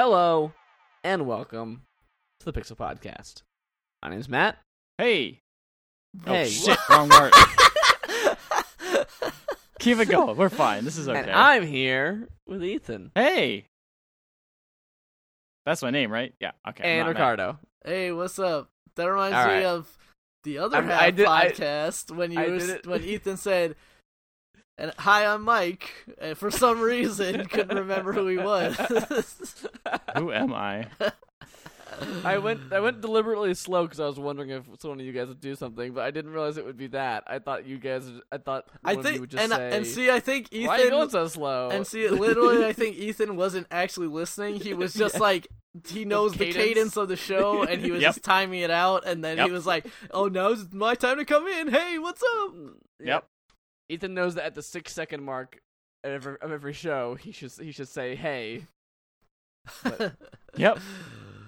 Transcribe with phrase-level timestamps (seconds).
[0.00, 0.52] Hello
[1.02, 1.82] and welcome
[2.38, 3.42] to the Pixel Podcast.
[4.00, 4.56] My name's Matt.
[4.96, 5.40] Hey.
[6.24, 6.44] Oh, hey.
[6.44, 7.32] Oh shit, wrong word.
[9.80, 10.36] Keep it going.
[10.36, 10.84] We're fine.
[10.84, 11.18] This is okay.
[11.18, 13.66] And I'm here with Ethan hey.
[15.66, 16.32] That's my name, right?
[16.38, 16.52] Yeah.
[16.68, 16.84] Okay.
[16.84, 17.20] I'm and not mad.
[17.20, 17.58] Ricardo.
[17.84, 18.68] Hey, what's up?
[18.94, 19.98] That reminds All me of
[20.44, 22.86] the other I'm- half I did- I- podcast when you I were, did it.
[22.86, 23.74] when Ethan said,
[24.78, 28.76] "And hi, I'm Mike." And for some reason, couldn't remember who he was.
[30.16, 30.86] Who am I?
[32.24, 35.28] I went I went deliberately slow because I was wondering if one of you guys
[35.28, 37.24] would do something, but I didn't realize it would be that.
[37.26, 38.08] I thought you guys.
[38.30, 40.20] I thought I one of you think, would just and uh, say, and see, I
[40.20, 44.06] think "Why are you going so slow?" And see, literally, I think Ethan wasn't actually
[44.08, 44.56] listening.
[44.60, 45.20] He was just Yeah.
[45.20, 45.48] like
[45.88, 46.64] he knows the cadence.
[46.64, 46.96] cadence.
[46.96, 48.14] of the show, and he was Yep.
[48.14, 49.04] just timing it out.
[49.06, 49.46] And then Yep.
[49.46, 51.68] he was like, "Oh, now's my time to come in.
[51.68, 52.52] Hey, what's up?"
[53.00, 53.26] Yep.
[53.88, 55.60] Ethan knows that at the six second mark
[56.04, 58.66] of every, of every show, he should he should say, "Hey."
[60.56, 60.78] Yep.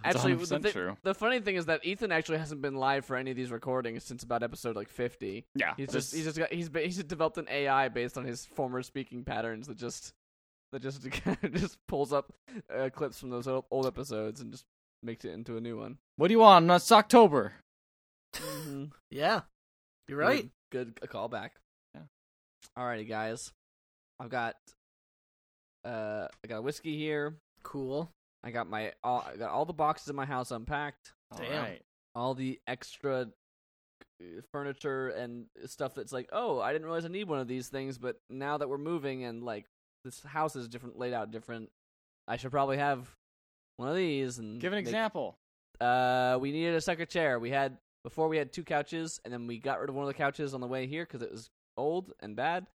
[0.04, 0.96] Actually, the, 100% thi- true.
[1.02, 4.04] the funny thing is that Ethan actually hasn't been live for any of these recordings
[4.04, 5.44] since about episode like fifty.
[5.54, 5.74] Yeah.
[5.76, 8.82] He's just he's just got he's ba- he's developed an AI based on his former
[8.82, 10.12] speaking patterns that just
[10.72, 11.06] that just
[11.52, 12.32] just pulls up
[12.74, 14.64] uh, clips from those old, old episodes and just
[15.02, 15.98] makes it into a new one.
[16.16, 16.70] What do you want?
[16.70, 17.52] It's October.
[18.34, 18.84] Mm-hmm.
[19.10, 19.40] Yeah,
[20.08, 20.48] you're right.
[20.70, 21.50] Good, good a callback.
[22.76, 22.82] Yeah.
[22.82, 23.52] Alrighty, guys.
[24.18, 24.56] I've got
[25.84, 27.36] uh I got a whiskey here.
[27.62, 28.10] Cool.
[28.44, 31.12] I got my all I got all the boxes in my house unpacked.
[31.32, 31.62] All Damn.
[31.62, 31.82] right.
[32.14, 33.28] all the extra
[34.20, 37.68] uh, furniture and stuff that's like, oh, I didn't realize I need one of these
[37.68, 39.66] things, but now that we're moving and like
[40.04, 41.70] this house is different, laid out different,
[42.26, 43.08] I should probably have
[43.76, 44.38] one of these.
[44.38, 45.36] And Give an make- example.
[45.80, 47.38] Uh, we needed a second chair.
[47.38, 50.08] We had before we had two couches, and then we got rid of one of
[50.08, 52.66] the couches on the way here because it was old and bad,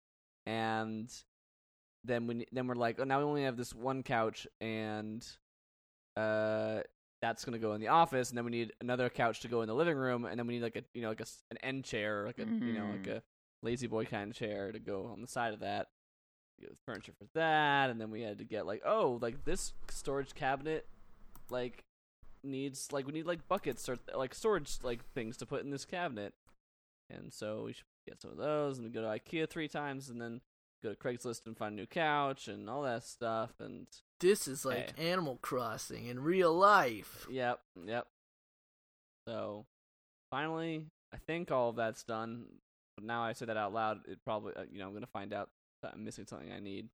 [0.46, 1.12] and
[2.04, 5.26] then we then we're like, oh, now we only have this one couch, and
[6.18, 6.80] uh,
[7.22, 9.68] that's gonna go in the office, and then we need another couch to go in
[9.68, 11.84] the living room, and then we need like a you know like a an end
[11.84, 13.18] chair, like a you know like Mm.
[13.18, 13.24] a
[13.64, 15.88] lazy boy kind of chair to go on the side of that.
[16.86, 20.88] Furniture for that, and then we had to get like oh like this storage cabinet
[21.50, 21.84] like
[22.44, 25.84] needs like we need like buckets or like storage like things to put in this
[25.84, 26.34] cabinet,
[27.10, 30.22] and so we should get some of those, and go to IKEA three times, and
[30.22, 30.42] then
[30.84, 33.88] go to Craigslist and find a new couch and all that stuff, and
[34.20, 37.26] This is like Animal Crossing in real life.
[37.30, 38.08] Yep, yep.
[39.28, 39.66] So,
[40.32, 42.46] finally, I think all of that's done.
[42.96, 45.34] But now I say that out loud, it probably, uh, you know, I'm gonna find
[45.34, 45.50] out
[45.84, 46.88] that I'm missing something I need.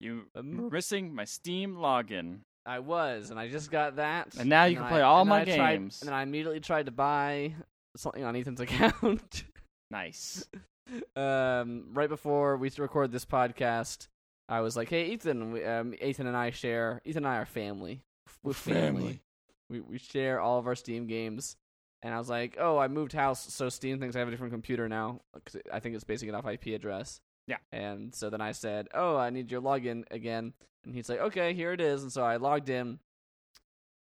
[0.00, 2.40] You Um, were missing my Steam login.
[2.66, 4.34] I was, and I just got that.
[4.36, 6.00] And now you then can play all my I tried- games.
[6.00, 7.54] and then I immediately tried to buy
[7.96, 9.44] something on Ethan's account.
[9.90, 10.48] Nice.
[11.16, 14.08] um, right before we record this podcast,
[14.48, 17.00] I was like, "Hey, Ethan, we, um, Ethan and I share.
[17.04, 18.02] Ethan and I are family.
[18.42, 19.22] We're family.
[19.70, 21.56] We we share all of our Steam games."
[22.02, 24.52] And I was like, "Oh, I moved house, so Steam thinks I have a different
[24.52, 25.20] computer now.
[25.44, 27.56] Cause I think it's basing it off IP address." Yeah.
[27.72, 30.52] And so then I said, "Oh, I need your login again."
[30.84, 32.98] And he's like, "Okay, here it is." And so I logged in,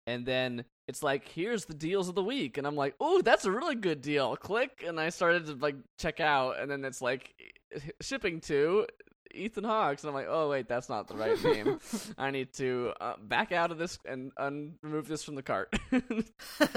[0.06, 3.46] and then it's like, "Here's the deals of the week," and I'm like, "Oh, that's
[3.46, 7.00] a really good deal." Click, and I started to like check out, and then it's
[7.00, 7.32] like
[8.02, 8.86] shipping to
[9.32, 11.78] Ethan Hawks, and I'm like, "Oh wait, that's not the right name.
[12.18, 15.72] I need to uh, back out of this and un- remove this from the cart."
[15.90, 16.02] and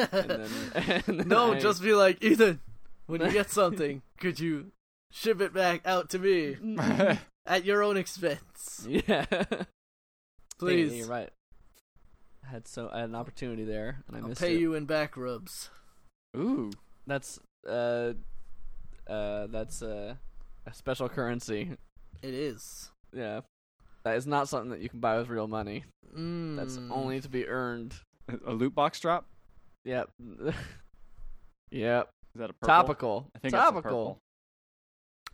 [0.01, 0.49] then,
[1.07, 2.59] and then no, I- just be like Ethan.
[3.07, 4.71] When you get something, could you
[5.11, 6.55] ship it back out to me
[7.45, 9.25] at your own expense, yeah.
[10.57, 10.91] please?
[10.91, 11.29] Hey, you're right.
[12.45, 14.59] I had so I had an opportunity there, and I I'll missed pay it.
[14.59, 15.69] you in back rubs.
[16.35, 16.71] Ooh.
[17.07, 18.13] That's uh,
[19.07, 20.15] uh, that's uh,
[20.65, 21.71] a special currency.
[22.21, 22.89] It is.
[23.13, 23.41] Yeah,
[24.03, 25.83] that is not something that you can buy with real money.
[26.15, 26.55] Mm.
[26.55, 27.93] That's only to be earned.
[28.45, 29.25] A loot box drop?
[29.85, 30.09] Yep.
[31.71, 32.09] yep.
[32.35, 32.67] Is that a purple?
[32.67, 33.27] Topical.
[33.35, 34.19] I think Topical.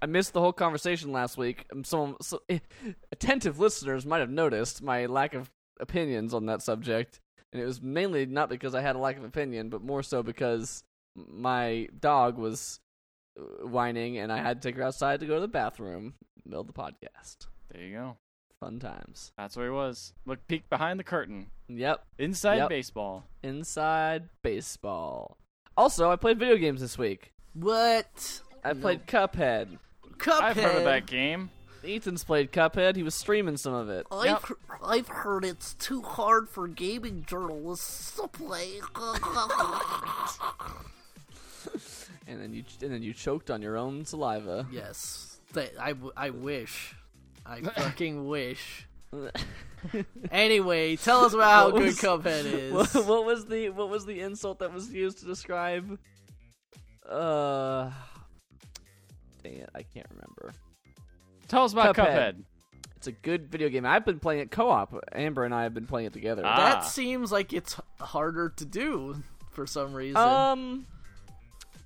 [0.02, 1.66] I missed the whole conversation last week.
[1.72, 2.42] Um, Some so,
[3.12, 5.50] attentive listeners might have noticed my lack of
[5.80, 7.20] opinions on that subject,
[7.54, 10.22] and it was mainly not because I had a lack of opinion, but more so
[10.24, 10.84] because
[11.16, 12.80] my dog was
[13.40, 16.14] uh, whining, and I had to take her outside to go to the bathroom.
[16.46, 17.48] Middle of the podcast.
[17.72, 18.18] There you go.
[18.60, 19.32] Fun times.
[19.38, 20.14] That's where he was.
[20.26, 21.48] Look, peek behind the curtain.
[21.70, 22.04] Yep.
[22.18, 22.70] Inside Yep.
[22.70, 23.24] baseball.
[23.44, 25.38] Inside baseball.
[25.78, 27.32] Also, I played video games this week.
[27.54, 28.42] What?
[28.64, 28.82] I No.
[28.82, 29.78] played Cuphead.
[30.18, 30.42] Cuphead.
[30.42, 31.52] I've heard of that game.
[31.86, 32.96] Ethan's played Cuphead.
[32.96, 34.06] He was streaming some of it.
[34.12, 34.46] I've, Yep.
[34.48, 34.54] he-
[34.84, 38.80] I've heard it's too hard for gaming journalists to play.
[42.28, 44.68] And then you and then you choked on your own saliva.
[44.72, 46.94] yes, I, I, w- I wish.
[47.46, 48.86] I fucking wish.
[50.30, 52.72] Anyway, tell us about how What good Cuphead is.
[52.74, 55.98] what, what was the what was the insult that was used to describe?
[57.10, 57.90] Uh,
[59.42, 60.54] dang it, I can't remember.
[61.50, 62.06] Tell us about Cuphead.
[62.08, 62.44] Cuphead.
[62.96, 63.86] It's a good video game.
[63.86, 64.94] I've been playing it co-op.
[65.14, 66.44] Amber and I have been playing it together.
[66.46, 66.56] Ah.
[66.58, 69.16] That seems like it's harder to do
[69.52, 70.18] for some reason.
[70.18, 70.86] Um,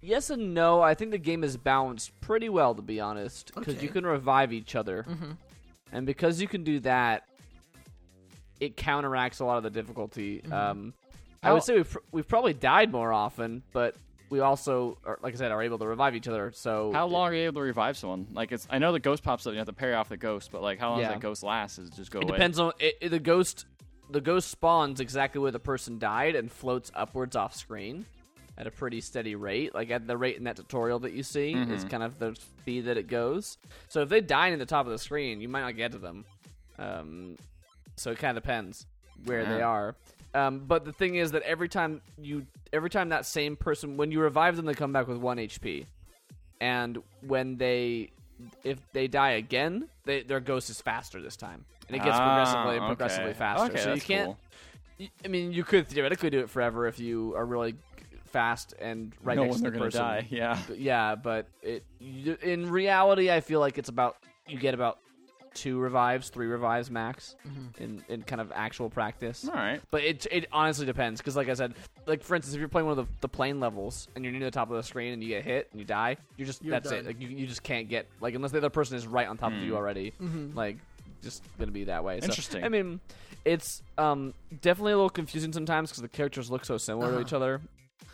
[0.02, 0.82] yes and no.
[0.82, 3.84] I think the game is balanced pretty well, to be honest, because Okay.
[3.84, 5.38] you can revive each other, Mhm.
[5.92, 7.28] and because you can do that,
[8.60, 10.40] it counteracts a lot of the difficulty.
[10.42, 10.54] Mm-hmm.
[10.54, 10.94] Um,
[11.44, 13.96] I would say we've we've probably died more often, but
[14.34, 16.52] we also, are, like I said, are able to revive each other.
[16.56, 18.26] So How long are you able to revive someone?
[18.34, 20.18] Like, it's I know the ghost pops up, and you have to parry off the
[20.18, 21.10] ghost, but like, how long Yeah.
[21.10, 21.78] does that ghost last?
[21.78, 22.32] Is it just go It away?
[22.32, 23.68] depends on it, it- the ghost.
[24.10, 28.06] The ghost spawns exactly where the person died and floats upwards off screen
[28.58, 29.74] at a pretty steady rate.
[29.76, 31.90] Like at the rate in that tutorial that you see is Mhm.
[31.90, 33.58] kind of the speed that it goes.
[33.88, 36.00] So if they die in the top of the screen, you might not get to
[36.00, 36.26] them.
[36.80, 37.38] Um,
[37.96, 38.86] so it kind of depends
[39.26, 39.96] where they are.
[40.34, 44.12] Um, but the thing is that every time you, every time that same person, when
[44.12, 45.86] you revive them, they come back with one HP,
[46.60, 48.10] and when they,
[48.64, 52.26] if they die again, they, their ghost is faster this time, and it gets Ah,
[52.26, 52.88] progressively okay.
[52.88, 53.66] progressively faster.
[53.72, 54.36] Okay, so you can't.
[55.00, 55.08] cool.
[55.24, 57.76] I mean, you could theoretically do it forever if you are really
[58.26, 60.02] fast and right no next to the person.
[60.02, 60.28] die.
[60.32, 60.58] Yeah.
[60.68, 61.84] But yeah, but it
[62.42, 64.98] in reality, I feel like it's about you get about
[65.54, 67.84] two revives, three revives max Mm-hmm.
[67.84, 69.48] in in kind of actual practice.
[69.48, 69.82] All right.
[69.92, 71.74] But it it honestly depends because, like I said,
[72.06, 74.44] like for instance, if you're playing one of the, the plane levels and you're near
[74.44, 76.72] the top of the screen and you get hit and you die, you're just You're
[76.72, 77.00] that's done.
[77.00, 77.06] it.
[77.06, 79.52] Like you, you just can't get like unless the other person is right on top
[79.52, 79.78] of you Hmm.
[79.78, 80.14] already.
[80.22, 80.56] Mhm.
[80.56, 80.78] Like
[81.22, 82.20] just gonna be that way.
[82.20, 82.64] So, Interesting.
[82.64, 83.00] I mean,
[83.46, 87.22] it's um definitely a little confusing sometimes because the characters look so similar to Uh-huh.
[87.22, 87.62] each other.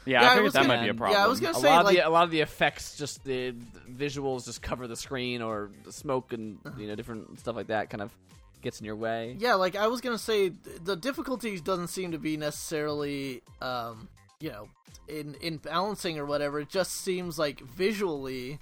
[0.10, 1.18] Yeah, Yeah, I I figured was that gonna- might be a problem.
[1.20, 1.26] yeah.
[1.26, 3.52] I was gonna a say lot like the a lot of the effects, just the,
[3.52, 7.68] the visuals, just cover the screen or the smoke and you know different stuff like
[7.68, 8.12] that, kind of
[8.62, 9.36] gets in your way.
[9.40, 10.50] yeah, like I was gonna say,
[10.84, 14.10] the difficulty doesn't seem to be necessarily, um,
[14.42, 14.68] you know,
[15.08, 16.60] in in balancing or whatever.
[16.60, 18.60] It just seems like visually,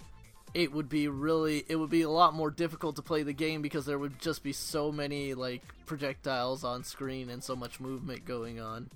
[0.53, 3.61] it would be really, it would be a lot more difficult to play the game
[3.61, 8.23] because there would just be so many like projectiles on screen and so much movement
[8.25, 8.89] going on.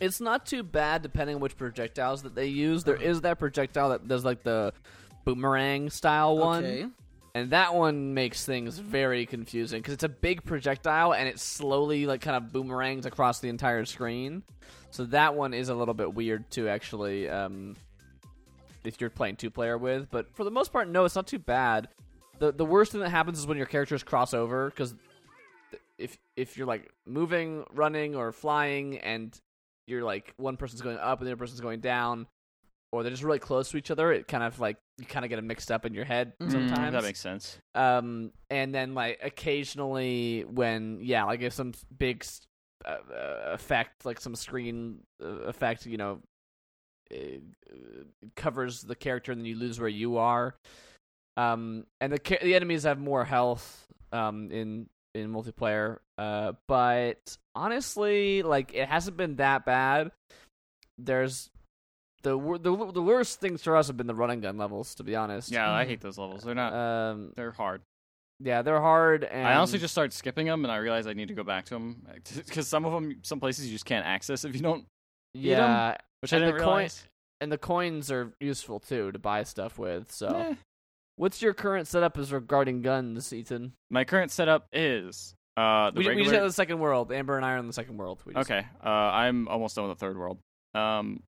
[0.00, 2.84] It's not too bad depending on which projectiles that they use.
[2.84, 3.04] There Uh-huh.
[3.04, 4.72] is that projectile that does like the
[5.24, 6.86] boomerang style one, Okay.
[7.34, 12.06] and that one makes things very confusing because it's a big projectile and it slowly
[12.06, 14.42] like kind of boomerangs across the entire screen.
[14.90, 17.76] So that one is a little bit weird to actually um,
[18.84, 20.10] if you're playing two player with.
[20.10, 21.88] But for the most part, no, it's not too bad.
[22.38, 24.94] the The worst thing that happens is when your characters cross over because
[25.98, 29.40] if if you're like moving, running, or flying, and
[29.86, 32.26] you're like one person's going up and the other person's going down,
[32.92, 35.28] or they're just really close to each other, it kind of like you kind of
[35.28, 36.46] get them mixed up in your head Mhm.
[36.48, 36.92] Mm, sometimes.
[36.92, 37.58] that makes sense.
[37.74, 42.24] Um, and then like occasionally when yeah, like if some big
[42.84, 46.20] uh, uh, effect, like some screen uh, effect, you know,
[47.12, 47.16] uh,
[47.70, 48.04] uh,
[48.36, 50.54] covers the character, and then you lose where you are.
[51.36, 53.86] Um, and the the enemies have more health.
[54.12, 55.98] Um, in in multiplayer.
[56.18, 60.10] Uh, but honestly, like it hasn't been that bad.
[60.98, 61.50] There's
[62.22, 65.16] the the the worst things for us have been the running gun levels, to be
[65.16, 65.50] honest.
[65.50, 65.88] Yeah, I Mhm.
[65.88, 66.42] hate those levels.
[66.44, 66.72] They're not.
[66.72, 67.82] Um, they're hard.
[68.40, 69.24] yeah, they're hard.
[69.24, 71.66] And I honestly just started skipping them, and I realized I need to go back
[71.66, 74.86] to them because some of them, some places you just can't access if you don't.
[75.34, 77.08] eat 'em, yeah, Which I And the didn't coin- realize.
[77.40, 80.10] and the coins are useful too to buy stuff with.
[80.12, 80.54] So, Eh.
[81.16, 83.72] What's your current setup as regarding guns, Ethan?
[83.90, 87.12] My current setup is uh the We, we just got the second world.
[87.12, 88.20] Amber and I are in the second world.
[88.24, 90.38] We just, Okay, uh, I'm almost done with the third world.
[90.74, 91.22] Um,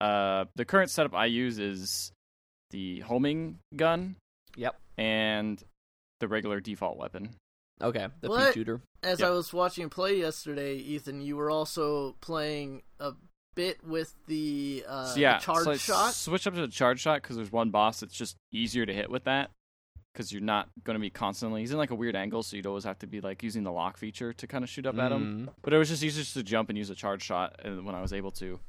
[0.00, 2.12] uh, the current setup I use is
[2.70, 4.16] the homing gun.
[4.56, 4.76] Yep.
[4.98, 5.62] And
[6.20, 7.30] the regular default weapon.
[7.80, 8.08] Okay.
[8.20, 8.48] The What?
[8.48, 8.80] pea shooter.
[9.02, 9.28] As Yep.
[9.28, 13.12] I was watching you play yesterday, Ethan, you were also playing a
[13.58, 16.14] bit with the, uh, so yeah, the charge so I shot.
[16.14, 19.10] Switch up to the charge shot because there's one boss that's just easier to hit
[19.10, 19.50] with that
[20.14, 21.60] because you're not going to be constantly.
[21.60, 23.72] He's in like a weird angle, so you'd always have to be like using the
[23.72, 25.48] lock feature to kind of shoot up at him.
[25.48, 25.52] Mm.
[25.62, 27.94] But it was just easier just to jump and use a charge shot uh, when
[27.94, 28.60] I was able to,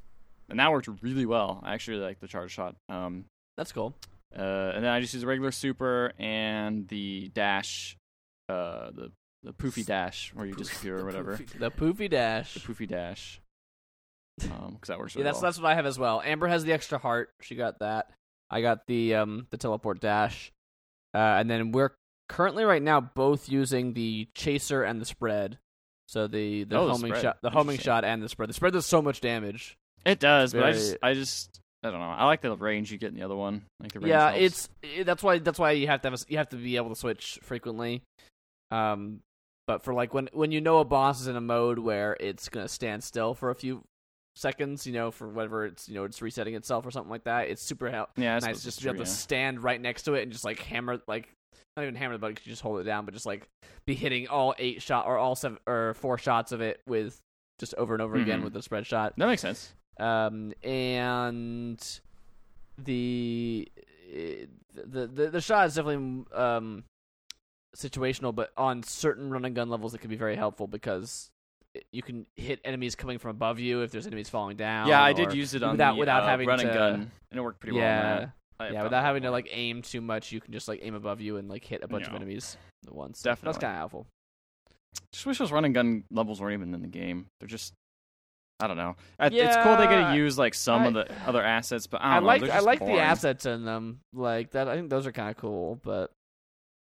[0.48, 1.60] and that worked really well.
[1.62, 2.74] I actually really like the charge shot.
[2.88, 3.24] Um,
[3.56, 3.94] That's cool.
[4.36, 7.96] Uh, and then I just use a regular super and the dash,
[8.48, 9.10] uh, the
[9.42, 11.36] the poofy dash where you disappear or whatever.
[11.36, 12.54] poofy- The poofy dash.
[12.54, 13.39] The poofy dash.
[14.44, 15.42] Um, because that works Yeah, that's well.
[15.42, 16.22] that's what I have as well.
[16.24, 17.30] Amber has the extra heart.
[17.42, 18.10] She got that.
[18.50, 20.52] I got the um the teleport dash.
[21.14, 21.90] Uh, and then we're
[22.28, 25.58] currently right now both using the chaser and the spread.
[26.08, 28.48] So the the Oh, homing shot, the homing shot, and the spread.
[28.48, 29.76] The spread does so much damage.
[30.06, 32.06] It does, but I just, I just, I don't know.
[32.06, 33.66] I like the range you get in the other one.
[33.80, 34.42] Like the range Yeah, helps.
[34.42, 36.76] it's it, that's why that's why you have to have a, you have to be
[36.76, 38.02] able to switch frequently.
[38.70, 39.20] Um,
[39.66, 42.48] But for like when when you know a boss is in a mode where it's
[42.48, 43.84] gonna stand still for a few
[44.40, 47.48] seconds, you know, for whatever it's you know it's resetting itself or something like that,
[47.48, 50.14] it's super hel- Yeah, nice just to be able true, to stand right next to
[50.14, 51.28] it and just like hammer like
[51.76, 53.48] not even hammer the button, 'cause you just hold it down, but just like
[53.86, 57.20] be hitting all eight shot or all seven or four shots of it with
[57.58, 58.44] just over and over again Mhm.
[58.44, 59.14] with the spread shot.
[59.16, 59.74] That makes sense.
[59.98, 61.78] Um, and
[62.78, 63.68] the
[64.74, 66.84] the the the shot is definitely um
[67.76, 71.30] situational, but on certain run and gun levels, it can be very helpful because
[71.92, 74.88] you can hit enemies coming from above you if there's enemies falling down.
[74.88, 77.10] yeah, I did use it on without- the, without uh, having run and to- gun,
[77.30, 77.84] and it worked pretty well.
[77.84, 78.30] yeah, that.
[78.58, 81.20] I yeah, without having to like aim too much, you can just like aim above
[81.20, 82.16] you and like hit a bunch of Yeah.
[82.16, 83.22] enemies at once.
[83.22, 84.06] Definitely, that's kind of helpful.
[85.12, 87.26] Just wish those run and gun levels weren't even in the game.
[87.38, 87.72] They're just.
[88.62, 88.96] I don't know.
[89.18, 91.86] I- it's cool they get Yeah, to use like some I- of the other assets,
[91.86, 92.26] but I I, don't know.
[92.26, 92.96] like I like boring.
[92.96, 94.68] the assets in them, like that.
[94.68, 96.10] I think those are kind of cool, but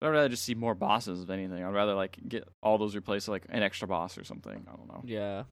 [0.02, 1.64] I'd rather just see more bosses if anything.
[1.64, 4.52] I'd rather like get all those replaced with like an extra boss or something.
[4.66, 5.02] I don't know.
[5.04, 5.44] yeah.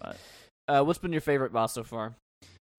[0.00, 0.16] But-
[0.68, 2.14] uh, what's been your favorite boss so far?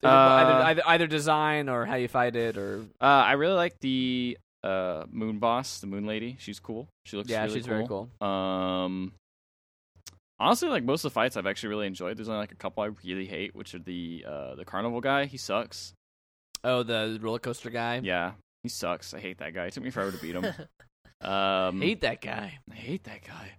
[0.04, 3.74] Uh, either, either either design or how you fight it, or Uh, I really like
[3.82, 6.38] the uh, moon boss, the moon lady.
[6.40, 6.88] She's cool.
[7.06, 8.10] She looks yeah, really she's very cool.
[8.22, 9.12] Um,
[10.40, 12.16] honestly, like most of the fights, I've actually really enjoyed.
[12.18, 15.26] There's only like a couple I really hate, which are the uh, the carnival guy.
[15.26, 15.94] He sucks.
[16.64, 18.00] Oh, the roller coaster guy.
[18.04, 19.14] Yeah, he sucks.
[19.14, 19.66] I hate that guy.
[19.66, 20.46] It took me forever to beat him.
[21.22, 22.60] Um, Hate that guy.
[22.72, 23.52] I hate that guy.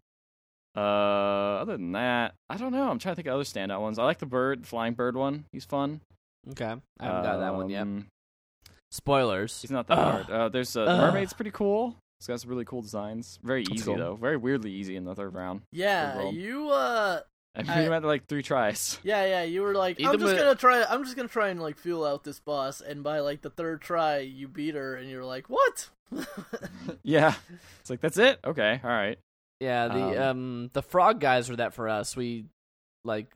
[0.74, 2.88] Uh, other than that, I don't know.
[2.88, 3.98] I'm trying to think of other standout ones.
[3.98, 5.44] I like the bird, flying bird one.
[5.52, 6.00] He's fun.
[6.52, 6.64] Okay,
[6.98, 7.82] I haven't got that one yet.
[7.82, 8.06] Um,
[8.90, 9.60] Spoilers.
[9.60, 10.12] He's not that Ugh.
[10.24, 10.30] hard.
[10.30, 11.00] Uh, there's uh, the Ugh.
[11.12, 11.96] mermaid's pretty cool.
[12.18, 13.38] It's got some really cool designs.
[13.42, 13.96] Very That's easy cool.
[13.96, 14.14] though.
[14.14, 15.60] Very weirdly easy in the third round.
[15.72, 17.20] yeah, Good you uh
[17.54, 18.98] I beat I- him at like three tries.
[19.04, 20.84] Yeah, yeah, you were like, Either I'm just way- gonna try.
[20.84, 23.80] I'm just gonna try and like feel out this boss, and by like the third
[23.80, 25.88] try, you beat her, and you're like, what?
[27.02, 27.34] yeah,
[27.80, 28.38] it's like that's it.
[28.44, 29.18] Okay, all right.
[29.60, 32.16] Yeah, the Um, um, the frog guys were that for us.
[32.16, 32.46] We
[33.04, 33.26] like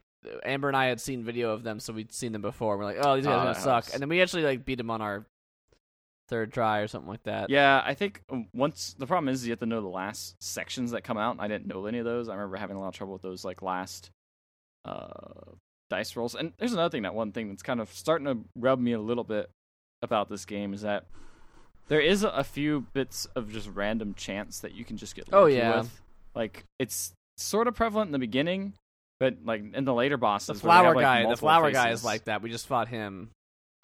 [0.44, 2.78] Amber and I had seen video of them, so we'd seen them before.
[2.78, 3.92] We're like, oh, these guys Oh, are gonna suck, helps.
[3.94, 5.26] and then we actually like beat them on our
[6.35, 7.49] third try or something like that.
[7.49, 10.91] Yeah, I think um, once the problem is you have to know the last sections
[10.91, 11.37] that come out.
[11.38, 12.29] I didn't know any of those.
[12.29, 14.11] I remember having a lot of trouble with those like last
[14.85, 15.53] uh,
[15.91, 16.35] dice rolls.
[16.35, 17.03] And there's another thing.
[17.03, 19.49] That one thing that's kind of starting to rub me a little bit
[20.03, 21.05] about this game is that
[21.87, 25.47] there is a, few bits of just random chance that you can just get Oh,
[25.47, 25.83] yeah.
[25.83, 26.00] with.
[26.35, 28.73] Like it's sort of prevalent in the beginning,
[29.21, 32.03] but like in the later bosses, the flower have, like, guy, the flower guy is
[32.03, 32.43] like that.
[32.43, 33.31] We just fought him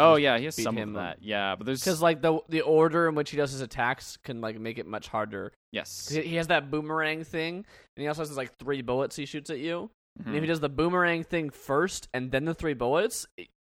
[0.00, 1.16] Oh yeah, he has beat some him of up.
[1.18, 1.24] that.
[1.24, 4.40] Yeah, but there's because like the the order in which he does his attacks can
[4.40, 5.52] like make it much harder.
[5.72, 9.26] Yes, He he has that boomerang thing, and he also has like three bullets he
[9.26, 9.90] shoots at you.
[10.18, 10.42] And if Mhm.
[10.42, 13.26] he does the boomerang thing first and then the three bullets,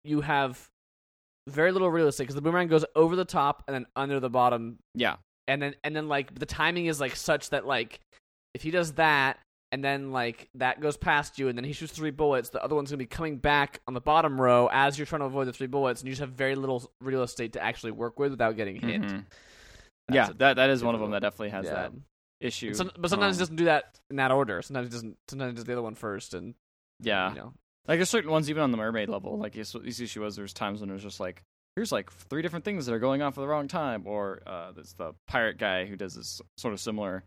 [0.05, 0.69] you have
[1.49, 4.79] very little realistic because the boomerang goes over the top and then under the bottom,
[4.95, 5.17] yeah,
[5.47, 8.01] and then and then like the timing is like such that like
[8.55, 9.39] if he does that
[9.73, 12.75] and then like that goes past you and then he shoots three bullets, the other
[12.75, 15.53] one's gonna be coming back on the bottom row as you're trying to avoid the
[15.53, 18.57] three bullets, and you just have very little real estate to actually work with without
[18.57, 19.01] getting hit.
[19.03, 19.27] Mhm.
[20.11, 21.73] Yeah, that that is one of them that definitely has yeah.
[21.75, 21.93] that
[22.41, 22.73] issue.
[22.75, 24.63] Some- but sometimes he Um, doesn't do that in that order.
[24.63, 25.19] Sometimes it doesn't.
[25.29, 26.55] Sometimes it does the other one first, and
[27.01, 27.53] yeah, you know.
[27.87, 29.39] like there's certain ones even on the mermaid level.
[29.39, 31.43] Like this this issue was there's times when it was just like
[31.77, 34.73] here's like three different things that are going on for the wrong time, or uh,
[34.73, 37.23] there's the pirate guy who does this sort of similar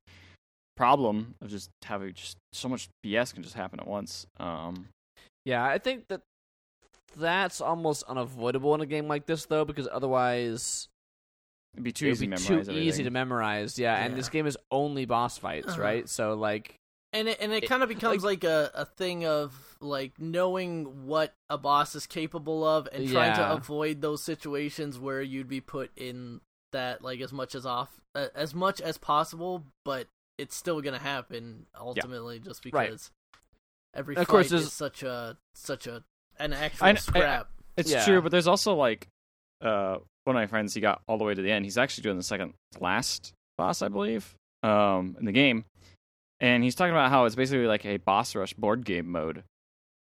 [0.81, 4.25] problem of just having just so much BS can just happen at once.
[4.39, 4.87] Um,
[5.45, 6.21] Yeah, I think that
[7.17, 10.87] that's almost unavoidable in a game like this, though, because otherwise
[11.73, 12.69] it'd be too it'd easy be to too memorize.
[12.69, 13.79] easy to memorize.
[13.79, 15.81] Yeah, and this game is only boss fights, Uh-huh.
[15.81, 16.09] right?
[16.09, 16.75] So like,
[17.13, 21.05] and it and it It- kind of becomes like, a, a thing of like knowing
[21.05, 23.49] what a boss is capable of and trying Yeah.
[23.49, 27.99] to avoid those situations where you'd be put in that like as much as off
[28.15, 30.07] uh, as much as possible, but
[30.41, 32.89] it's still gonna happen ultimately just Right.
[32.89, 33.11] because
[33.93, 36.03] every Of fight course, is such a such a
[36.39, 37.49] an actual I- I- scrap.
[37.77, 38.03] It's Yeah.
[38.03, 39.07] true, but there's also like
[39.61, 41.65] uh one of my friends he got all the way to the end.
[41.65, 45.65] He's actually doing the second last boss, I believe, um, in the game.
[46.39, 49.43] And he's talking about how it's basically like a boss rush board game mode.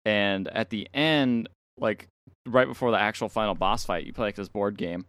[0.05, 2.07] And at the end, like
[2.47, 5.07] right before the actual final boss fight, you play like this board game.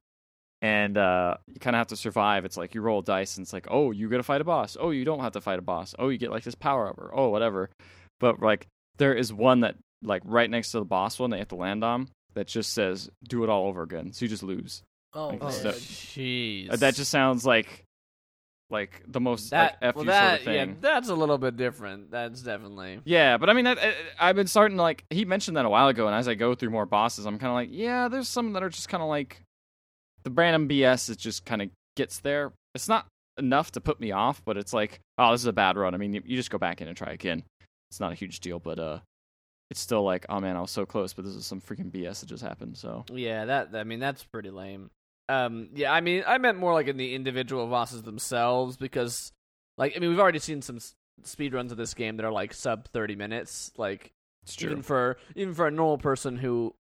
[0.61, 2.43] And uh, you kind of have to survive.
[2.43, 4.75] It's like you roll dice, and it's like, oh, you get to fight a boss.
[4.79, 5.95] Oh, you don't have to fight a boss.
[5.97, 7.69] Oh, you get like this power up, or oh, whatever.
[8.19, 11.41] But like, there is one that like right next to the boss one that you
[11.41, 14.43] have to land on that just says "do it all over again," so you just
[14.43, 14.81] lose.
[15.13, 17.85] oh, so- jeez, Uh, That just sounds like
[18.69, 20.69] like the most that like well, that sort of thing.
[20.69, 22.11] yeah, that's a little bit different.
[22.11, 25.05] That's definitely Yeah, but I mean, I, I've been starting to like.
[25.09, 27.49] He mentioned that a while ago, and as I go through more bosses, I'm kind
[27.49, 29.41] of like, yeah, there's some that are just kind of like
[30.29, 31.09] the random BS.
[31.09, 32.53] It just kind of gets there.
[32.75, 33.07] It's not
[33.37, 35.93] enough to put me off, but it's like, oh, this is a bad run.
[35.93, 37.43] I mean, you, you just go back in and try again.
[37.89, 38.99] It's not a huge deal, but uh,
[39.69, 42.19] it's still like, oh man, I was so close, but this is some freaking BS
[42.19, 42.77] that just happened.
[42.77, 44.91] So Yeah, that I mean that's pretty lame.
[45.27, 49.31] Um, yeah, I mean I meant more like in the individual bosses themselves because,
[49.77, 50.79] like, I mean we've already seen some
[51.23, 53.71] speed runs of this game that are like sub thirty minutes.
[53.77, 54.11] Like
[54.43, 54.71] it's true.
[54.71, 56.73] even for even for a normal person who,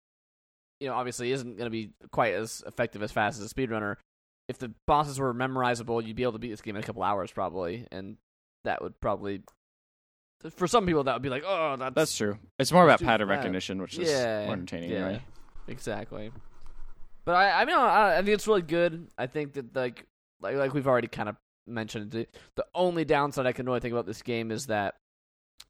[0.80, 3.96] you know, obviously isn't going to be quite as effective as fast as a speedrunner.
[4.48, 7.02] If the bosses were memorizable, you'd be able to beat this game in a couple
[7.02, 8.16] hours probably, and
[8.64, 9.42] that would probably.
[10.50, 12.38] For some people, that would be like, oh, that's That's true.
[12.58, 15.22] It's more about pattern recognition, which is yeah, more entertaining yeah, anyway.
[15.66, 16.30] Exactly.
[17.24, 19.08] But I, I mean, I, I think it's really good.
[19.18, 20.06] I think that like,
[20.40, 23.92] like, like we've already kind of mentioned, the, the only downside I can really think
[23.92, 24.94] about this game is that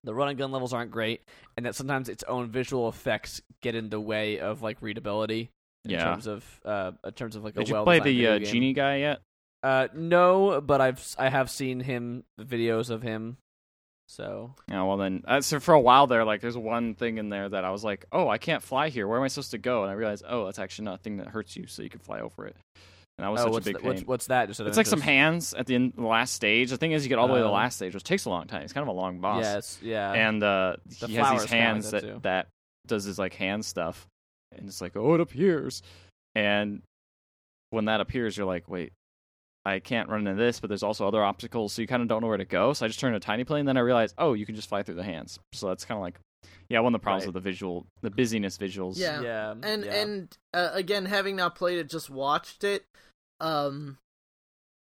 [0.07, 1.21] the run and gun levels aren't great,
[1.57, 5.51] and that sometimes its own visual effects get in the way of like readability.
[5.85, 6.05] In Yeah.
[6.05, 8.73] terms of, uh, in terms of like Did a you well play the uh, genie
[8.73, 9.21] guy yet?
[9.63, 13.37] Uh, no, but I've I have seen him videos of him.
[14.09, 17.29] So Yeah, well then, uh, so for a while there, like, there's one thing in
[17.29, 19.09] there that I was like, oh, I can't fly here.
[19.09, 19.83] Where am I supposed to go?
[19.83, 21.99] And I realized, oh, that's actually not a thing that hurts you, so you can
[22.01, 22.57] fly over it.
[23.19, 23.87] And that was oh, such a big th- pain.
[23.95, 24.49] what's what's that?
[24.49, 26.69] Just it's like some hands at the end, the last stage.
[26.71, 27.53] The thing is, you get all the way to the Oh.
[27.55, 28.63] last stage, which takes a long time.
[28.63, 29.43] It's kind of a long boss.
[29.43, 30.13] Yes, yeah.
[30.13, 32.49] and uh, The he has these kinda like hands that that that
[32.87, 34.07] does his like hand stuff,
[34.57, 35.83] and it's like, oh, it appears,
[36.35, 36.83] and
[37.71, 38.93] when that appears, you're like, wait,
[39.65, 42.21] I can't run into this, but there's also other obstacles, so you kind of don't
[42.23, 42.73] know where to go.
[42.75, 44.83] So I just turned a tiny plane, then I realized, oh, you can just fly
[44.83, 45.39] through the hands.
[45.53, 46.21] So that's kind of like,
[46.69, 47.35] yeah, one of the problems Right.
[47.35, 48.99] with the visual, the busyness visuals.
[48.99, 49.21] Yeah.
[49.23, 49.95] yeah, and yeah.
[49.95, 52.85] and uh, again having not played it just watched it
[53.41, 53.99] um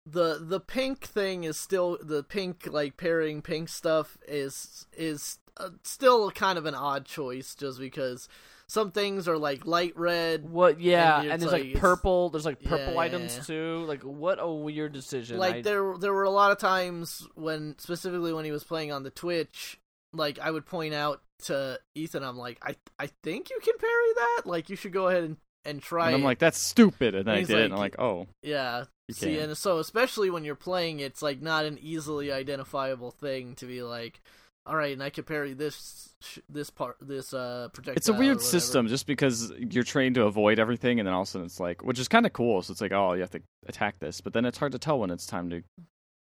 [0.05, 5.69] the the pink thing is still the pink like parrying pink stuff is is uh,
[5.83, 8.27] still kind of an odd choice just because
[8.67, 10.79] some things are like light red What?
[10.79, 12.29] Yeah, And and, there's like- like, purple.
[12.29, 12.99] There's like purple Yeah.
[13.01, 13.83] items too.
[13.85, 15.37] Like, what a weird decision.
[15.39, 18.91] like I- there there were a lot of times when specifically when he was playing
[18.93, 19.77] on the Twitch
[20.13, 24.13] like I would point out to Ethan I'm like I I think you can parry
[24.15, 27.25] that like you should go ahead and and try And I'm like, that's stupid, and
[27.27, 28.85] then And I did it, and like- I'm like, oh, Yeah.
[29.07, 29.49] You See, can.
[29.49, 33.83] and so especially when you're playing, it's like not an easily identifiable thing to be
[33.83, 34.21] like,
[34.65, 36.15] all right, and I can parry this
[36.47, 37.97] this part this uh projectile.
[37.97, 41.27] it's a weird system just because you're trained to avoid everything and then all of
[41.27, 43.31] a sudden it's like which is kind of cool so it's like oh you have
[43.31, 45.63] to attack this but then it's hard to tell when it's time to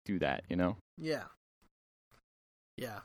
[0.06, 1.23] do that you know Yeah.
[2.78, 2.99] Yeah.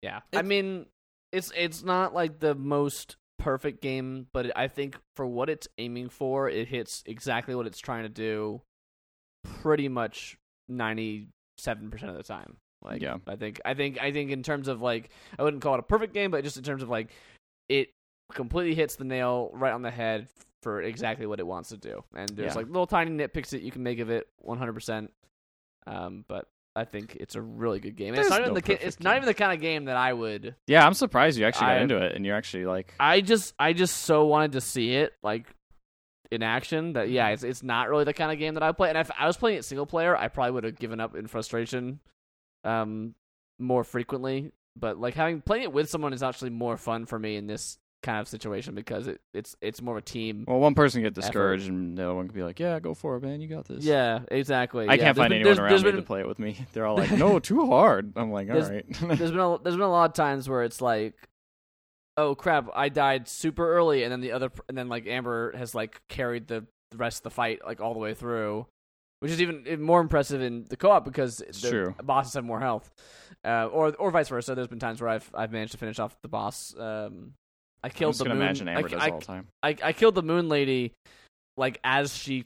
[0.00, 0.20] yeah.
[0.32, 0.86] I mean,
[1.32, 6.08] it's it's not like the most perfect game, but I think for what it's aiming
[6.10, 8.62] for, it hits exactly what it's trying to do.
[9.62, 10.36] Pretty much
[10.68, 12.56] ninety seven percent of the time.
[12.82, 13.16] Like, Yeah.
[13.26, 15.82] I think I think I think in terms of like, I wouldn't call it a
[15.84, 17.10] perfect game, but just in terms of like,
[17.68, 17.90] it
[18.32, 20.28] completely hits the nail right on the head
[20.62, 22.04] for exactly what it wants to do.
[22.14, 22.58] And there's Yeah.
[22.58, 25.08] like little tiny nitpicks that you can make of it 100%.
[25.86, 26.46] Um, but
[26.78, 28.08] I think it's a really good game.
[28.14, 29.16] And it's There's not even no the ki- perfect it's not game.
[29.18, 31.80] even the kind of game that I would yeah i'm surprised you actually got I-
[31.80, 35.12] into it and you're actually like I just I just so wanted to see it
[35.22, 35.46] like
[36.30, 38.90] in action that yeah, it's it's not really the kind of game that I play.
[38.90, 41.26] And if I was playing it single player, I probably would have given up in
[41.26, 42.00] frustration
[42.64, 43.14] um
[43.58, 44.52] more frequently.
[44.76, 47.78] But like having playing it with someone is actually more fun for me in this
[48.02, 50.44] kind of situation because it it's it's more of a team.
[50.46, 53.16] well one person get discouraged and the other one can be like yeah go for
[53.16, 54.86] it man you got this Yeah, exactly.
[54.86, 56.38] i Yeah, can't find been- anyone there's- around there's me been- to play it with
[56.38, 58.86] me they're all like no too hard i'm like all There's- right
[59.18, 61.14] there's been a, there's been a lot of times where it's like,
[62.16, 65.74] oh crap, I died super early, and then the other and then like Amber has
[65.74, 68.66] like carried the, rest of the fight like all the way through,
[69.20, 71.94] which is even, more impressive in the co-op because the true.
[72.02, 72.90] bosses have more health,
[73.44, 74.54] uh, or or vice versa.
[74.54, 76.74] There's been times where I've I've managed to finish off the boss.
[76.78, 77.34] Um,
[77.82, 78.38] I i'm killed just the moon.
[78.38, 80.92] imagine amber I, does I, all the time I, I killed the moon lady,
[81.56, 82.44] like as she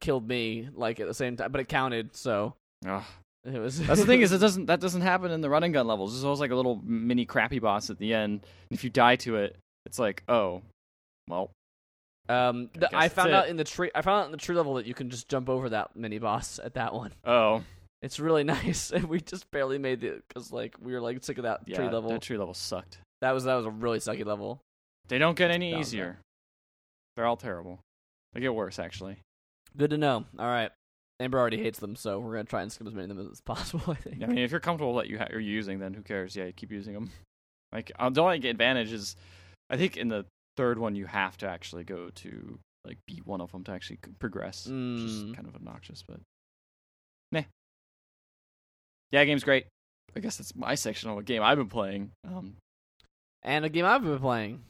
[0.00, 2.14] killed me, like at the same time, but it counted.
[2.16, 2.54] So
[2.86, 3.02] Ugh.
[3.44, 3.78] it was.
[3.84, 6.12] That's the thing is it doesn't that doesn't happen in the running gun levels.
[6.12, 8.40] There's always like a little mini crappy boss at the end.
[8.70, 10.62] And if you die to it, it's like oh,
[11.28, 11.50] well
[12.28, 13.34] Um, I the, I found it.
[13.34, 13.90] out in the tree.
[13.94, 16.18] I found out in the tree level that you can just jump over that mini
[16.18, 17.12] boss at that one.
[17.24, 17.62] oh
[18.00, 21.38] It's really nice, and we just barely made it because like we were like sick
[21.38, 22.10] of that yeah tree level.
[22.10, 22.98] that tree level sucked.
[23.20, 24.60] that was that was a really sucky level.
[25.08, 26.18] They don't get any easier.
[27.16, 27.80] They're all terrible.
[28.32, 29.18] They get worse actually.
[29.76, 30.24] Good to know.
[30.38, 30.70] All right,
[31.20, 33.40] Amber already hates them, so we're gonna try and skip as many of them as
[33.40, 33.84] possible.
[33.92, 34.22] I think.
[34.22, 36.34] I mean, if you're comfortable that you ha- you're using, then who cares?
[36.36, 37.10] Yeah, you keep using them.
[37.74, 39.16] Like the only advantage is,
[39.70, 40.26] I think in the
[40.58, 43.98] third one you have to actually go to like beat one of them to actually
[44.18, 45.34] progress, which is Mm.
[45.34, 46.20] kind of obnoxious, but
[47.30, 47.44] meh.
[49.10, 49.64] Yeah, game's great.
[50.14, 52.10] I guess that's my section of a game I've been playing.
[52.28, 52.56] Um,
[53.42, 54.62] And a game I've been playing.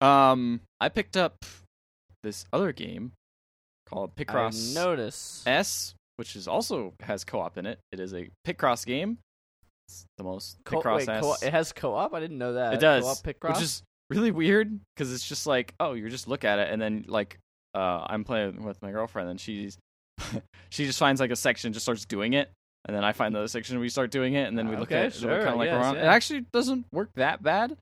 [0.00, 1.44] Um, I picked up
[2.22, 3.12] this other game
[3.88, 5.42] called I Picross notice.
[5.46, 7.78] S, which is also has co-op in it.
[7.92, 9.18] It is a Picross game.
[9.88, 11.22] It's the most Co- Picross wait, has.
[11.24, 12.12] co- it has co-op.
[12.14, 12.74] I didn't know that.
[12.74, 13.54] it does, Co-op Picross?
[13.54, 16.80] which is really weird because it's just like, oh, you just look at it and
[16.80, 17.38] then like,
[17.74, 19.78] uh, I'm playing with my girlfriend and she's
[20.70, 22.50] she just finds like a section, just starts doing it,
[22.86, 24.88] and then I find the other section, we start doing it, and then we look
[24.90, 25.96] Okay, at it, sure, kind of I like guess, around.
[25.96, 26.12] It yeah.
[26.12, 27.76] actually doesn't work that bad.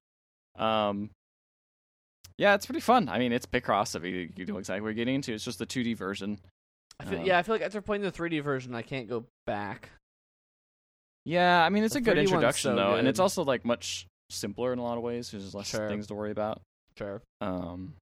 [0.58, 1.10] Um,
[2.38, 3.08] yeah, it's pretty fun.
[3.08, 3.96] I mean, it's Picross.
[3.96, 5.32] I mean, you know exactly what you're getting into.
[5.32, 6.38] It's just the 2D version.
[7.00, 9.24] I feel, um, yeah, I feel like after playing the 3D version, I can't go
[9.46, 9.90] back.
[11.24, 14.06] Yeah, I mean, it's The a good introduction so though, and it's also like much
[14.30, 15.30] simpler in a lot of ways.
[15.30, 15.88] There's less Sure.
[15.88, 16.60] things to worry about.
[16.96, 17.20] Sure.
[17.40, 17.94] Um,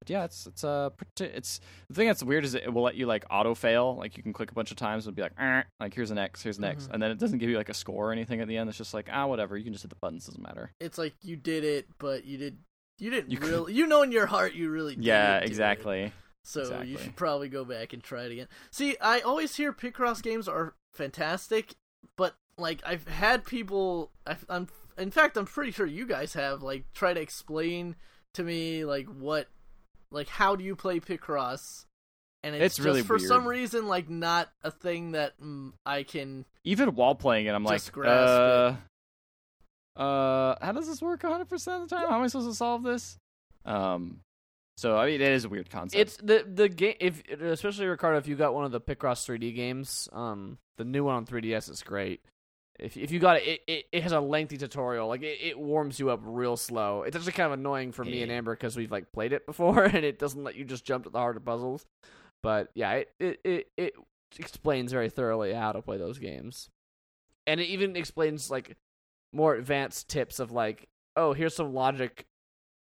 [0.00, 2.96] but yeah, it's it's uh, pretty, it's the thing that's weird is it will let
[2.96, 3.94] you like auto fail.
[3.96, 6.18] Like you can click a bunch of times and be like, "Eh," like here's an
[6.18, 6.94] X, here's an X, Mhm.
[6.94, 8.68] and then it doesn't give you like a score or anything at the end.
[8.68, 9.56] It's just like ah, whatever.
[9.56, 10.26] You can just hit the buttons.
[10.26, 10.72] Doesn't matter.
[10.80, 12.58] It's like you did it, but you did
[13.02, 13.74] you didn't You could- really.
[13.74, 14.96] You know in your heart you really.
[14.98, 15.48] Yeah, didn't do it.
[15.50, 16.12] exactly.
[16.44, 18.48] So you should probably go back and try it again.
[18.70, 21.74] See, I always hear Picross games are fantastic,
[22.16, 26.62] but like I've had people, I've, I'm in fact I'm pretty sure you guys have
[26.62, 27.94] like try to explain
[28.34, 29.48] to me like what,
[30.10, 31.84] like how do you play Picross,
[32.42, 36.02] and it's, It's just really for some reason like not a thing that mm, I
[36.02, 36.44] can.
[36.64, 38.74] Even while playing it, I'm Just like, uh,
[39.96, 42.08] uh, how does this work 100 percent of the time?
[42.08, 43.18] How am I supposed to solve this?
[43.64, 44.20] Um,
[44.76, 46.00] so I mean, it is a weird concept.
[46.00, 46.94] It's the the game.
[46.98, 51.04] If especially Ricardo, if you got one of the Picross 3D games, um, the new
[51.04, 52.20] one on 3DS is great.
[52.78, 55.08] If if you got it, it, it, it has a lengthy tutorial.
[55.08, 57.02] Like it, it warms you up real slow.
[57.02, 59.84] It's actually kind of annoying for me and Amber because we've like played it before
[59.84, 61.84] and it doesn't let you just jump to the harder puzzles.
[62.42, 63.94] But yeah, it it, it, it
[64.38, 66.70] explains very thoroughly how to play those games,
[67.46, 68.76] and it even explains like
[69.32, 72.24] more advanced tips of like, oh, here's some logic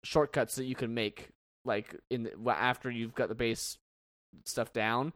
[0.05, 1.29] shortcuts that you can make
[1.65, 3.79] like in the, after you've got the base
[4.45, 5.13] stuff down.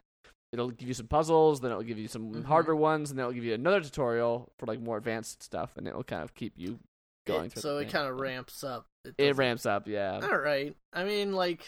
[0.53, 2.45] It'll give you some puzzles, then it'll give you some Mhm.
[2.45, 5.87] harder ones, and then it'll give you another tutorial for like more advanced stuff, and
[5.87, 6.81] it'll kind of keep you
[7.27, 7.63] going It, through.
[7.63, 8.87] so it kind of ramps up.
[9.05, 10.19] It doesn't- ramps up, yeah.
[10.21, 10.75] All right.
[10.93, 11.61] I mean, like,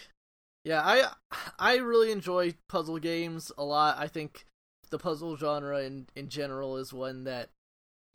[0.65, 1.12] yeah, I
[1.61, 3.99] I really enjoy puzzle games a lot.
[3.99, 4.47] I think
[4.91, 7.51] the puzzle genre in in general is one that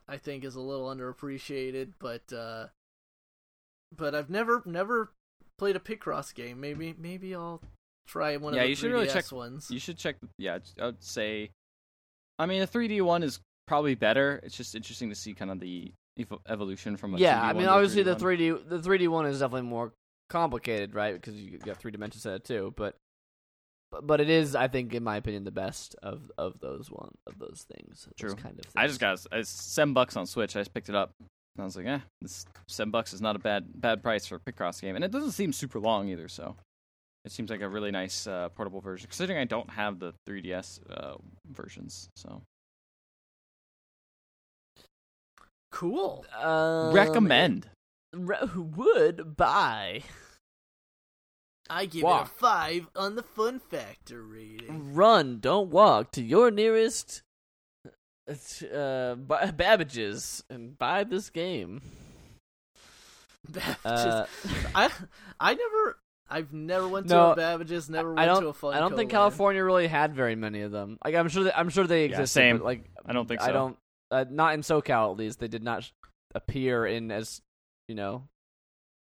[0.08, 2.68] I think is a little underappreciated, but uh
[3.96, 5.12] but I've never never
[5.58, 6.60] played a Picross game.
[6.60, 7.62] Maybe maybe I'll
[8.08, 9.72] try one Yeah, of the you should really 3DS check- ones.
[9.72, 10.16] You should check.
[10.38, 11.52] Yeah, I would say.
[12.40, 14.40] I mean, the 3D one is probably better.
[14.44, 17.54] It's just interesting to see kind of the evo- evolution from a Yeah, 2D I
[17.54, 19.92] mean, to obviously 3D the 3D the 3D one is definitely more
[20.30, 21.14] complicated, right?
[21.16, 22.74] Because you got three dimensions in it too.
[22.78, 22.96] But
[23.92, 27.12] but- but it is, I think, in my opinion, the best of of those one
[27.26, 28.06] of those things.
[28.06, 28.36] those True.
[28.36, 28.66] kind of.
[28.66, 28.74] Things.
[28.76, 30.56] I just got it's seven bucks on Switch.
[30.56, 31.12] I just picked it up.
[31.20, 34.36] And I was like, eh, this seven bucks is not a bad bad price for
[34.36, 36.28] a Picross game, and it doesn't seem super long either.
[36.28, 36.56] So
[37.26, 39.08] it seems like a really nice uh, portable version.
[39.10, 41.16] Considering I don't have the 3DS uh,
[41.52, 42.42] versions, so
[45.72, 46.26] cool.
[46.40, 47.70] Um, recommend.
[48.14, 50.02] re- would buy
[51.70, 54.94] I give it a five on the Fun Factor rating.
[54.94, 57.22] run, don't walk to your nearest
[58.30, 61.82] uh Babbage's and buy this game.
[63.50, 63.86] Babbage's.
[63.86, 64.26] Uh,
[64.76, 64.90] I
[65.40, 65.98] I never
[66.30, 68.44] I've never went to No, a Babbage's, never went I don't.
[68.44, 68.74] to a fun.
[68.74, 70.98] I don't think California really had very many of them.
[71.04, 71.46] Like I'm sure.
[71.46, 72.34] That, I'm sure they Yeah, existed.
[72.34, 72.58] same.
[72.58, 73.48] But like I don't think so.
[73.48, 73.78] I don't.
[74.12, 75.40] Uh, not in SoCal, at least.
[75.40, 75.92] They did not sh-
[76.36, 77.42] appear in as
[77.88, 78.28] you know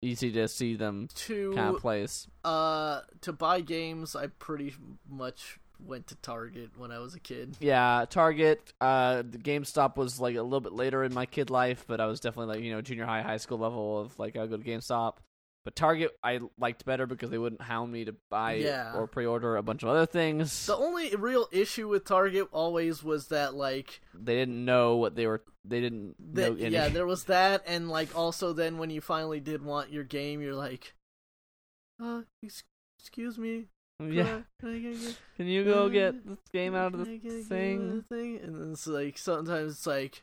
[0.03, 2.27] easy to see them to kind of place.
[2.45, 4.15] uh to buy games.
[4.15, 4.75] I pretty
[5.09, 7.57] much went to Target when I was a kid.
[7.61, 8.73] Yeah, Target.
[8.81, 12.07] Uh, the GameStop was like a little bit later in my kid life, but I
[12.07, 14.63] was definitely like you know junior high, high school level of like I go to
[14.65, 15.15] GameStop.
[15.65, 18.95] But Target I liked better because they wouldn't hound me to buy Yeah.
[18.95, 20.67] or pre-order a bunch of other things.
[20.67, 25.27] The only real issue with Target always was that like they didn't know what they
[25.27, 25.43] were.
[25.65, 26.69] They didn't any.
[26.69, 30.41] yeah, there was that and like also then when you finally did want your game,
[30.41, 30.95] you're like,
[32.03, 33.67] uh, excuse me,
[34.01, 34.41] yeah.
[34.61, 37.97] can I get- Can you go uh, get this game out of the thing?
[37.97, 38.41] the thing?
[38.43, 40.23] And then it's like sometimes it's like,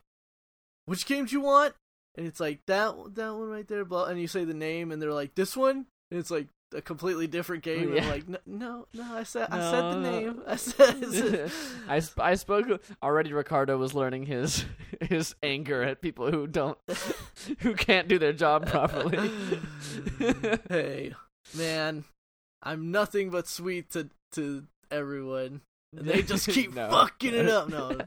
[0.85, 1.75] which game do you want?
[2.17, 4.05] And it's like that that one right there, blah.
[4.05, 7.27] And you say the name, and they're like this one, and it's like a completely
[7.27, 7.89] different game.
[7.89, 8.03] And Yeah.
[8.03, 10.19] I'm like, no, no, no, I said I said the No, no.
[10.19, 10.41] name.
[10.47, 11.51] I said.
[11.89, 13.33] I, sp- I spoke already.
[13.33, 14.65] Ricardo was learning his
[15.01, 16.77] his anger at people who don't
[17.59, 19.29] who can't do their job properly.
[20.69, 21.13] hey,
[21.55, 22.03] man,
[22.63, 25.61] I'm nothing but sweet to to everyone.
[25.97, 26.89] And they just keep No.
[26.89, 27.69] fucking it up.
[27.69, 27.97] No.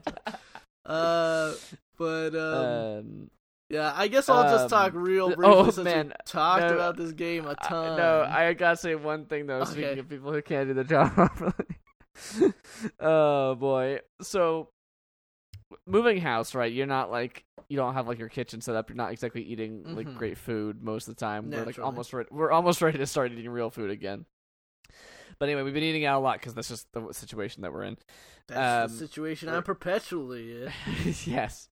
[0.85, 1.53] Uh,
[1.97, 2.65] but um,
[2.99, 3.29] um,
[3.69, 6.73] yeah, I guess I'll just um, talk real th- briefly oh, since we talked no,
[6.73, 7.97] about this game a ton.
[7.97, 9.59] no, I gotta say one thing though.
[9.61, 9.71] Okay.
[9.71, 11.53] Speaking of people who can't do their job properly,
[12.99, 13.99] oh boy.
[14.21, 14.69] So
[15.85, 16.71] moving house, right?
[16.71, 18.89] You're not like you don't have like your kitchen set up.
[18.89, 20.17] You're not exactly eating like Mhm.
[20.17, 21.51] great food most of the time.
[21.51, 22.29] We're like almost ready.
[22.31, 24.25] We're almost ready to start eating real food again.
[25.37, 27.83] But anyway, we've been eating out a lot because that's just the situation that we're
[27.83, 27.97] in.
[28.47, 30.71] That's Um, the situation I'm perpetually in.
[31.25, 31.69] yes.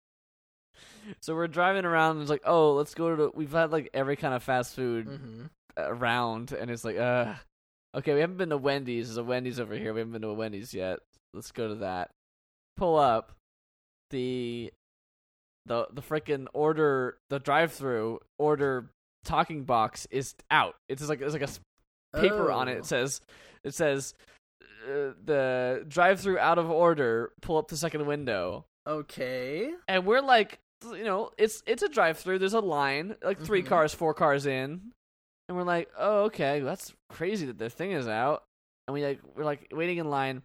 [1.22, 3.32] So we're driving around and it's like, oh, let's go to.
[3.36, 5.46] We've had like every kind of fast food hmm
[5.78, 7.34] around, and it's like, uh,
[7.94, 9.08] okay, we haven't been to Wendy's.
[9.10, 9.94] There's a Wendy's over here.
[9.94, 11.00] We haven't been to a Wendy's yet.
[11.34, 12.12] Let's go to that.
[12.78, 13.34] Pull up
[14.12, 14.72] the
[15.66, 18.90] the the freaking order the drive-through order
[19.26, 20.76] talking box is out.
[20.88, 22.76] It's just like it's like a paper on it.
[22.76, 22.80] Oh.
[22.80, 23.20] It says
[23.66, 24.14] it says
[24.88, 27.32] uh, the drive-through out of order.
[27.42, 29.74] Pull up the second window Okay.
[29.88, 33.64] and we're like you know it's it's a drive through there's a line like 3
[33.64, 33.66] Mhm.
[33.68, 34.92] cars four cars in.
[35.48, 36.60] And we're like oh okay.
[36.60, 38.44] That's crazy that the thing is out.
[38.88, 40.42] And we like we're like waiting in line.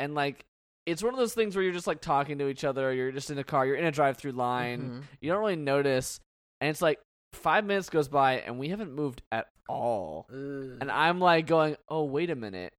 [0.00, 0.44] And like
[0.86, 3.30] it's one of those things where you're just like talking to each other you're just
[3.30, 4.80] in a car you're in a drive through line.
[4.82, 5.02] Mhm.
[5.20, 6.18] you don't really notice.
[6.60, 6.98] And it's like
[7.34, 10.26] five minutes goes by and we haven't moved at all.
[10.30, 10.78] Ugh.
[10.80, 12.72] and i'm like going oh wait a minute.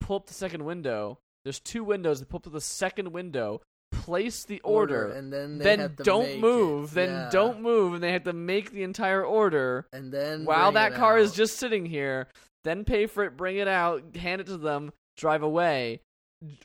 [0.00, 1.18] Pull up the second window.
[1.44, 3.62] There's two windows pull up to the second window
[4.04, 6.92] place the order and then they then have to don't move.
[6.92, 6.94] it.
[6.94, 7.30] Then Yeah.
[7.30, 11.16] don't move, and they have to make the entire order And then while that car
[11.18, 12.28] is just sitting here.
[12.64, 16.00] Then pay for it, bring it out, hand it to them, drive away.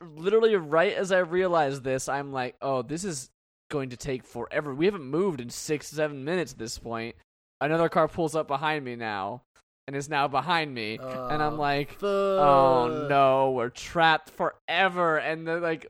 [0.02, 3.30] Literally, right as I realize this, I'm like, "Oh, this is
[3.70, 7.16] going to take forever." We haven't moved in six, seven minutes at this point.
[7.62, 9.42] Another car pulls up behind me now,
[9.88, 12.04] and is now behind me, and I'm Oh, like, Fuck.
[12.04, 15.18] oh no, we're trapped forever.
[15.18, 15.88] And then like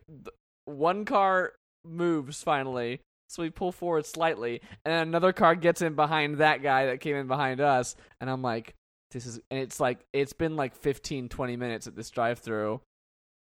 [0.69, 1.53] one car
[1.85, 6.61] moves finally, so we pull forward slightly, and then another car gets in behind that
[6.61, 8.73] guy that came in behind us, and I'm like,
[9.11, 12.81] this is, and it's like it's been like 15, 20 minutes at this drive-through,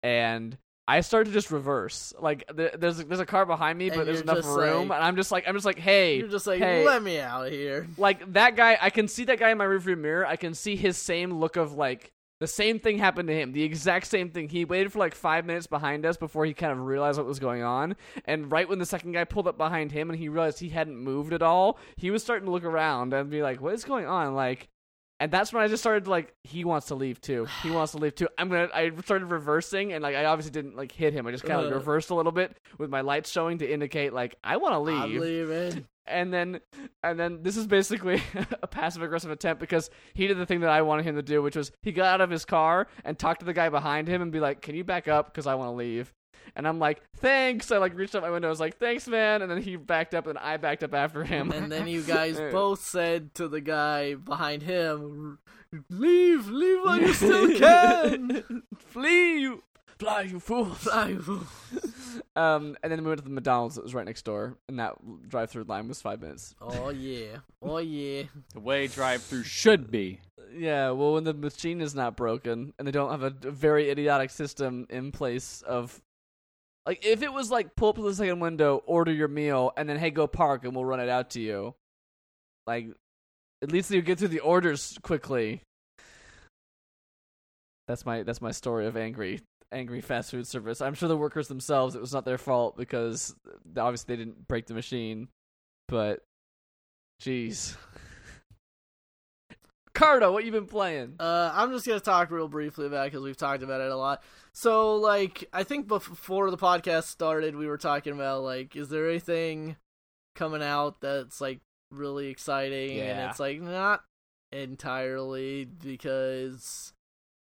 [0.02, 0.56] and.
[0.90, 2.14] I start to just reverse.
[2.18, 5.04] Like there, there's there's a car behind me, And but there's enough room, like- and
[5.06, 6.82] I'm just like I'm just like, hey, You're just like, hey.
[6.82, 7.86] let me out of here.
[7.98, 10.76] like that guy i can see that guy in my rearview mirror i can see
[10.76, 14.48] his same look of like the same thing happened to him the exact same thing
[14.48, 17.38] he waited for like five minutes behind us before he kind of realized what was
[17.38, 20.58] going on and right when the second guy pulled up behind him and he realized
[20.58, 23.74] he hadn't moved at all he was starting to look around and be like what
[23.74, 24.68] is going on like
[25.20, 27.48] and that's when I just started like he wants to leave too.
[27.62, 28.28] He wants to leave too.
[28.38, 28.68] I'm gonna.
[28.72, 31.26] I started reversing and like I obviously didn't like hit him.
[31.26, 34.12] I just kind of like, reversed a little bit with my lights showing to indicate
[34.12, 35.86] like I want to leave I'm leaving.
[36.08, 36.60] And then
[37.02, 38.22] and then this is basically
[38.62, 41.42] a passive aggressive attempt because he did the thing that I wanted him to do,
[41.42, 44.22] which was he got out of his car and talked to the guy behind him
[44.22, 45.26] and be like, "Can you back up?
[45.26, 46.12] Because I want to leave."
[46.56, 48.48] And I'm like, "Thanks." I like reached out my window.
[48.48, 51.24] I was like, "Thanks, man." And then he backed up, and I backed up after
[51.24, 51.52] him.
[51.52, 55.38] And then you guys both said to the guy behind him,
[55.90, 59.62] "Leave, leave while you still can." flee, you
[59.98, 60.78] fly, you fools.
[60.78, 61.08] Fly.
[61.08, 61.46] you
[62.36, 64.94] Um, and then we went to the McDonald's that was right next door, and that
[65.28, 66.54] drive-through line was five minutes.
[66.60, 68.24] oh yeah, oh yeah.
[68.54, 70.20] The way drive-through should be.
[70.56, 73.90] Yeah, well, when the machine is not broken and they don't have a, a very
[73.90, 76.00] idiotic system in place of,
[76.86, 79.88] like, if it was like pull up to the second window, order your meal, and
[79.88, 81.74] then hey, go park, and we'll run it out to you.
[82.68, 82.86] Like,
[83.62, 85.62] at least you get through the orders quickly.
[87.88, 89.40] That's my that's my story of angry
[89.72, 90.80] angry fast food service.
[90.80, 93.34] I'm sure the workers themselves it was not their fault because
[93.76, 95.28] obviously they didn't break the machine,
[95.88, 96.20] but
[97.22, 97.76] jeez.
[99.94, 101.16] Cardo, what you been playing?
[101.18, 103.96] Uh, I'm just gonna talk real briefly about it because we've talked about it a
[103.96, 104.22] lot.
[104.52, 109.08] So, like, I think before the podcast started, we were talking about like, is there
[109.08, 109.76] anything
[110.36, 112.90] coming out that's like really exciting?
[112.90, 113.30] And Yeah.
[113.30, 114.04] it's like not
[114.52, 116.92] entirely because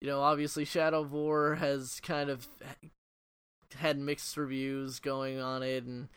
[0.03, 2.45] you know, obviously, Shadow of War has kind of
[3.77, 6.09] had mixed reviews going on it, and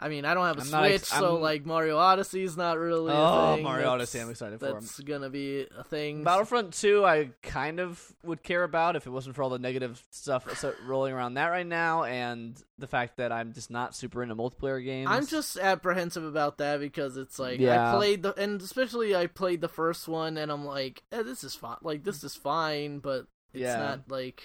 [0.00, 2.56] I mean, I don't have a I'm Switch, ex- so I'm- like Mario Odyssey is
[2.56, 3.64] not really a Oh, thing.
[3.64, 4.72] Mario Odyssey, I'm excited for.
[4.72, 6.24] That's gonna be a thing.
[6.24, 10.02] Battlefront 2, I kind of would care about if it wasn't for all the negative
[10.10, 10.46] stuff
[10.84, 14.84] rolling around that right now, and the fact that I'm just not super into multiplayer
[14.84, 15.08] games.
[15.10, 17.94] I'm just apprehensive about that because it's like Yeah.
[17.94, 21.44] I played the and especially I played the first one and I'm like, eh, this
[21.44, 21.76] is fine.
[21.82, 23.78] Like this is fine, but it's Yeah.
[23.78, 24.42] not like.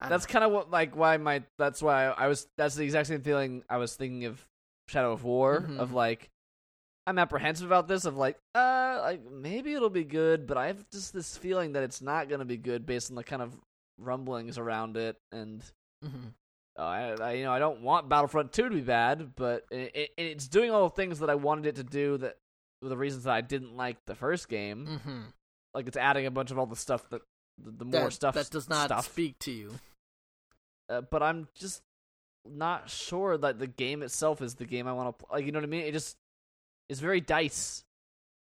[0.00, 3.08] I That's kind of what like why my that's why I was that's the exact
[3.08, 4.46] same feeling I was thinking of
[4.88, 5.78] Shadow of War Mhm.
[5.78, 6.30] of like
[7.06, 10.88] I'm apprehensive about this of like uh like maybe it'll be good but I have
[10.90, 13.56] just this feeling that it's not going to be good based on the kind of
[13.98, 15.62] rumblings around it and
[16.04, 16.32] Mhm.
[16.78, 19.90] uh, I, I you know I don't want Battlefront 2 to be bad but it,
[19.96, 22.36] it, it's doing all the things that I wanted it to do that
[22.82, 25.32] the reasons that I didn't like the first game Mhm.
[25.74, 27.22] like it's adding a bunch of all the stuff that
[27.64, 29.72] the, the that, more stuff that does not stuff speak to you.
[30.88, 31.82] uh, but I'm just
[32.48, 35.38] not sure that the game itself is the game I want to play.
[35.38, 35.84] Like, you know what I mean?
[35.84, 36.16] It just
[36.88, 37.84] it's very dice.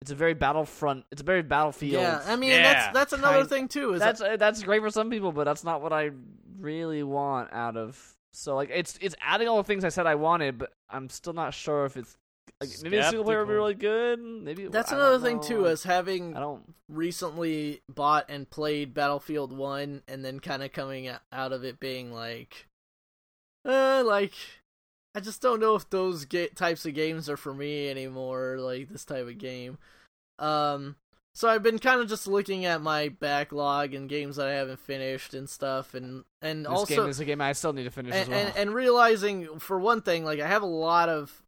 [0.01, 1.05] It's a very battlefront.
[1.11, 2.01] It's a very battlefield.
[2.01, 3.93] Yeah, I mean Yeah, that's that's another kind- thing too.
[3.93, 6.11] Is that's uh, that's great for some people, but that's not what I
[6.59, 8.15] really want out of.
[8.31, 11.33] So like, it's it's adding all the things I said I wanted, but I'm still
[11.33, 12.15] not sure if it's
[12.61, 14.19] like maybe the single player would be really good.
[14.19, 15.61] Maybe that's another don't thing too.
[15.61, 15.67] know.
[15.67, 16.73] As having I don't.
[16.89, 22.11] recently bought and played Battlefield One, and then kind of coming out of it being
[22.11, 22.67] like,
[23.65, 24.33] uh, like
[25.15, 28.57] I just don't know if those ga- types of games are for me anymore.
[28.59, 29.77] Like this type of game.
[30.37, 30.95] Um,
[31.35, 34.79] so I've been kind of just looking at my backlog and games that I haven't
[34.79, 37.91] finished and stuff, and and This also game is a game I still need to
[37.91, 38.47] finish as and, well.
[38.47, 41.41] and, and realizing for one thing like i have a lot of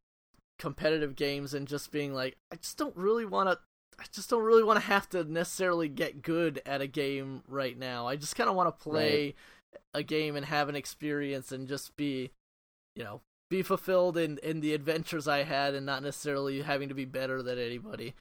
[0.62, 3.58] competitive games and just being like i just don't really want to
[4.00, 7.80] i just don't really want to have to necessarily get good at a game right
[7.80, 9.34] now i just kind of want to play
[9.96, 12.30] a game and have an experience and just be
[12.96, 16.94] you know be fulfilled in in the adventures i had and not necessarily having to
[16.94, 18.14] be better than anybody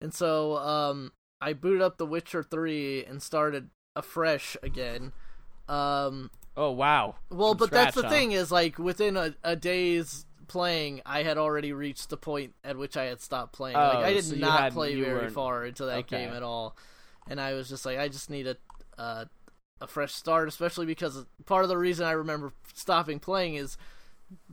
[0.00, 5.12] and so um i booted up the witcher 3 and started afresh again
[5.68, 7.14] um oh wow.
[7.30, 8.10] well, From but that's the huh?
[8.10, 12.76] thing is like within a, a day's playing, I had already reached the point at
[12.76, 13.76] which I had stopped playing.
[13.76, 16.24] like Oh, I did so not play very weren't- far into that Okay.
[16.24, 16.76] game at all,
[17.28, 18.56] and I was just like, I just need a
[18.98, 19.24] uh,
[19.80, 23.76] a fresh start, especially because part of the reason I remember stopping playing is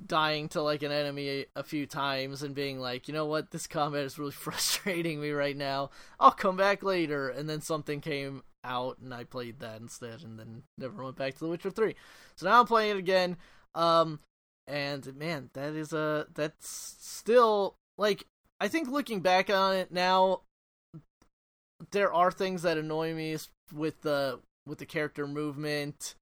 [0.07, 3.51] dying to like an enemy a, a few times and being like, you know what,
[3.51, 5.91] this combat is really frustrating me right now.
[6.19, 10.37] I'll come back later, and then something came out and I played that instead, and
[10.39, 11.95] then never went back to The Witcher Three.
[12.35, 13.37] So now I'm playing it again.
[13.75, 14.19] Um,
[14.67, 18.25] and man, that is a that's still like
[18.59, 20.41] I think looking back on it now,
[21.91, 23.37] there are things that annoy me
[23.73, 26.15] with the with the character movement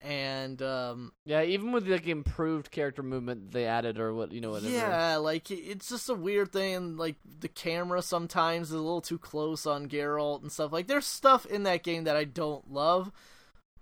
[0.00, 4.50] and um Yeah, even with like improved character movement they added or what you know
[4.50, 4.72] whatever.
[4.72, 6.96] yeah, like it's just a weird thing.
[6.96, 10.72] Like the camera sometimes is a little too close on Geralt and stuff.
[10.72, 13.12] Like there's stuff in that game that I don't love,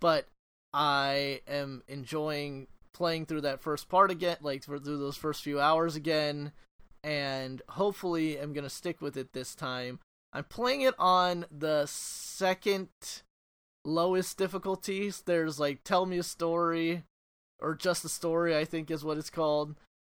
[0.00, 0.28] but
[0.72, 5.96] I am enjoying playing through that first part again, like through those first few hours
[5.96, 6.52] again,
[7.02, 9.98] and hopefully I'm gonna stick with it this time.
[10.32, 12.88] I'm playing it on the second
[13.84, 15.22] lowest difficulties.
[15.24, 17.04] There's like tell me a story
[17.60, 19.76] or just a story, I think is what it's called.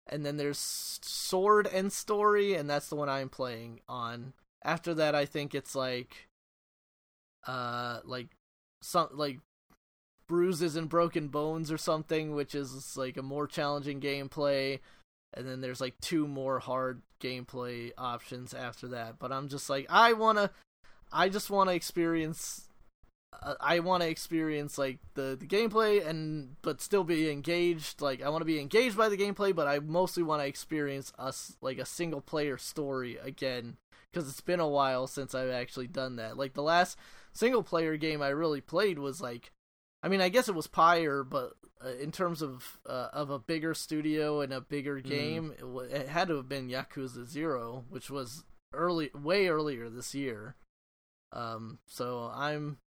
[0.09, 0.59] And then there's
[1.03, 4.33] sword and story, and that's the one I'm playing on.
[4.65, 6.29] After that, I think it's like,
[7.47, 8.29] uh, like
[8.81, 9.41] some like
[10.33, 14.81] bruises and broken bones or something, which is like a more challenging gameplay.
[15.35, 19.19] And then there's like two more hard gameplay options after that.
[19.19, 20.51] But I'm just like, I wanna,
[21.13, 22.71] I just wanna experience
[23.43, 28.01] uh, I want to experience like the the gameplay and but still be engaged.
[28.01, 31.13] Like I want to be engaged by the gameplay, but I mostly want to experience
[31.19, 33.77] us like a single player story again
[34.11, 36.39] because it's been a while since I've actually done that.
[36.39, 36.99] Like the last
[37.35, 39.51] single player game I really played was like,
[40.03, 41.53] I mean, I guess it was Pyre, but
[41.85, 45.89] uh, in terms of uh, of a bigger studio and a bigger game, it, w-
[45.91, 50.57] it had to have been Yakuza Zero, which was early, way earlier this year.
[51.33, 52.79] Um, so I'm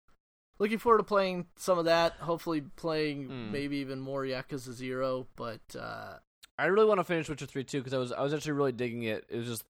[0.59, 2.14] looking forward to playing some of that.
[2.14, 3.53] Hopefully, playing Hmm.
[3.53, 5.27] maybe even more Yakuza Zero.
[5.37, 6.18] But uh,
[6.59, 8.72] I really want to finish Witcher 3 too because I was I was actually really
[8.72, 9.24] digging it.
[9.29, 9.64] It was just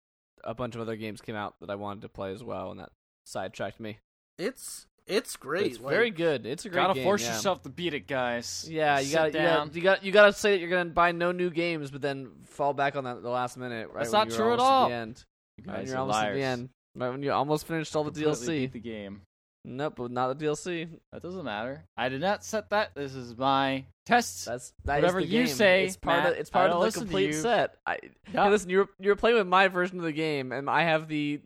[0.44, 2.80] a bunch of other games came out that I wanted to play as well, and
[2.80, 2.90] that
[3.26, 4.00] sidetracked me.
[4.38, 5.66] it's it's great.
[5.74, 6.46] It's like, very good.
[6.46, 6.82] It's a great game.
[6.82, 7.04] You Gotta game.
[7.04, 7.34] force yeah.
[7.34, 8.68] yourself to beat it, guys.
[8.70, 11.12] Yeah, you got you got you got you got to say that you're gonna buy
[11.12, 13.90] no new games, but then fall back on that the last minute.
[13.90, 14.90] Right, That's not true at almost all.
[14.90, 15.24] the end.
[15.58, 16.70] You Right when guys you're are almost at the end.
[16.96, 18.60] Right when you almost finished all the Completely DLC.
[18.62, 19.22] beat the game.
[19.66, 20.90] Nope, but not the DLC.
[21.14, 21.86] That doesn't matter.
[21.96, 22.96] I did not set that.
[22.96, 24.46] This is my tests.
[24.46, 25.48] That's that is Whatever the you game.
[25.48, 27.76] say, It's part Matt, of it's part of the complete set.
[27.86, 27.98] I
[28.34, 28.44] Yeah.
[28.44, 28.70] hey, listen.
[28.70, 31.40] You're you're playing with my version of the game, and I have the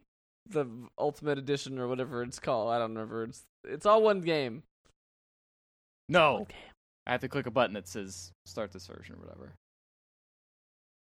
[0.51, 0.67] the
[0.97, 2.71] ultimate edition or whatever it's called.
[2.71, 3.23] I don't remember.
[3.23, 4.63] It's it's all one game.
[6.09, 6.47] no.
[7.05, 9.53] I have to click a button that says start this version or whatever.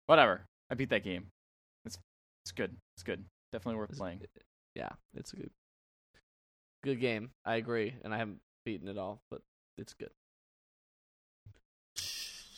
[0.07, 0.43] Whatever.
[0.71, 1.27] I beat that game.
[1.85, 1.99] It's
[2.45, 2.75] it's good.
[2.97, 3.25] It's good.
[3.53, 4.23] Definitely worth It's- playing.
[4.75, 5.51] Yeah, it's a good
[6.83, 7.31] good game.
[7.45, 9.43] I agree, and I haven't beaten it all, but
[9.77, 10.11] it's good.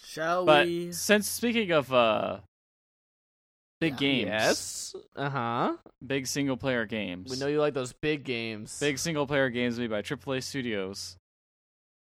[0.05, 0.93] Shall But we?
[0.93, 2.39] since speaking of uh
[3.91, 4.95] big games, Yes.
[5.16, 5.76] Uh huh.
[6.05, 7.30] big single player games.
[7.30, 8.78] We know you like those big games.
[8.80, 11.16] big single player games made by AAA studios.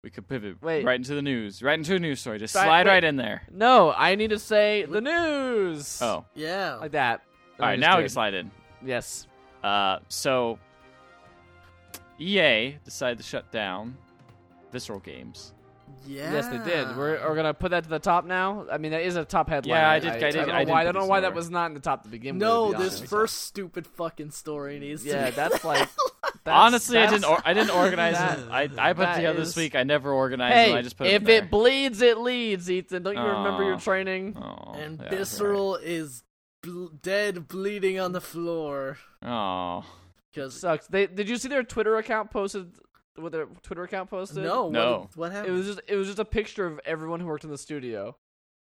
[0.03, 0.85] We could pivot Wait.
[0.85, 2.39] right into the news, right into a news story.
[2.39, 2.91] Just slide wait.
[2.91, 3.41] right in there.
[3.51, 5.99] No, I need to say the news.
[6.01, 6.75] Oh, yeah.
[6.75, 7.21] like that.
[7.59, 7.71] all right.
[7.73, 8.51] I just Now we can slide in.
[8.85, 9.27] Yes.
[9.63, 10.59] Uh, so
[12.19, 13.97] EA decided to shut down
[14.71, 15.53] Visceral Games
[16.05, 16.31] Yeah.
[16.31, 16.95] Yes, they did.
[16.95, 18.65] We're, we're gonna put that to the top now.
[18.71, 19.77] I mean, that is a top headline.
[19.77, 20.81] Yeah, I did- I don't did- know I why.
[20.81, 22.71] I don't know why that was not in the top to begin No, with.
[22.73, 23.09] to be this honest.
[23.11, 25.09] first stupid fucking story needs to.
[25.09, 25.87] Yeah, be- that's like.
[26.43, 27.25] That's, Honestly, I didn't.
[27.25, 28.49] Or- I didn't organize That- it.
[28.79, 29.75] I I put it together is- this week.
[29.75, 30.75] I never organized Hey, it.
[30.77, 31.29] I just put if it.
[31.29, 33.03] in it bleeds, it leads, Ethan.
[33.03, 33.79] Don't you remember your oh.
[33.79, 34.37] training?
[34.37, 36.23] oh, and yeah, visceral is
[36.63, 38.97] bl- dead, bleeding on the floor.
[39.21, 39.83] Oh,
[40.33, 40.87] Because Sucks.
[40.87, 42.71] They did you see their Twitter account posted?
[43.17, 44.43] What their Twitter account posted?
[44.43, 45.09] no, No.
[45.13, 45.57] What, what It happened?
[45.57, 48.15] was just it was just a picture of everyone who worked in the studio.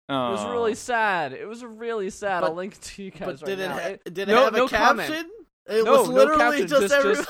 [0.08, 0.28] oh.
[0.28, 0.74] It was really oh.
[0.74, 1.32] sad.
[1.32, 2.40] It was really sad.
[2.40, 3.74] But- I'll link it to you guys but right did it now.
[3.78, 5.08] ha- It- did it no- have a no comment.
[5.08, 5.30] caption?
[5.70, 7.26] It No, was no literally caption, just, just- everybody.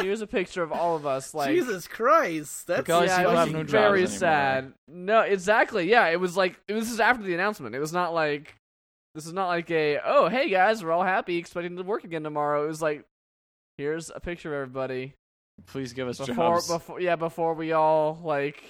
[0.00, 1.32] Here's a picture of all of us.
[1.34, 4.18] Like Jesus Christ, that's Because yeah, you have was no very anymore.
[4.18, 4.72] sad.
[4.86, 5.88] No, exactly.
[5.90, 7.74] Yeah, it was like it was just after the announcement.
[7.74, 8.54] It was not like
[9.14, 12.22] this is not like a oh hey guys we're all happy expecting to work again
[12.22, 12.64] tomorrow.
[12.64, 13.04] It was like
[13.76, 15.14] here's a picture of everybody
[15.66, 16.68] Please give us before jobs.
[16.68, 18.62] before yeah before we all like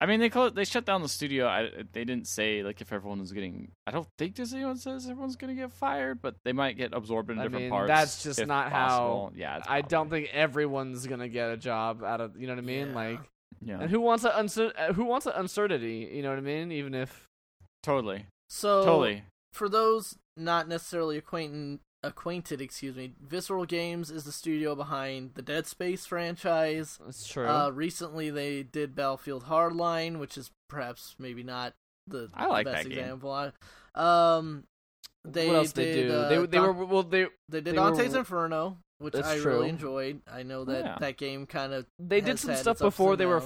[0.00, 1.46] I mean, they closed, they shut down the studio.
[1.46, 3.70] I, they didn't say like if everyone was getting.
[3.86, 7.30] I don't think there's anyone says everyone's gonna get fired, but they might get absorbed
[7.30, 7.86] in I different mean, parts.
[7.86, 9.26] that's just not possible.
[9.26, 12.54] how- Yeah, it's I don't think everyone's gonna get a job out of you know
[12.54, 12.94] what I mean Yeah.
[12.96, 13.20] like
[13.64, 16.42] Yeah, and who wants a uncer- uh, who wants an uncertainty you know what I
[16.42, 17.28] mean even if
[17.84, 18.84] totally, so.
[18.84, 19.22] totally.
[19.52, 25.42] For those not necessarily acquainted, acquainted, excuse me, Visceral Games is the studio behind the
[25.42, 26.98] Dead Space franchise.
[27.08, 31.74] it's true Uh, recently, they did Battlefield Hardline, which is perhaps maybe not
[32.06, 32.98] the I like best that game.
[32.98, 33.30] example.
[33.30, 33.52] I-
[33.94, 34.64] Um,
[35.24, 37.72] they what else did, they do uh, they they were well they they did they
[37.72, 39.52] Dante's were- Inferno, which That's I true.
[39.52, 40.20] really enjoyed.
[40.26, 40.98] I know that Yeah.
[40.98, 43.42] that game kind of they did some stuff before they were.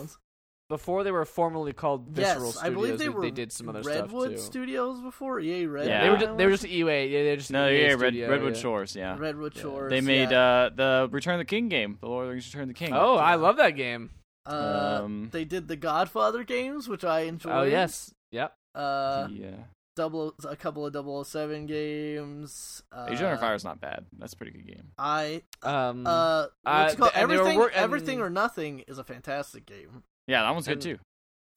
[0.68, 2.64] Before they were formally called Visceral yes, Studios.
[2.64, 3.20] I believe they were.
[3.22, 4.46] they did some other Redwood stuff too.
[4.46, 5.38] Studios before.
[5.38, 5.86] EA Red.
[5.86, 6.02] Yeah.
[6.02, 6.80] They were just, they were just EA.
[7.06, 8.60] Yeah, they were just No, EA yeah, Red, studio, Redwood yeah.
[8.60, 8.96] Shores.
[8.96, 9.62] Yeah, Redwood Yeah.
[9.62, 9.90] Shores.
[9.90, 10.40] they made yeah.
[10.40, 12.74] uh the Return of the King game, the Lord of the Rings Return of the
[12.74, 12.92] King.
[12.94, 14.10] Oh, I love that game.
[14.44, 17.52] Uh, um, they did the Godfather games, which I enjoyed.
[17.52, 18.54] Oh yes, yep.
[18.74, 19.50] Uh, yeah.
[19.96, 22.82] double a couple of 007 games.
[22.92, 24.04] Uh, Agent Under Fire is not bad.
[24.18, 24.90] That's a pretty good game.
[24.98, 27.12] I Um, uh, Uh, what's it called?
[27.12, 30.02] th- were everything, and- everything or nothing is a fantastic game.
[30.26, 30.98] Yeah, that one's good too.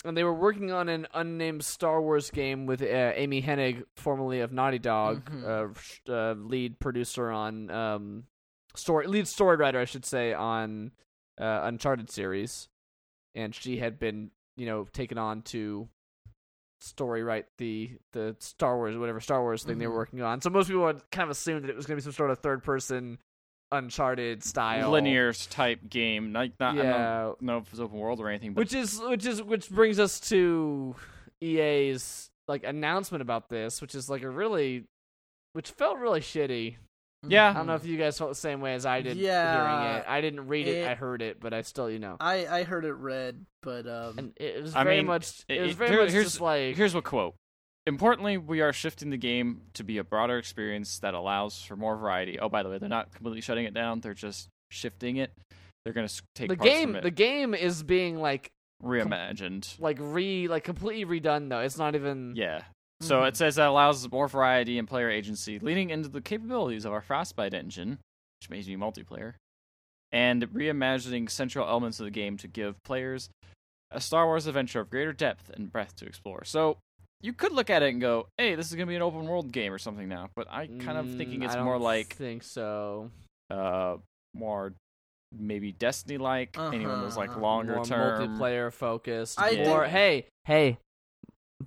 [0.06, 4.40] and they were working on an unnamed Star Wars game with uh, Amy Hennig, formerly
[4.40, 5.76] of Naughty Dog, Mhm.
[6.08, 8.24] uh, uh, lead producer on um,
[8.76, 10.92] story, lead story writer, I should say, on
[11.38, 12.70] uh, Uncharted series,
[13.36, 15.90] and she had been, you know, taken on to
[16.82, 19.98] story write the the Star Wars whatever Star Wars thing they were Mhm.
[19.98, 20.40] working on.
[20.42, 22.32] So most people had kind of assumed that it was going to be some sort
[22.32, 23.20] of third person
[23.72, 26.34] Uncharted style Linear type game.
[26.34, 29.00] Like not, I don't yeah, know if it's open world or anything, but which is
[29.00, 30.96] which is which brings us to
[31.42, 34.86] EA's like announcement about this, which is like a really,
[35.54, 36.78] which felt really shitty.
[37.28, 37.50] Yeah.
[37.50, 39.54] I don't know if you guys felt the same way as I did Yeah,
[39.84, 40.06] hearing it.
[40.08, 42.64] I didn't read it, it- I heard it, but I still, you know, I I
[42.64, 45.44] heard it read, but um, and it was I very mean, much.
[45.50, 47.36] It, it- was very here- much here's- just like Here's what quote.
[47.90, 51.98] Importantly, we are shifting the game to be a broader experience that allows for more
[51.98, 52.40] variety.
[52.40, 55.32] Oh, by the way, they're not completely shutting it down; they're just shifting it.
[55.84, 56.94] They're going to take the parts game.
[57.02, 58.52] The game is being like
[58.84, 59.80] reimagined.
[59.80, 61.62] like re like completely redone though.
[61.62, 62.34] It's not even.
[62.36, 62.62] Yeah.
[63.02, 63.30] So Mhm.
[63.30, 67.02] it says that allows more variety and player agency, leading into the capabilities of our
[67.02, 67.98] Frostbite engine,
[68.40, 69.34] which may be multiplayer,
[70.12, 73.30] and reimagining central elements of the game to give players
[73.90, 76.44] a Star Wars adventure of greater depth and breadth to explore.
[76.44, 76.78] So
[77.22, 79.28] you could look at it and go, "Hey, this is going to be an open
[79.28, 81.84] world game or something now." But I kind of thinking Mm, it's I more don't
[81.84, 83.12] like think so.
[83.50, 83.98] uh
[84.34, 84.74] more
[85.32, 86.58] maybe Destiny like.
[86.58, 87.40] Anyone was like Uh-huh.
[87.40, 88.38] longer more term.
[88.38, 89.40] multiplayer focused.
[89.40, 90.78] I more think- hey hey,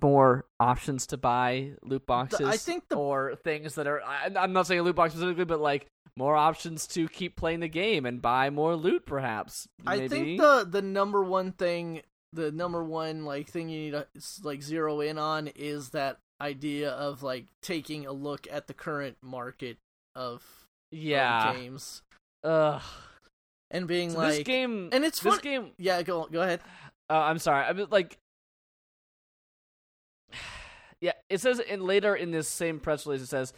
[0.01, 2.47] more options to buy loot boxes.
[2.47, 4.01] I think the- or things that are.
[4.03, 5.85] I, I'm not saying loot box specifically, but like
[6.17, 9.67] more options to keep playing the game and buy more loot, perhaps.
[9.85, 12.01] I think the the number one thing,
[12.33, 14.07] the number one like thing you need to
[14.43, 19.15] like zero in on is that idea of like taking a look at the current
[19.21, 19.77] market
[20.15, 20.43] of,
[20.91, 21.53] yeah.
[21.53, 22.01] games
[22.43, 22.81] Ugh.
[23.71, 25.71] and being So like this game and it's this fun- game.
[25.77, 26.59] yeah go go ahead
[27.09, 27.65] Uh, I'm sorry.
[27.65, 28.17] I mean, like,
[31.01, 33.53] yeah, it says in later in this same press release, it says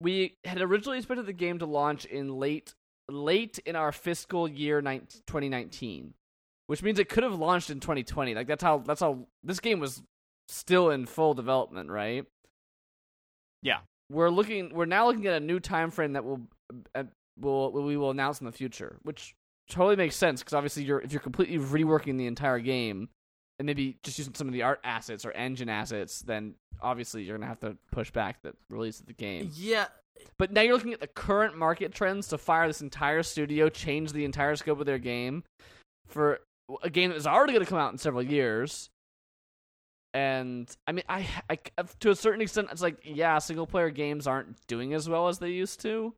[0.00, 2.74] we had originally expected the game to launch in late
[3.08, 6.14] late in our fiscal year 19, 2019,
[6.66, 8.34] which means it could have launched in 2020.
[8.34, 10.02] Like that's how that's how this game was
[10.48, 12.24] still in full development, right?
[13.62, 13.78] Yeah.
[14.10, 14.72] We're looking.
[14.72, 16.42] We're now looking at a new time frame that will
[16.94, 17.04] uh,
[17.40, 19.34] will we will announce in the future, which
[19.68, 23.08] totally makes sense because obviously you're if you're completely reworking the entire game
[23.58, 27.36] and maybe just using some of the art assets or engine assets, then obviously you're
[27.36, 29.50] gonna have to push back the release of the game.
[29.54, 29.86] yeah
[30.38, 34.12] But now you're looking at the current market trends to fire this entire studio, change
[34.12, 35.42] the entire scope of their game
[36.06, 36.40] for
[36.82, 38.90] a game that is already going to come out in several years.
[40.14, 41.58] And I mean, I, I
[42.00, 45.38] to a certain extent, it's like yeah, single player games aren't doing as well as
[45.38, 46.14] they used to,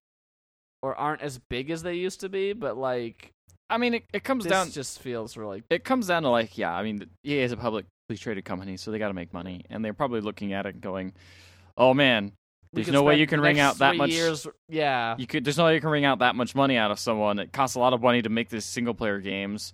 [0.83, 2.53] or aren't as big as they used to be.
[2.53, 3.33] But like,
[3.69, 4.71] I mean, it, it comes this down.
[4.71, 6.73] just feels really It comes down to like, yeah.
[6.73, 9.85] I mean, EA is a publicly traded company, so they got to make money, and
[9.85, 11.13] they're probably looking at it and going,
[11.77, 12.33] "Oh man,
[12.73, 14.11] there's no way you can wring out that much.
[14.11, 15.45] Years, yeah, You could.
[15.45, 17.39] There's no way you can wring out that much money out of someone.
[17.39, 19.73] It costs a lot of money to make these single player games,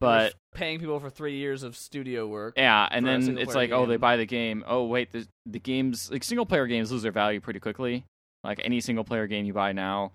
[0.00, 2.54] but paying people for three years of studio work.
[2.56, 4.64] Yeah, and then it's player like, oh, they buy the game.
[4.66, 8.04] Oh, wait, the the games like single player games lose their value pretty quickly.
[8.44, 10.12] Like any single player game you buy now,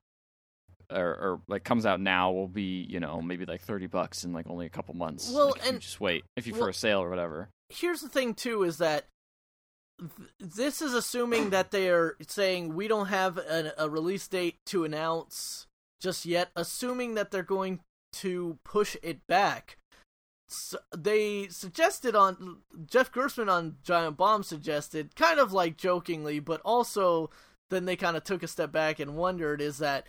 [0.90, 4.32] or, or like comes out now, will be you know maybe like thirty bucks in
[4.34, 5.32] like only a couple months.
[5.32, 7.50] Well, Like, if you and- just wait if you well- for a sale or whatever.
[7.70, 9.06] here's the thing too is that
[10.00, 14.56] th- this is assuming that they are saying we don't have a, a release date
[14.68, 15.66] to announce
[16.00, 17.80] just yet assuming that they're going
[18.14, 19.78] to push it back
[20.50, 26.62] S they suggested on jeff Gerstmann on giant bomb suggested kind of like jokingly but
[26.64, 27.30] also
[27.70, 30.06] then they kind of took a step back and wondered is that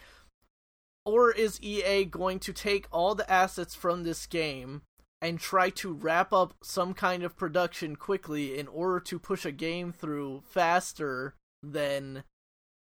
[1.06, 4.82] or is ea going to take all the assets from this game
[5.22, 9.52] and try to wrap up some kind of production quickly in order to push a
[9.52, 12.24] game through faster than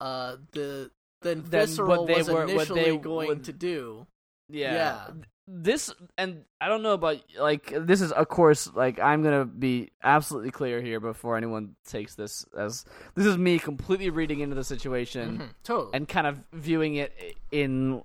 [0.01, 0.91] uh the
[1.23, 4.07] than Than Visceral what they was were- what initially they going would- to do.
[4.49, 4.75] Yeah.
[4.75, 5.07] Yeah.
[5.51, 9.91] This and I don't know about like this is of course like I'm gonna be
[10.03, 12.85] absolutely clear here before anyone takes this as
[13.15, 15.91] this is me completely reading into the situation Mhm, totally.
[15.95, 17.13] and kind of viewing it
[17.51, 18.03] in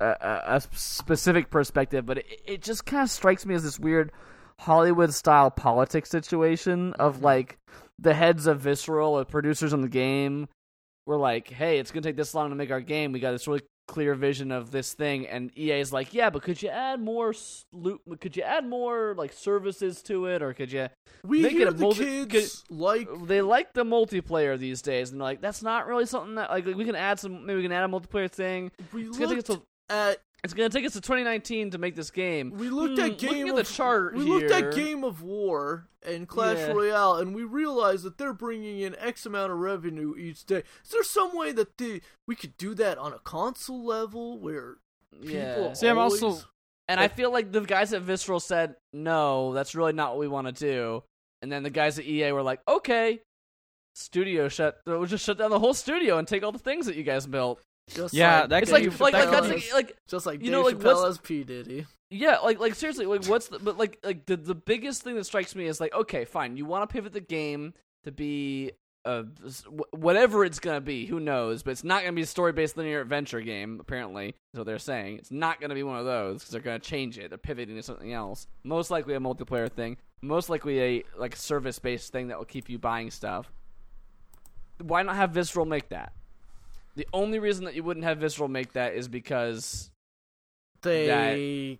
[0.00, 3.80] a, a, a specific perspective, but it, it just kind of strikes me as this
[3.80, 4.12] weird
[4.60, 7.58] Hollywood style politics situation of like
[7.98, 10.48] the heads of Visceral or producers on the game
[11.06, 13.10] were like, "Hey, it's gonna take this long to make our game.
[13.10, 16.42] We got this really clear vision of this thing," and EA is like, "Yeah, but
[16.42, 17.34] could you add more
[17.72, 18.00] loot?
[18.20, 20.88] Could you add more like services to it, or could you?"
[21.24, 25.10] we make it hear a the multi- kids like They like the multiplayer these days,
[25.10, 27.44] and they're like, "That's not really something that like, we can add some.
[27.44, 28.70] Maybe we can add a multiplayer thing.
[28.92, 31.94] we It's gonna take us looked at it's gonna take us to 2019 to make
[31.96, 32.50] this game.
[32.52, 34.34] we looked Hmm, at game looking of at the chart we here.
[34.34, 36.72] looked at Game of War and Clash Yeah.
[36.72, 40.62] Royale, and we realized that they're bringing in X amount of revenue each day.
[40.84, 44.76] Is there some way that they, we could do that on a console level where
[45.12, 45.72] people Yeah.
[45.72, 46.40] See, I'm also-
[46.90, 50.28] And I feel like the guys at Visceral said, "No, that's really not what we
[50.28, 51.02] want to do."
[51.42, 53.20] And then the guys at EA were like, "Okay."
[53.94, 54.80] Studio shut.
[54.86, 57.26] We'll just shut down the whole studio and take all the things that you guys
[57.26, 57.60] built.
[57.88, 60.46] Just Yeah, like that It's like like like that's could like, like just like you
[60.46, 61.86] Dave know, like, Chappelle what's- as P Diddy.
[62.10, 65.24] Yeah, like like seriously, like what's the, but like like the the biggest thing that
[65.24, 67.74] strikes me is like okay, fine, you want to pivot the game
[68.04, 68.72] to be
[69.04, 69.24] uh
[69.90, 71.62] whatever it's gonna be, who knows?
[71.62, 73.78] But it's not gonna be a story based linear adventure game.
[73.78, 75.18] Apparently, is what they're saying.
[75.18, 77.28] It's not gonna be one of those because they're gonna change it.
[77.28, 78.46] They're pivoting to something else.
[78.64, 79.98] Most likely a multiplayer thing.
[80.22, 83.52] Most likely a like service based thing that will keep you buying stuff.
[84.80, 86.12] Why not have Visceral make that?
[86.98, 89.88] The only reason that you wouldn't have Visceral make that is because
[90.82, 91.78] They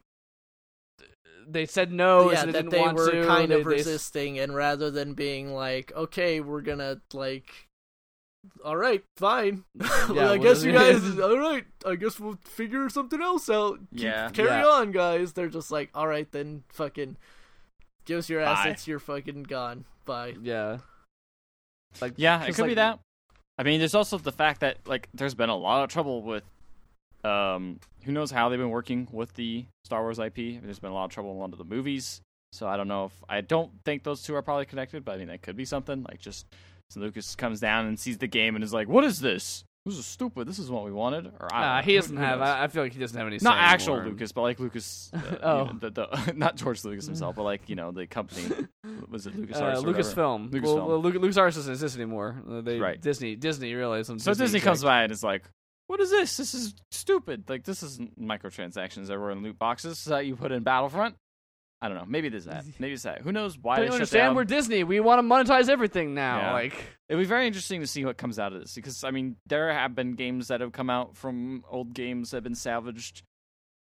[1.45, 3.27] they said no, yeah, so they that didn't they want were to.
[3.27, 7.66] kind They- of they- resisting, and rather than being like, okay, we're gonna like,
[8.64, 9.64] all right, fine.
[10.09, 11.64] Well, Yeah, I guess you guys, all right.
[11.85, 13.81] I guess we'll figure something else out.
[13.91, 14.31] Keep- Yeah.
[14.31, 14.66] carry Yeah.
[14.69, 15.33] on, guys.
[15.33, 17.16] They're just like, all right, then, fucking,
[18.05, 18.53] give us your Bye.
[18.53, 18.87] assets.
[18.87, 19.85] You're fucking gone.
[20.05, 20.37] Bye.
[20.41, 20.79] Yeah.
[22.01, 23.01] Like Yeah, it could like- be that.
[23.59, 26.45] I mean, there's also the fact that like there's been a lot of trouble with
[27.25, 30.63] um who knows how they've been working with the Star Wars IP.
[30.63, 32.21] There's been a lot of trouble in lot of the movies.
[32.53, 35.19] So I don't know if I don't think those two are probably connected, but I
[35.19, 36.05] mean that could be something.
[36.09, 36.47] Like just
[36.91, 39.65] so Lucas comes down and sees the game and is like, "What is this?
[39.89, 40.47] This is stupid.
[40.49, 42.41] This is what we wanted." Or I don't Nah, he doesn't who have.
[42.41, 43.39] I, I feel like he doesn't have any.
[43.43, 44.12] not actual anymore.
[44.12, 45.11] Lucas, but like Lucas.
[45.14, 45.64] Uh, you Oh.
[45.64, 48.43] know, the, the, not George Lucas himself, but like you know the company.
[49.09, 49.57] Was it Lucas?
[49.57, 50.51] Uh, Lucasfilm.
[50.51, 50.62] Lucasfilm.
[50.62, 52.43] Well, well, Luke, LucasArts doesn't exist anymore.
[52.49, 53.01] Uh, they Right.
[53.01, 53.36] Disney.
[53.36, 54.05] Disney really.
[54.05, 55.45] So Disney, exec- comes by and is like,
[55.86, 56.36] "What is this?
[56.36, 57.45] This is stupid.
[57.49, 61.16] Like this isn't microtransactions that were in loot boxes that you put in Battlefront."
[61.81, 62.05] I don't know.
[62.09, 62.64] Maybe there's that.
[62.79, 63.22] Maybe it's that.
[63.22, 64.37] Who knows why Don't they you shut understand?
[64.37, 64.83] We're Disney.
[64.85, 66.39] We want to monetize everything now.
[66.39, 66.53] Yeah.
[66.53, 66.74] Like,
[67.09, 69.72] It'll be very interesting to see what comes out of this because I mean, there
[69.72, 73.22] have been games that have come out from old games that have been salvaged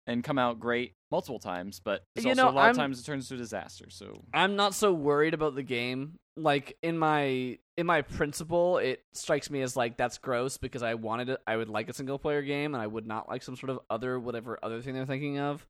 [0.07, 2.77] and come out great multiple times, but there's You also know, a lot I'm- of
[2.77, 3.87] times it turns into a disaster.
[3.91, 6.15] So I'm not so worried about the game.
[6.37, 10.95] Like in my in my principle, it strikes me as like that's gross because I
[10.95, 11.41] wanted it.
[11.47, 13.81] I would like a single player game, and I would not like some sort of
[13.91, 15.67] other whatever other thing they're thinking of.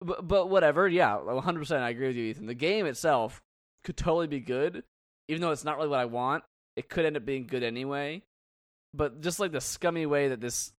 [0.00, 1.58] But but whatever, yeah, 100.
[1.58, 2.46] percent I agree with you, Ethan.
[2.46, 3.42] The game itself
[3.84, 4.82] could totally be good,
[5.28, 6.44] even though it's not really what I want.
[6.76, 8.22] It could end up being good anyway.
[8.94, 10.72] But just like the scummy way that this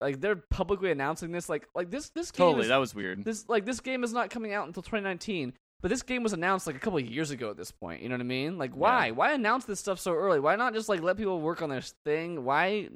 [0.00, 1.48] like they're publicly announcing this.
[1.48, 3.24] Like like this this game Totally, is, that was weird.
[3.24, 5.52] this like this game is not coming out until 2019.
[5.80, 8.02] But this game was announced like a couple of years ago at this point.
[8.02, 8.56] You know what I mean?
[8.56, 9.06] Like why?
[9.06, 9.12] Yeah.
[9.12, 10.38] Why announce this stuff so early?
[10.40, 12.44] Why not just like let people work on their thing?
[12.44, 12.88] Why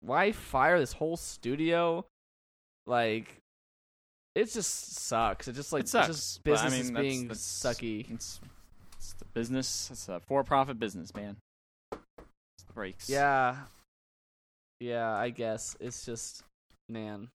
[0.00, 2.04] why fire this whole studio?
[2.86, 3.41] Like
[4.34, 5.48] it just sucks.
[5.48, 8.10] It just like It sucks, just but, I business is mean, that's- being that's- sucky.
[8.12, 8.40] It's,
[8.96, 9.88] it's the business.
[9.92, 11.36] It's a for-profit business, man.
[11.92, 13.08] It's the breaks.
[13.10, 13.56] Yeah.
[14.80, 16.42] Yeah, I guess it's just
[16.88, 17.28] man.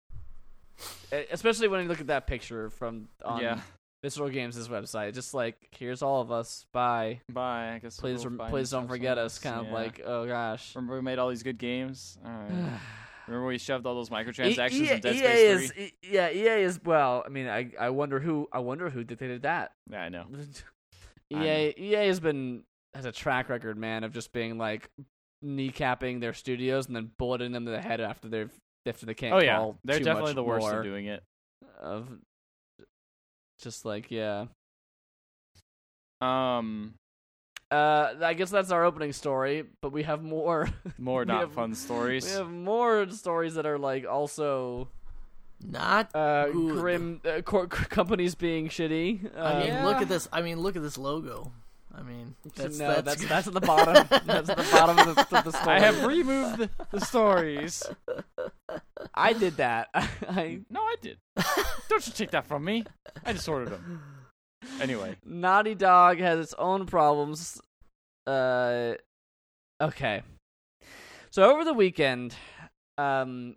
[1.32, 3.62] Especially when you look at that picture from on yeah.
[4.04, 6.66] Visceral Games' website, just like here's all of us.
[6.72, 7.22] Bye.
[7.32, 7.74] Bye.
[7.74, 8.00] I guess.
[8.00, 9.40] Please, we'll rem- please don't forget us.
[9.40, 10.76] Kind of like, oh gosh.
[10.76, 12.18] Remember we made all these good games.
[12.26, 12.80] All right.
[13.28, 15.84] Remember we shoved all those E- microtransactions EA, in Dead EA Space is, 3?
[15.84, 17.24] E- yeah, EA is well.
[17.26, 19.74] I mean, I I wonder who I wonder who dictated that.
[19.92, 20.26] Yeah, I know.
[21.34, 22.64] EA EA has been
[22.94, 24.90] has a track record, man, of just being like
[25.46, 28.52] kneecapping their studios and then bulleting them to the head after they've
[28.86, 31.22] after they can't Oh yeah, they're definitely the worst at doing it.
[31.82, 32.10] of
[33.62, 34.46] just like yeah.
[36.22, 36.96] Um,
[37.70, 40.70] Uh, I guess that's our opening story, but we have more.
[40.98, 42.26] more not have- fun stories.
[42.26, 44.88] we have more stories that are like also
[45.62, 46.16] Not.
[46.16, 46.72] uh, Good.
[46.80, 49.36] grim uh, co- companies being shitty.
[49.36, 49.86] Uh, I mean, yeah.
[49.86, 50.30] look at this.
[50.32, 51.52] I mean, look at this logo.
[51.98, 53.96] I mean, that's no, that's, that's that's at the bottom.
[54.26, 55.76] that's at the bottom of the, of the story.
[55.78, 57.84] I have removed the, the stories.
[59.16, 59.90] I did that.
[59.94, 61.18] I No, I did.
[61.90, 62.86] Don't you take that from me.
[63.26, 64.02] I just ordered them.
[64.82, 67.62] Anyway, Naughty Dog has its own problems.
[68.26, 68.94] Uh,
[69.82, 70.22] okay.
[71.32, 72.36] So over the weekend,
[72.98, 73.56] um,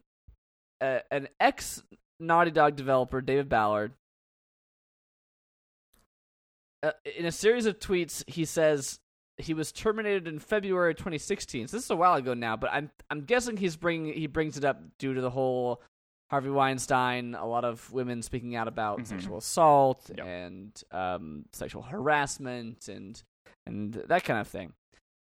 [0.81, 1.83] an ex
[2.19, 3.93] Naughty Dog developer, David Ballard,
[6.83, 9.01] uh, in a series of tweets, he says
[9.37, 11.69] he was terminated in February 2016.
[11.69, 14.57] So this is a while ago now, but I'm I'm guessing he's bringing he brings
[14.57, 15.83] it up due to the whole
[16.31, 19.07] Harvey Weinstein, a lot of women speaking out about Mhm.
[19.07, 20.27] sexual assault Yep.
[20.27, 23.23] and um, sexual harassment and
[23.67, 24.73] and that kind of thing.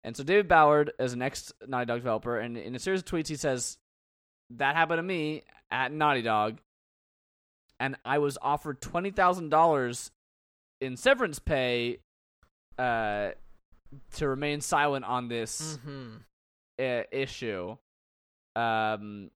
[0.04, 3.06] And so David Ballard is an ex Naughty Dog developer, and in a series of
[3.06, 3.78] tweets he says
[4.50, 6.60] that happened to me at Naughty Dog,
[7.80, 10.10] and I was offered twenty thousand dollars
[10.80, 12.00] in severance pay
[12.78, 13.30] uh,
[14.14, 16.16] to remain silent on this hmm
[16.78, 17.76] uh, issue
[18.56, 19.30] um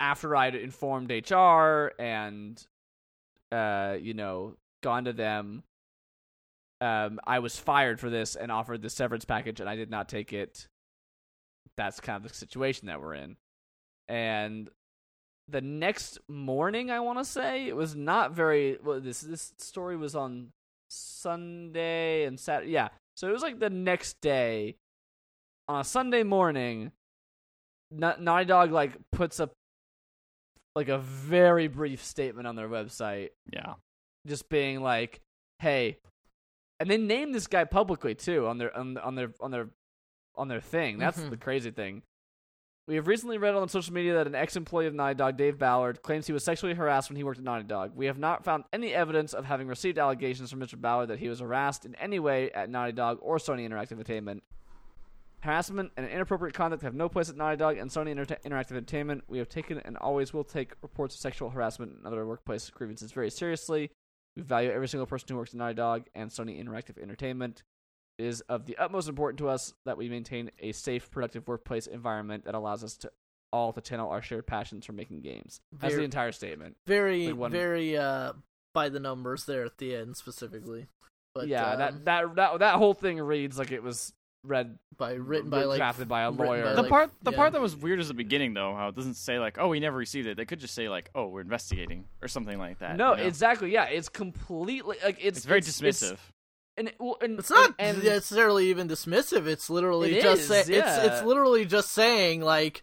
[0.00, 2.62] after I'd informed HR and
[3.52, 5.62] uh you know gone to them
[6.80, 10.08] um I was fired for this and offered the severance package and I did not
[10.08, 10.68] take it.
[11.76, 13.36] That's kind of the situation that we're in.
[14.08, 14.68] And
[15.48, 19.96] the next morning I want to say it was not very well this this story
[19.96, 20.52] was on
[20.88, 22.88] Sunday and Saturday yeah.
[23.16, 24.76] So it was like the next day.
[25.66, 26.92] On a Sunday morning,
[27.90, 29.52] Na- Naughty Dog like puts up
[30.74, 33.74] like a very brief statement on their website, yeah.
[34.26, 35.20] just being like,
[35.60, 35.98] "Hey,"
[36.80, 39.68] and they name this guy publicly too on their on, on their on their
[40.36, 40.98] on their thing.
[40.98, 41.30] That's Mhm.
[41.30, 42.02] the crazy thing.
[42.86, 46.02] We have recently read on social media that an ex-employee of Naughty Dog, Dave Ballard,
[46.02, 47.92] claims he was sexually harassed when he worked at Naughty Dog.
[47.96, 50.78] We have not found any evidence of having received allegations from Mr.
[50.78, 54.42] Ballard that he was harassed in any way at Naughty Dog or Sony Interactive Entertainment.
[55.44, 59.24] Harassment and inappropriate conduct have no place at Naughty Dog and Sony Inter- Interactive Entertainment.
[59.28, 63.12] We have taken and always will take reports of sexual harassment and other workplace grievances
[63.12, 63.90] very seriously.
[64.36, 67.62] We value every single person who works at Naughty Dog and Sony Interactive Entertainment.
[68.18, 71.86] It is of the utmost importance to us that we maintain a safe, productive workplace
[71.86, 73.10] environment that allows us to
[73.52, 75.60] all to channel our shared passions for making games.
[75.78, 76.76] That's the entire statement.
[76.86, 78.32] Very, Like one- very uh,
[78.72, 80.86] by the numbers there at the end specifically.
[81.34, 84.14] But yeah, um, that, that that that whole thing reads like it was
[84.44, 86.64] read by written by like drafted by a lawyer.
[86.64, 87.36] by, The like, part the yeah.
[87.36, 89.80] part that was weird is the beginning though, how it doesn't say like, oh, we
[89.80, 90.36] never received it.
[90.36, 92.96] They could just say like, oh, we're investigating or something like that.
[92.96, 93.26] no, you know?
[93.26, 93.72] exactly.
[93.72, 96.18] Yeah, it's completely like it's it's very it's, dismissive.
[96.76, 99.46] and, it- well, and It's not and, and necessarily even dismissive.
[99.46, 100.68] It's literally It just is, say- it's
[100.98, 102.82] it's literally just saying like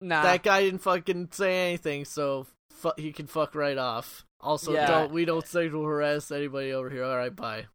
[0.00, 4.24] nah, that guy didn't fucking say anything, so fu- he can fuck right off.
[4.40, 4.86] Also, Yeah.
[4.88, 7.04] don't we don't sexual harass anybody over here.
[7.04, 7.66] All right, bye.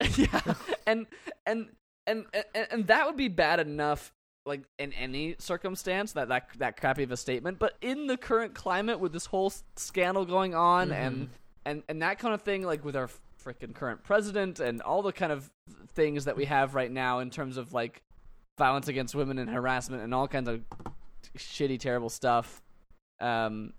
[0.16, 0.40] yeah,
[0.86, 1.06] and,
[1.46, 1.68] and
[2.06, 4.12] and and and that would be bad enough,
[4.44, 7.58] like in any circumstance that that that crappy of a statement.
[7.58, 11.30] But in the current climate, with this whole scandal going on, and Mhm.
[11.64, 13.08] and and that kind of thing, like with our
[13.42, 15.50] freaking current president and all the kind of
[15.94, 18.02] things that we have right now in terms of like
[18.58, 20.64] violence against women and harassment and all kinds of
[21.36, 22.60] shitty, terrible stuff.
[23.20, 23.72] Um,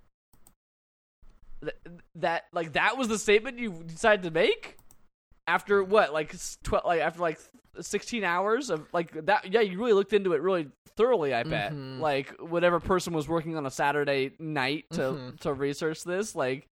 [1.62, 1.76] th-
[2.16, 4.78] that like that was the statement you decided to make.
[5.48, 7.40] After what like twelve like after like
[7.80, 9.52] sixteen hours of like that.
[9.52, 10.68] Yeah, you really looked into it really
[10.98, 11.34] thoroughly.
[11.34, 12.00] I bet Mhm.
[12.00, 15.40] like whatever person was working on a Saturday night to Mhm.
[15.42, 16.68] to research this, like.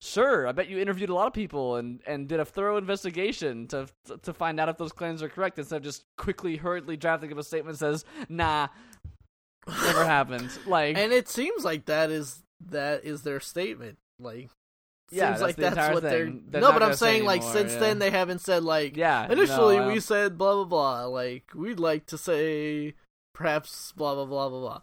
[0.00, 3.66] Sure, I bet you interviewed a lot of people and, and did a thorough investigation
[3.66, 3.88] to
[4.22, 7.38] to find out if those claims are correct instead of just quickly, hurriedly drafting up
[7.38, 8.68] a statement that says, "Nah,
[9.66, 13.98] never happened." Like, and it seems like that is that is their statement.
[14.20, 14.50] Like,
[15.10, 16.10] Yeah, seems like the that's what thing.
[16.50, 16.60] they're.
[16.60, 17.78] They're no, but I'm saying like since yeah.
[17.78, 18.96] then they haven't said like.
[18.96, 21.04] yeah, Initially, no, we said blah blah blah.
[21.06, 22.94] Like we'd like to say
[23.34, 24.80] perhaps blah blah blah blah blah,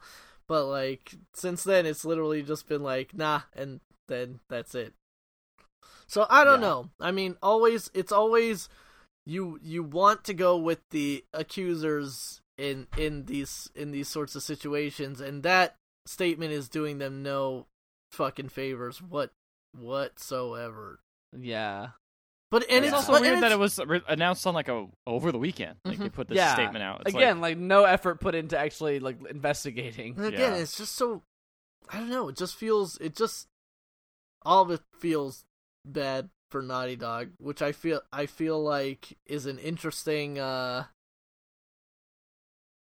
[0.48, 4.94] but like since then it's literally just been like nah, and then that's it.
[6.08, 6.68] So I don't Yeah.
[6.68, 6.90] know.
[7.00, 8.70] I mean, always it's always
[9.26, 14.44] you you want to go with the accusers in in these in these sorts of
[14.44, 15.76] situations, and that
[16.08, 17.66] statement is doing them no
[18.12, 19.32] fucking favors what
[19.78, 21.00] whatsoever.
[21.38, 21.90] yeah.
[22.52, 24.88] But and it's it's also but- weird that it was re- announced on like a
[25.08, 25.78] over the weekend.
[25.84, 26.14] Like they Mhm.
[26.14, 26.54] put this Yeah.
[26.54, 27.02] statement out.
[27.02, 30.16] It's Again, like, like, no effort put into actually like investigating.
[30.16, 30.58] And again, Yeah.
[30.62, 31.24] it's just so
[31.90, 32.30] I don't know.
[32.30, 33.48] It just feels it just
[34.44, 35.44] all of it feels
[35.84, 40.40] bad for Naughty Dog, which I feel I feel like is an interesting.
[40.40, 40.86] uh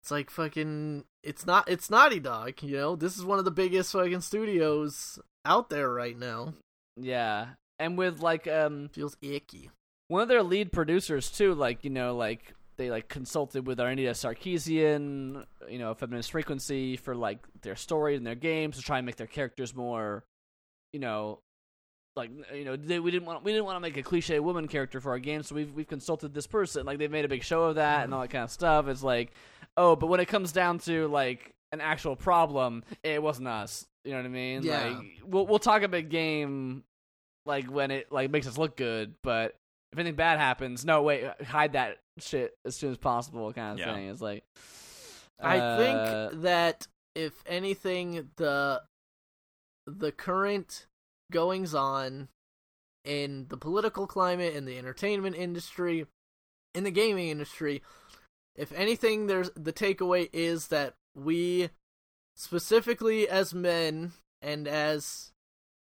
[0.01, 1.05] It's like fucking.
[1.23, 1.67] It's not.
[1.67, 2.61] It's Naughty Dog.
[2.63, 6.53] You know, this is one of the biggest fucking studios out there right now.
[6.99, 7.47] Yeah.
[7.77, 9.69] And with like um Feels icky.
[10.07, 14.11] one of their lead producers too, like, you know, like they like consulted with Anita
[14.11, 19.05] Sarkeesian, you know, Feminist Frequency for like their stories and their games to try and
[19.05, 20.23] make their characters more,
[20.93, 21.39] you know,
[22.15, 24.67] like you know, they, we didn't want we didn't want to make a cliche woman
[24.67, 26.85] character for our game, so we've we've consulted this person.
[26.85, 28.87] Like they've made a big show of that and all that kind of stuff.
[28.87, 29.31] It's like,
[29.77, 33.85] oh, but when it comes down to like an actual problem, it wasn't us.
[34.03, 34.63] You know what I mean?
[34.63, 34.85] Yeah.
[34.87, 36.83] Like we'll we'll talk a big game
[37.49, 39.55] like when it like makes us look good, but
[39.91, 43.79] if anything bad happens, no wait, hide that shit as soon as possible kind of
[43.79, 43.93] Yeah.
[43.93, 44.07] thing.
[44.07, 44.43] It's like
[45.41, 45.77] I uh,
[46.29, 48.83] think that if anything, the
[49.87, 50.85] the current
[51.31, 52.29] goings on
[53.03, 56.05] in the political climate, in the entertainment industry,
[56.75, 57.81] in the gaming industry,
[58.55, 61.69] if anything, there's the takeaway is that we,
[62.35, 65.31] specifically as men and as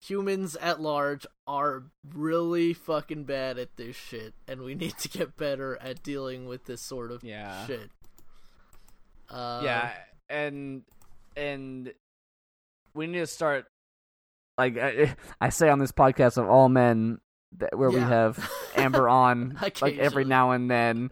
[0.02, 1.84] humans at large, are
[2.14, 6.66] really fucking bad at this shit, and we need to get better at dealing with
[6.66, 7.66] this sort of Yeah.
[7.68, 7.90] shit.
[9.30, 9.92] Uh, yeah,
[10.30, 10.84] and
[11.36, 11.94] and
[12.94, 13.66] we need to start.
[14.58, 17.20] Like I, I say on this podcast of all men,
[17.58, 21.12] that where we have Amber on like every now and then.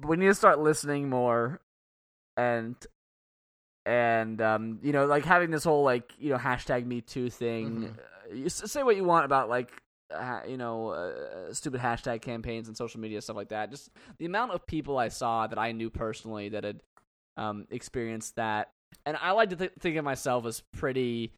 [0.00, 1.60] We need to start listening more,
[2.36, 2.76] and
[3.86, 7.70] and um you know like having this whole like you know hashtag Me Too thing.
[7.70, 7.98] Mhm.
[7.98, 9.70] Uh, you s- say what you want about like
[10.14, 13.70] uh, you know uh, stupid hashtag campaigns and social media stuff like that.
[13.70, 16.80] Just the amount of people I saw that I knew personally that had
[17.36, 18.68] um experienced that,
[19.04, 21.32] and I like to th- think of myself as pretty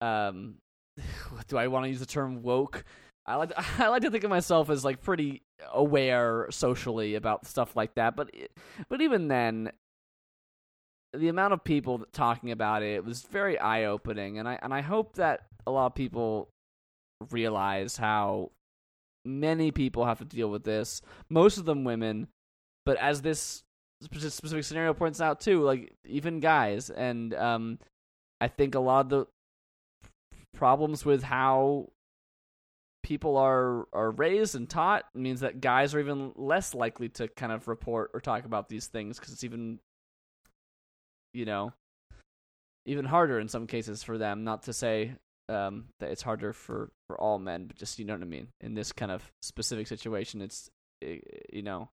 [0.00, 0.54] um
[1.48, 2.84] do I want to use the term woke?
[3.26, 5.42] I like I like to think of myself as like pretty
[5.72, 8.30] aware socially about stuff like that, but
[8.88, 9.70] but even then,
[11.12, 14.80] the amount of people talking about it was very eye opening, and I and I
[14.80, 16.48] hope that a lot of people
[17.30, 18.52] realize how
[19.24, 21.02] many people have to deal with this.
[21.28, 22.28] Most of them women,
[22.84, 23.62] but as this
[24.02, 27.78] specific scenario points out too, like even guys, and um,
[28.40, 29.26] I think a lot of the
[30.54, 31.90] problems with how
[33.02, 37.52] people are are raised and taught means that guys are even less likely to kind
[37.52, 39.78] of report or talk about these things because it's even
[41.32, 41.72] you know
[42.86, 45.12] even harder in some cases for them not to say
[45.48, 48.48] um that it's harder for for all men but just you know what i mean
[48.60, 50.70] in this kind of specific situation it's
[51.02, 51.18] eh,
[51.52, 51.88] you know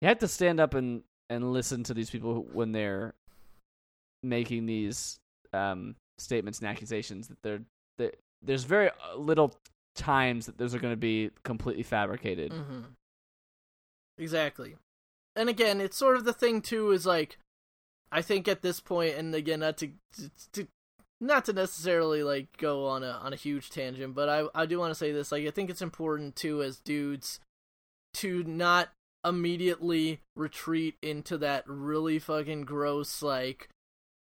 [0.00, 3.14] you have to stand up and and listen to these people when they're
[4.22, 5.18] making these
[5.52, 7.62] um statements and accusations that they're
[7.98, 9.54] that there's very uh, little
[9.94, 12.52] times that those are going to be completely fabricated.
[12.52, 12.80] Mm-hmm.
[14.18, 14.76] Exactly.
[15.36, 17.38] And again, it's sort of the thing too is like
[18.12, 20.66] I think at this point and again not to, to, to
[21.20, 24.78] not to necessarily like go on a on a huge tangent, but I I do
[24.78, 27.40] want to say this like I think it's important too as dudes
[28.14, 28.88] to not
[29.24, 33.68] immediately retreat into that really fucking gross like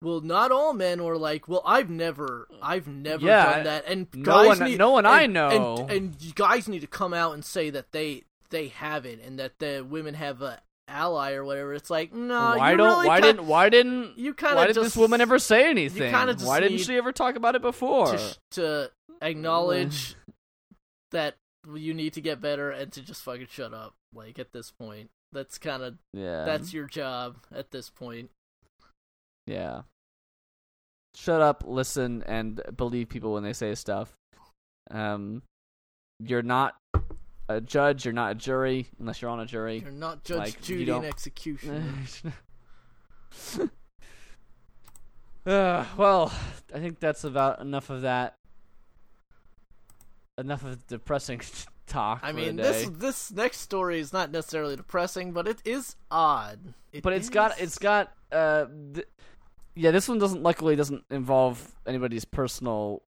[0.02, 4.08] well not all men were like well I've never I've never Yeah, done that and
[4.14, 5.78] no guys one- need, no one and- I know.
[5.88, 9.60] and, and guys need to come out and say that they they haven't and that
[9.60, 11.74] the women have a ally or whatever.
[11.74, 14.58] It's like no, why don't really why kin- didn't why didn't you kind of.
[14.58, 16.12] why did just this woman ever say anything?
[16.14, 18.16] kinda Why didn't she ever talk about it before?
[18.18, 20.16] to, to acknowledge
[21.12, 21.36] that
[21.76, 23.94] you need to get better and to just fucking shut up.
[24.14, 26.46] Like at this point, that's kind of Yeah.
[26.46, 28.30] that's your job at this point.
[29.46, 29.82] Yeah.
[31.16, 34.14] Shut up, listen, and believe people when they say stuff.
[34.92, 35.42] Um,
[36.20, 36.76] you're not
[37.50, 38.06] a judge.
[38.06, 39.80] You're not a jury unless you're on a jury.
[39.80, 41.98] You're not Judge Like, Judy and execution.
[45.46, 46.32] uh, well,
[46.74, 48.38] I think that's about enough of that.
[50.38, 51.42] Enough of depressing
[51.88, 52.20] talk.
[52.22, 56.74] I mean, this this next story is not necessarily depressing, but it is odd.
[56.92, 59.08] It but it's got it's got uh th-
[59.74, 63.02] yeah this one doesn't luckily doesn't involve anybody's personal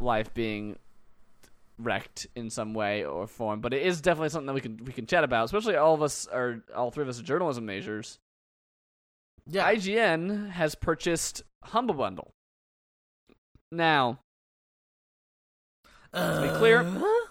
[0.00, 0.76] life being
[1.82, 4.92] wrecked in some way or form but it is definitely something that we can we
[4.92, 8.18] can chat about especially all of us are all three of us are journalism majors.
[9.46, 9.72] Yeah.
[9.72, 12.32] ign has purchased humble bundle.
[13.70, 14.20] Now
[16.14, 17.28] to be clear, uh-huh.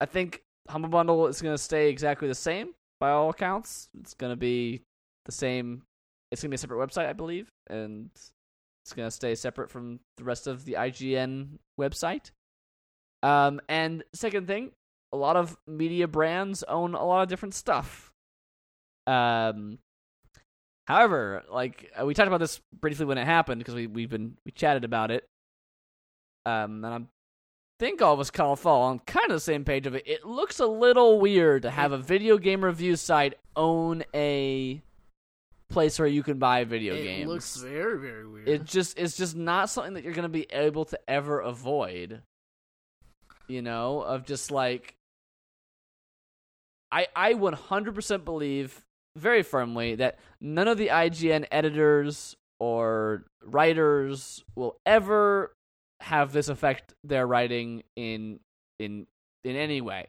[0.00, 3.88] i think humble bundle is going to stay exactly the same by all accounts.
[3.98, 4.82] It's going to be
[5.24, 5.82] the same
[6.30, 9.70] it's going to be a separate website i believe and it's going to stay separate
[9.70, 12.30] from the rest of the ign website
[13.22, 14.70] um, and second thing
[15.12, 18.12] a lot of media brands own a lot of different stuff
[19.06, 19.78] um,
[20.86, 24.36] however like uh, we talked about this briefly when it happened because we, we've been
[24.44, 25.28] we chatted about it
[26.46, 27.08] um, and i'm
[27.82, 30.06] think all of us kind of fall on kind of the same page of it.
[30.06, 34.80] It looks a little weird to have a video game review site own a
[35.68, 37.24] place where you can buy video it games.
[37.24, 38.48] It looks very very weird.
[38.48, 42.22] it just it's just not something that you're going to be able to ever avoid.
[43.52, 44.94] You know, of just like
[46.90, 48.80] I I 100% believe
[49.16, 55.52] very firmly that none of the IGN editors or writers will ever
[56.00, 58.40] have this affect their writing in
[58.78, 59.06] in
[59.44, 60.08] in any way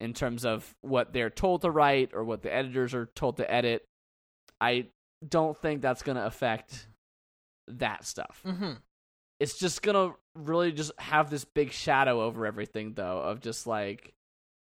[0.00, 3.48] in terms of what they're told to write or what the editors are told to
[3.48, 3.84] edit.
[4.60, 4.86] I
[5.26, 6.88] don't think that's going to affect
[7.68, 8.40] that stuff.
[8.44, 8.72] hmm
[9.38, 13.66] It's just going to really just have this big shadow over everything though of just
[13.66, 14.14] like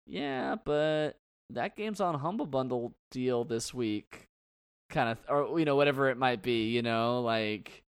[0.05, 1.11] yeah, but
[1.49, 4.27] that game's on Humble Bundle deal this week
[4.89, 7.83] kind of or you know whatever it might be, you know, like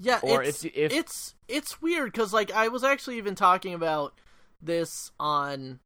[0.00, 3.74] Yeah, or it's, if if it's it's weird because like I was actually even talking
[3.74, 4.14] about
[4.60, 5.80] this on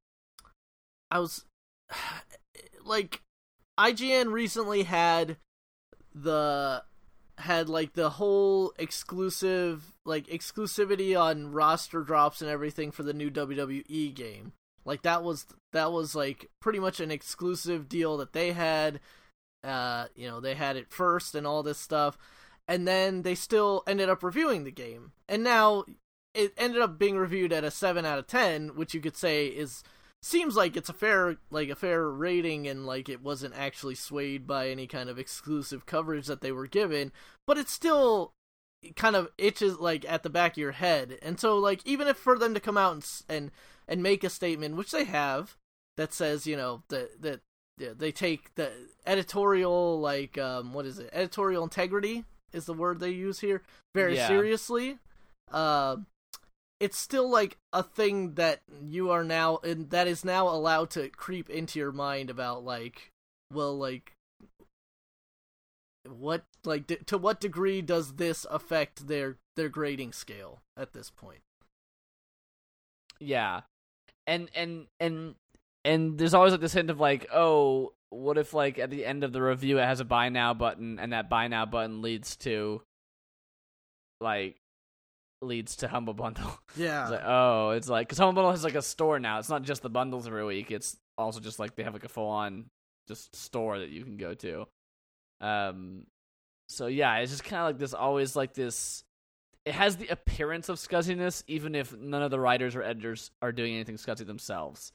[1.10, 1.44] I was
[2.84, 3.20] like
[3.78, 5.36] IGN recently had
[6.14, 6.82] the
[7.42, 13.30] had like the whole exclusive like exclusivity on roster drops and everything for the new
[13.30, 14.52] WWE game.
[14.84, 19.00] Like that was that was like pretty much an exclusive deal that they had.
[19.62, 22.18] Uh, you know, they had it first and all this stuff
[22.68, 25.12] and then they still ended up reviewing the game.
[25.28, 25.84] And now
[26.34, 29.46] it ended up being reviewed at a 7 out of 10, which you could say
[29.46, 29.82] is
[30.22, 34.46] seems like it's a fair like a fair rating and like it wasn't actually swayed
[34.46, 37.12] by any kind of exclusive coverage that they were given,
[37.46, 38.32] but it still
[38.96, 41.18] kind of itches like at the back of your head.
[41.22, 43.50] And so like even if for them to come out and and
[43.88, 45.56] and make a statement, which they have,
[45.96, 47.40] that says, you know, that that
[47.78, 48.70] yeah, they take the
[49.06, 51.10] editorial like um what is it?
[51.12, 53.62] Editorial integrity is the word they use here
[53.94, 54.26] very Yeah.
[54.28, 54.98] seriously.
[55.50, 55.96] Uh,
[56.82, 61.08] it's still like a thing that you are now and that is now allowed to
[61.10, 63.12] creep into your mind about like
[63.52, 64.12] well like
[66.08, 71.08] what like d- to what degree does this affect their their grading scale at this
[71.10, 71.42] point
[73.20, 73.60] Yeah.
[74.26, 75.34] And and and
[75.84, 79.22] and there's always like this hint of like, oh, what if like at the end
[79.24, 82.36] of the review it has a buy now button and that buy now button leads
[82.36, 82.82] to
[84.20, 84.56] like
[85.42, 86.58] leads to Humble Bundle.
[86.76, 89.38] yeah It's like, oh, it's like cuz Humble Bundle has like a store now.
[89.38, 90.70] It's not just the bundles every week.
[90.70, 92.66] It's also just like they have like a full on
[93.08, 94.66] just store that you can go to.
[95.40, 96.06] Um
[96.68, 99.04] so yeah, it's just kind of like this always like this
[99.64, 103.52] it has the appearance of scuzziness, even if none of the writers or editors are
[103.52, 104.92] doing anything scuzzy themselves.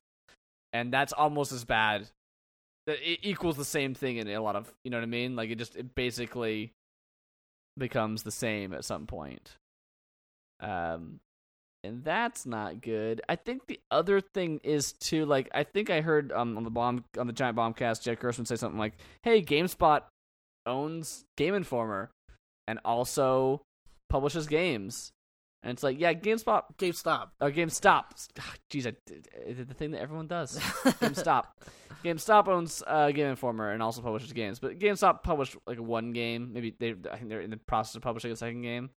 [0.74, 2.10] And that's almost as bad.
[2.86, 5.36] That It equals the same thing in a lot of, you know what I mean?
[5.36, 6.74] Like it just it basically
[7.78, 9.56] becomes the same at some point.
[10.60, 11.20] Um,
[11.84, 13.22] and that's not good.
[13.30, 16.70] I think the other thing is too, like I think I heard um on the
[16.70, 18.94] bomb on the giant bombcast, Jeff Gerstmann say something like,
[19.24, 20.02] "Hey, GameSpot
[20.66, 22.12] owns Game Informer,
[22.68, 23.62] and also
[24.10, 25.12] publishes games."
[25.64, 28.06] And it's like, yeah, GameSpot GameStop or GameStop.
[28.72, 28.94] Jeez, I
[29.48, 30.58] I did the thing that everyone does.
[30.60, 31.46] GameStop.
[32.04, 36.54] GameStop owns uh, Game Informer and also publishes games, but GameStop published like one game.
[36.54, 38.92] Maybe they, I think they're in the process of publishing a second game,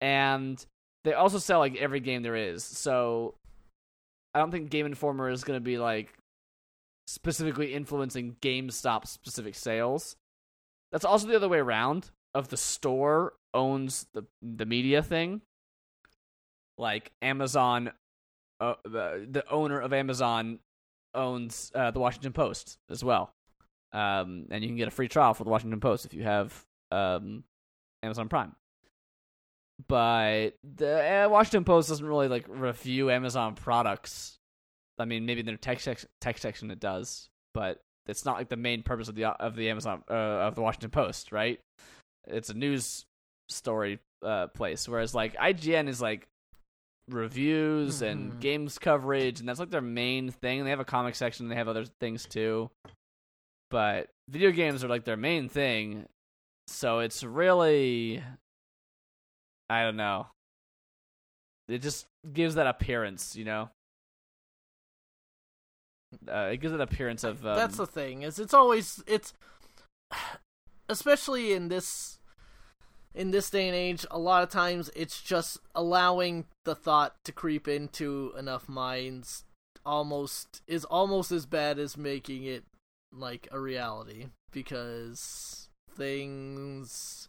[0.00, 0.64] and
[1.08, 2.62] they also sell like every game there is.
[2.62, 3.34] So
[4.34, 6.12] I don't think Game Informer is going to be like
[7.06, 10.16] specifically influencing GameStop specific sales.
[10.92, 12.10] That's also the other way around.
[12.34, 15.40] Of the store owns the the media thing.
[16.76, 17.90] Like Amazon,
[18.60, 20.58] uh, the the owner of Amazon
[21.14, 23.32] owns uh, the Washington Post as well,
[23.92, 26.66] um, and you can get a free trial for the Washington Post if you have
[26.92, 27.44] um,
[28.02, 28.54] Amazon Prime.
[29.86, 34.36] But the uh, Washington Post doesn't really like review Amazon products.
[34.98, 38.48] I mean, maybe in their tech sec- tech section it does, but it's not like
[38.48, 41.60] the main purpose of the of the Amazon uh, of the Washington Post, right?
[42.26, 43.04] It's a news
[43.48, 46.26] story uh, place, whereas like IGN is like
[47.08, 48.40] reviews and Mhm.
[48.40, 50.64] games coverage, and that's like their main thing.
[50.64, 52.70] They have a comic section, and they have other things too,
[53.70, 56.06] but video games are like their main thing.
[56.66, 58.22] So it's really,
[59.70, 60.28] I don't know.
[61.68, 63.70] It just gives that appearance, you know.
[66.26, 68.22] Uh, it gives an appearance of um, That's the thing.
[68.22, 69.34] Is it's always it's
[70.88, 72.18] especially in this
[73.14, 77.32] in this day and age, a lot of times it's just allowing the thought to
[77.32, 79.44] creep into enough minds
[79.84, 82.64] almost is almost as bad as making it
[83.12, 87.28] like a reality because things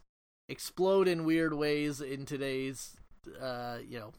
[0.50, 2.96] explode in weird ways in today's
[3.40, 4.12] uh you know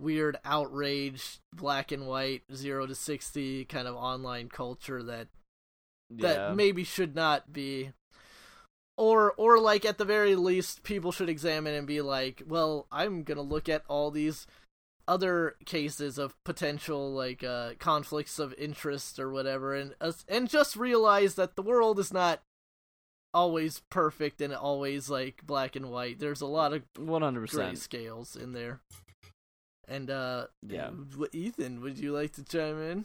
[0.00, 5.28] weird outrage black and white 0 to 60 kind of online culture that
[6.08, 6.28] yeah.
[6.28, 7.90] that maybe should not be
[8.96, 13.22] or or like at the very least people should examine and be like well i'm
[13.22, 14.46] gonna look at all these
[15.06, 20.76] other cases of potential like uh conflicts of interest or whatever and uh, and just
[20.76, 22.40] realize that the world is not
[23.32, 27.66] always perfect and always like black and white there's a lot of one hundred gray
[27.66, 27.78] percent.
[27.78, 28.80] scales in there
[29.88, 30.90] and uh Yeah.
[31.32, 33.04] ethan would you like to chime in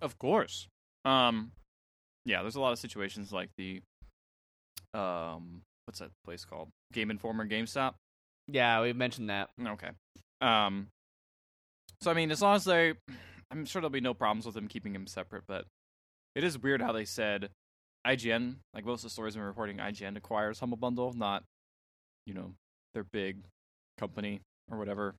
[0.00, 0.66] Of course.
[1.04, 1.52] Um,
[2.24, 3.82] yeah, there's a lot of situations like the,
[4.94, 6.68] um, what's that place called?
[6.92, 7.94] Game Informer, GameStop.
[8.48, 9.50] Yeah, we've mentioned that.
[9.64, 9.90] Okay.
[10.40, 10.88] Um,
[12.00, 12.94] so I mean, as long as they,
[13.50, 15.44] I'm sure there'll be no problems with them keeping them separate.
[15.46, 15.66] But
[16.34, 17.50] it is weird how they said
[18.06, 21.44] IGN, like most of the stories I'm reporting, IGN acquires Humble Bundle, not,
[22.26, 22.52] you know,
[22.94, 23.38] their big
[23.98, 24.40] company
[24.70, 25.14] or whatever.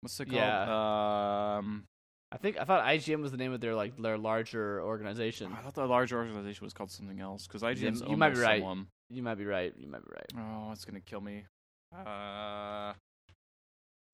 [0.00, 0.36] What's it called?
[0.36, 1.56] Yeah.
[1.58, 1.84] Um,
[2.32, 5.52] I think I thought IGN was the name of their like their larger organization.
[5.56, 8.40] I thought the larger organization was called something else because IGN's you owned might be
[8.40, 8.60] right.
[8.60, 8.86] someone.
[9.08, 9.72] You might be right.
[9.76, 10.32] You might be right.
[10.38, 11.44] Oh, it's gonna kill me.
[11.92, 12.92] Uh,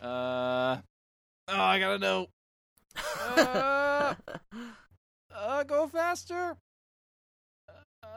[0.00, 0.80] uh, oh,
[1.48, 2.26] I gotta know.
[3.36, 4.14] Uh,
[5.34, 6.56] uh, go faster.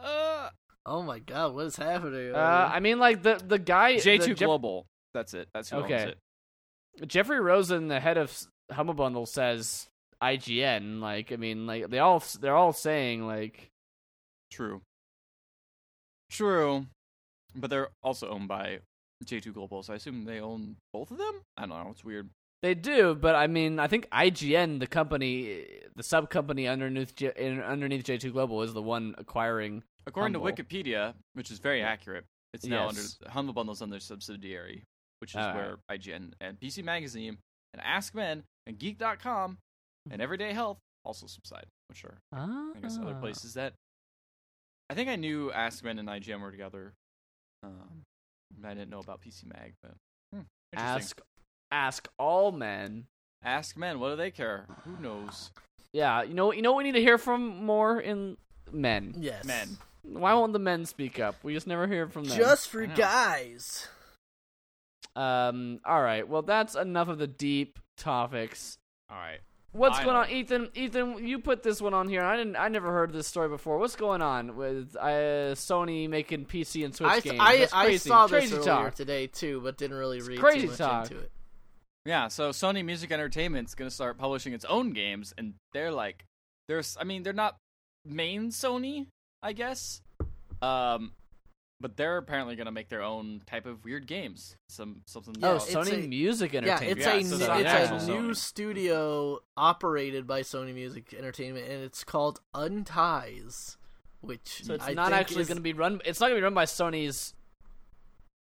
[0.03, 0.49] Uh,
[0.85, 4.25] oh my god what is happening Uh, I mean, like the the guy J the
[4.25, 4.85] two Jeff- Global.
[5.13, 5.47] That's it.
[5.53, 5.93] That's who Okay.
[6.03, 6.15] owns
[7.01, 7.07] it.
[7.07, 8.37] Jeffrey Rosen, the head of
[8.71, 9.87] Humble Bundle, says
[10.21, 10.99] IGN.
[10.99, 13.69] Like, I mean, like they all they're all saying like
[14.51, 14.81] True.
[16.31, 16.85] True,
[17.55, 18.79] but they're also owned by
[19.25, 21.41] J two Global, so I assume they own both of them.
[21.57, 21.89] I don't know.
[21.91, 22.29] It's weird.
[22.62, 27.62] They do, but I mean, I think IGN, the company, the sub company underneath J-
[27.64, 29.84] underneath J two Global, is the one acquiring.
[30.07, 30.51] According Humble.
[30.51, 33.18] to Wikipedia, which is very accurate, it's now Yes.
[33.22, 34.84] under Humble Bundle's under subsidiary,
[35.20, 37.38] which is where IGN and PC Magazine
[37.74, 39.57] and Ask Men and Geek.com
[40.10, 43.74] and Everyday Health also subside, which are Ah, I guess other places that
[44.89, 46.93] I think I knew Ask Men and IGN were together.
[47.62, 48.01] Um,
[48.64, 49.93] I didn't know about PC Mag, but
[50.34, 50.41] hmm.
[50.74, 51.22] Ask,
[51.72, 53.05] ask all men.
[53.43, 54.65] Ask Men, what do they care?
[54.84, 55.51] Who knows?
[55.93, 58.38] Yeah, you know, you know, what we need to hear from more in
[58.72, 59.15] men.
[59.17, 59.78] yes Men.
[60.03, 61.36] Why won't the men speak up?
[61.43, 62.38] We just never hear from them.
[62.38, 63.88] just for guys
[65.15, 65.80] Um.
[65.86, 66.28] All right.
[66.28, 68.78] Well, that's enough of the deep topics.
[69.09, 69.39] All right.
[69.72, 70.22] What's I going know.
[70.22, 70.70] on, Ethan?
[70.74, 72.24] Ethan, you put this one on here.
[72.24, 72.55] I didn't.
[72.55, 73.78] I never heard this story before.
[73.78, 77.38] What's going on with uh, Sony making PC and Switch I, games?
[77.39, 78.09] I, That's I crazy.
[78.09, 78.95] saw this crazy earlier talk.
[78.95, 81.11] today too, but didn't really read crazy too much talk.
[81.11, 81.32] into it.
[82.06, 86.26] Yeah, so Sony Music Entertainment's gonna start publishing its own games, and they're like,
[86.68, 87.58] there's, I mean, they're not
[88.06, 89.08] main Sony,
[89.43, 90.02] I guess,
[90.62, 91.12] um,
[91.82, 94.56] but they're apparently gonna make their own type of weird games.
[94.70, 95.36] Some something.
[95.43, 96.97] Oh, it's Sony a- Music Yeah, Entertainment.
[96.97, 98.22] it's Yeah, a so it's not it's actual a Sony.
[98.28, 103.78] new studio operated by Sony Music Entertainment, and it's called Unties,
[104.22, 106.02] which so it's I not think actually is- going to be run.
[106.06, 107.34] It's not going to be run by Sony's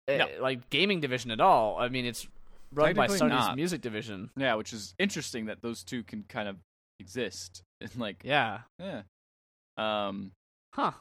[0.10, 0.28] uh, No.
[0.42, 1.78] like gaming division at all.
[1.78, 2.28] I mean, it's
[2.74, 3.56] run by Sony's not.
[3.56, 4.30] music division.
[4.38, 6.58] Yeah, which is interesting that those two can kind of
[7.00, 7.62] exist.
[7.82, 8.62] And like, Yeah.
[8.80, 9.04] yeah.
[9.78, 10.32] Um,
[10.74, 10.92] Huh.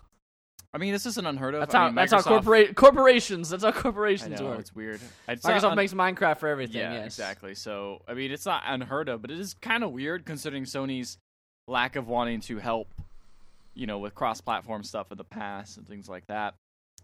[0.75, 1.61] I mean, this isn't unheard of.
[1.61, 4.61] That's I how mean, that's how corpora- corporations that's how I corporations know work.
[4.61, 5.01] it's weird.
[5.27, 6.77] It's Microsoft un- makes Minecraft for everything.
[6.83, 7.07] yeah, yes.
[7.07, 7.55] exactly.
[7.55, 11.17] So I mean, it's not unheard of, but it is kind of weird considering Sony's
[11.67, 12.89] lack of wanting to help,
[13.75, 16.55] you know, with cross-platform stuff in the past and things like that.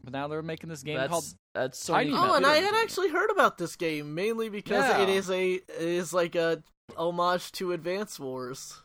[0.04, 1.24] But now they're making this game That's called
[1.54, 2.14] that's Tiny Sony.
[2.14, 2.30] Metal.
[2.32, 5.02] Oh, and I had actually heard about this game mainly because Yeah.
[5.02, 6.62] it is a it is like a
[6.96, 8.80] homage to Advance Wars.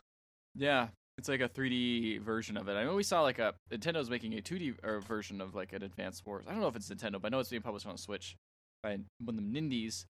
[0.55, 2.73] Yeah, it's like a 3D version of it.
[2.75, 5.81] I know we saw like a Nintendo's making a 2D or version of like an
[5.83, 6.45] Advance Wars.
[6.47, 8.35] I don't know if it's Nintendo, but I know it's being published on Switch
[8.83, 10.05] by one of the Nindies.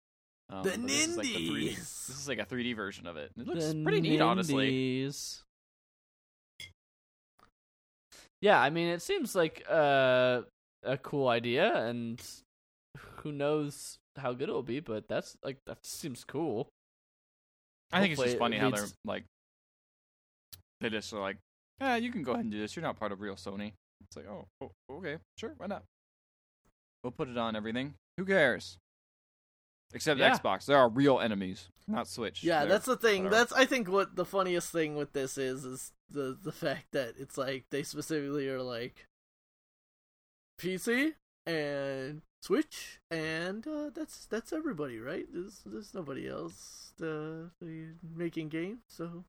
[0.50, 1.76] Um, The but this is, like, the 3D Nindies.
[2.08, 3.32] This is like a 3D version of it.
[3.38, 5.10] It looks The pretty neat, honestly.
[8.42, 10.42] Yeah, I mean, it seems like uh,
[10.88, 12.22] a cool idea, and
[13.18, 16.70] who knows how good it'll be, but that's like that seems cool.
[17.92, 19.24] I think it's Hopefully just it funny how they're like,
[20.82, 21.38] they just are like,
[21.80, 22.76] yeah, you can go ahead and do this.
[22.76, 23.74] You're not part of real Sony.
[24.02, 25.84] It's like, oh, oh, okay, sure, why not?
[27.04, 27.94] We'll put it on everything.
[28.18, 28.78] Who cares?
[29.94, 30.38] Except Yeah.
[30.38, 32.44] Xbox, there are real enemies, not Switch.
[32.44, 33.24] Yeah, They're- that's the thing.
[33.24, 33.36] whatever.
[33.46, 37.16] That's I think what the funniest thing with this is is the the fact that
[37.18, 39.07] it's like they specifically are like
[40.60, 41.14] PC
[41.46, 45.26] and Switch and uh, that's that's everybody, right?
[45.32, 47.50] There's there's nobody else uh,
[48.16, 49.24] making games, so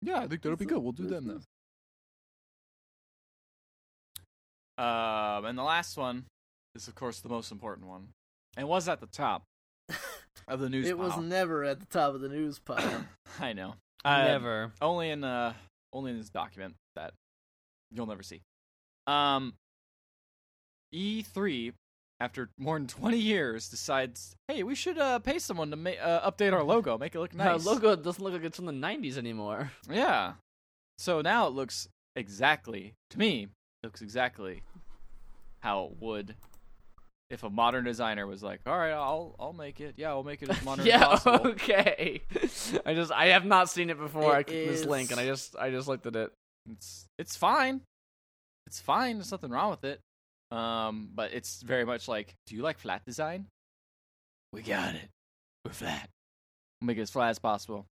[0.00, 0.82] Yeah, I think that'll be good.
[0.82, 1.42] We'll do them then.
[4.78, 6.24] Um, and the last one
[6.74, 8.08] is, of course, the most important one,
[8.56, 9.44] and was at the top
[10.48, 10.88] of the news.
[10.88, 13.04] it was never at the top of the news pile.
[13.40, 13.74] I know.
[14.04, 14.72] Uh, Never.
[14.80, 15.52] Only in uh,
[15.92, 17.12] only in this document that
[17.92, 18.40] you'll never see.
[19.06, 19.54] Um,
[20.94, 21.72] E3,
[22.20, 26.30] after more than 20 years, decides, hey, we should uh, pay someone to ma- uh,
[26.30, 27.64] update our logo, make it look Our nice.
[27.64, 29.70] logo doesn't look like it's from the '90s anymore.
[29.90, 30.34] Yeah.
[30.98, 33.44] So now it looks exactly to me
[33.82, 34.62] it looks exactly
[35.60, 36.34] how it would
[37.30, 39.94] if a modern designer was like, "All right, I'll I'll make it.
[39.96, 41.04] Yeah, I'll make it as modern as yeah.
[41.04, 42.20] possible." Okay.
[42.84, 44.34] I just I have not seen it before.
[44.34, 46.30] It I clicked this link and I just I just looked at it.
[46.70, 47.80] It's it's fine.
[48.66, 49.16] It's fine.
[49.16, 49.98] There's nothing wrong with it.
[50.52, 53.46] Um, but it's very much like, do you like flat design?
[54.52, 55.08] We got it.
[55.64, 56.08] We're flat.
[56.80, 57.86] We'll make it as flat as possible.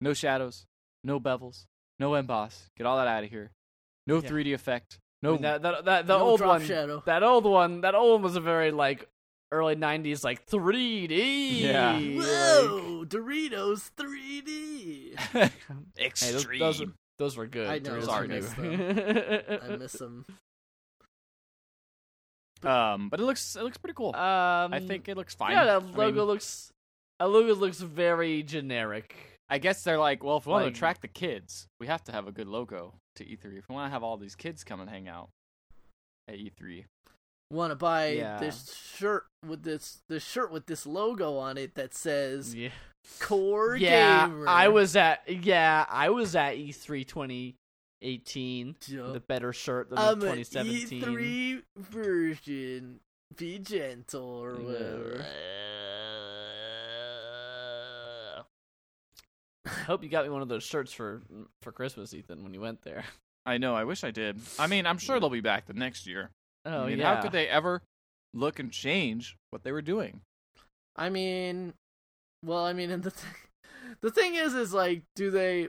[0.00, 0.64] No shadows,
[1.04, 1.64] no bevels,
[2.00, 2.68] no emboss.
[2.76, 3.50] Get all that out of here.
[4.06, 4.28] No Yeah.
[4.28, 4.98] 3D effect.
[5.22, 7.02] I No mean, that, that, that, the No old one, shadow.
[7.06, 9.06] that old one, that old one was a very like
[9.52, 11.60] early '90s like 3D.
[11.60, 11.92] Yeah.
[11.92, 15.16] like- Whoa, Doritos 3D.
[15.96, 16.58] Hey, extreme.
[16.58, 17.68] those, those, were, those were good.
[17.68, 19.60] I know, Those I were miss good.
[19.70, 20.24] I miss them.
[22.64, 24.14] Um, but it looks it looks pretty cool.
[24.14, 25.52] Um, I think it looks fine.
[25.52, 26.72] Yeah, that I mean, logo looks.
[27.18, 29.14] That logo looks very generic.
[29.48, 32.12] I guess they're like, well, if we want to attract the kids, we have to
[32.12, 33.58] have a good logo to E3.
[33.58, 35.28] If we want to have all these kids come and hang out
[36.28, 36.84] at E E3,
[37.50, 38.38] Want to buy Yeah.
[38.38, 42.70] this shirt with this this shirt with this logo on it that says Yeah.
[43.20, 44.48] Core Yeah, Gamer.
[44.48, 45.22] I was at.
[45.28, 47.54] Yeah, I was at E E3
[48.02, 48.76] 2018.
[48.88, 49.12] Yup.
[49.12, 51.02] The better shirt than I'm the an 2017.
[51.02, 53.00] E3 version.
[53.36, 55.24] Be gentle or whatever.
[59.64, 61.22] I hope you got me one of those shirts for
[61.62, 63.04] for Christmas, Ethan, when you went there.
[63.46, 63.74] I know.
[63.74, 64.38] I wish I did.
[64.58, 66.30] I mean, I'm sure they'll be back the next year.
[66.64, 67.14] Oh I mean, yeah.
[67.14, 67.82] how could they ever
[68.34, 70.20] look and change what they were doing?
[70.96, 71.72] I mean,
[72.44, 73.32] well, I mean, and the th-
[74.00, 75.68] the thing is, is like, do they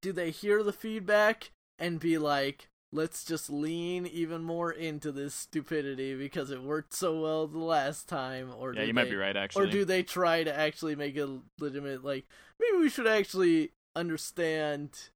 [0.00, 5.34] do they hear the feedback and be like, let's just lean even more into this
[5.34, 9.10] stupidity because it worked so well the last time, or yeah, do you might they-
[9.10, 9.36] be right.
[9.36, 11.28] Actually, or do they try to actually make it
[11.58, 12.04] legitimate?
[12.04, 12.26] Like,
[12.60, 15.10] maybe we should actually understand.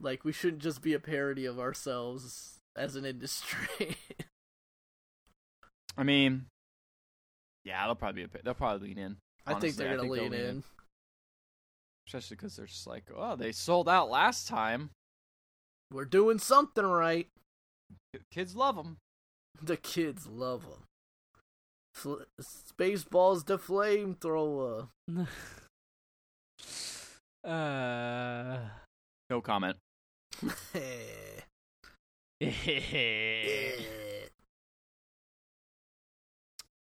[0.00, 3.96] Like, we shouldn't just be a parody of ourselves as an industry.
[5.96, 6.46] I mean,
[7.64, 9.16] yeah, they'll probably be a, they'll probably lean in.
[9.46, 10.62] I think they're gonna they'll lean in.
[12.10, 14.90] Especially because they're just like, oh, they sold out last time.
[15.92, 17.28] We're doing something right.
[18.32, 18.96] Kids love them.
[19.62, 20.84] The kids love them.
[21.92, 24.88] Fl- Spaceballs the flamethrower.
[27.44, 28.58] uh.
[29.28, 29.76] No comment.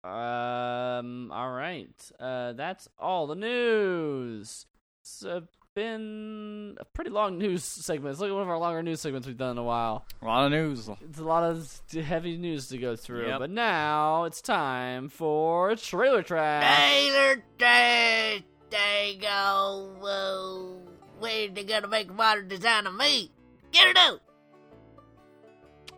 [0.05, 1.31] Um.
[1.33, 2.11] All right.
[2.19, 2.53] Uh.
[2.53, 4.67] That's all the news.
[5.13, 5.41] It's uh,
[5.75, 8.13] been a pretty long news segment.
[8.13, 10.07] It's like one of our longer news segments we've done in a while.
[10.23, 10.89] A lot of news.
[11.03, 13.29] It's a lot of heavy news to go through.
[13.29, 13.39] Yep.
[13.41, 16.65] But now it's time for trailer trash.
[16.65, 19.91] Taylor Day, they go.
[20.01, 20.81] Whoa.
[21.19, 23.31] Where they gonna make a modern design of me?
[23.71, 24.21] Get it out!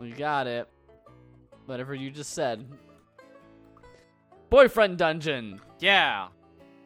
[0.01, 0.67] We got it.
[1.67, 2.65] Whatever you just said.
[4.49, 5.61] Boyfriend dungeon.
[5.79, 6.27] Yeah.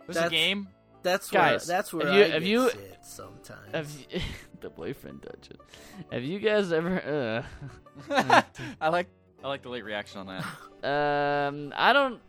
[0.06, 0.68] There's a game.
[1.02, 3.72] That's where Guys, that's where have you- I have get you- shit sometimes.
[3.74, 4.20] Have you,
[4.62, 5.58] the boyfriend dungeon.
[6.12, 7.46] Have you guys ever?
[8.10, 8.44] Uh,
[8.82, 9.08] I like
[9.44, 10.46] I like the late reaction on that.
[10.82, 12.22] Um, I don't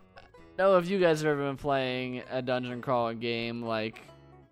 [0.57, 4.01] know if you guys have ever been playing a dungeon crawling game like,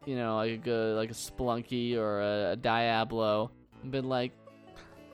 [0.05, 3.51] you know, like a good, like a Spelunky or a, a Diablo,
[3.83, 4.31] and been like,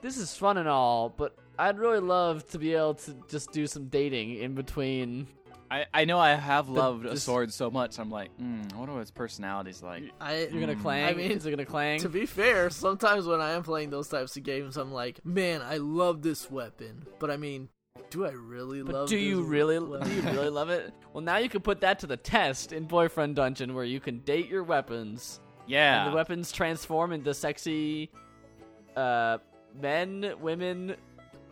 [0.03, 3.65] this is fun and all, but I'd really love to be able to just do
[3.65, 5.27] some dating in between.
[5.71, 7.97] I, I know I have loved a this- sword so much.
[7.99, 10.03] I'm like, mm, I wonder what its personality's like.
[10.21, 10.81] I You're gonna Mm.
[10.81, 11.05] clang.
[11.05, 11.99] I mean, is it gonna clang?
[12.01, 15.61] to be fair, sometimes when I am playing those types of games, I'm like, man,
[15.61, 17.69] I love this weapon, but I mean,
[18.11, 19.09] do I really but love?
[19.09, 19.79] do you really?
[19.79, 20.07] weapon?
[20.07, 20.93] Do you really love it?
[21.13, 24.19] Well, now you can put that to the test in Boyfriend Dungeon, where you can
[24.19, 25.39] date your weapons.
[25.65, 26.03] Yeah.
[26.03, 28.11] And the weapons transform into sexy
[28.97, 29.37] uh,
[29.81, 30.95] men, women,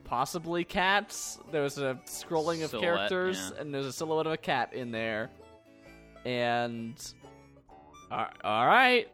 [0.04, 1.40] possibly cats.
[1.52, 3.62] There was a scrolling of Silhouette, characters, yeah.
[3.62, 5.30] and there's a silhouette of a cat in there.
[6.26, 6.96] And.
[8.12, 9.08] All right.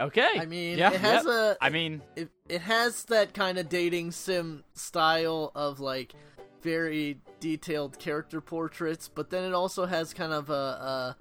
[0.00, 0.28] Okay.
[0.38, 4.12] I mean, Yeah, it has a I mean, it, it has that kind of dating
[4.12, 6.14] sim style of like
[6.62, 11.16] very detailed character portraits, but then it also has kind of a, a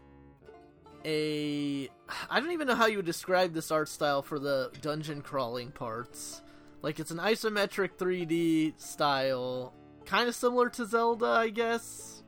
[1.06, 1.90] a
[2.30, 5.72] I don't even know how you would describe this art style for the dungeon crawling
[5.72, 6.42] parts.
[6.88, 9.74] Like it's an isometric 3D style,
[10.06, 12.24] kind of similar to Zelda, I guess.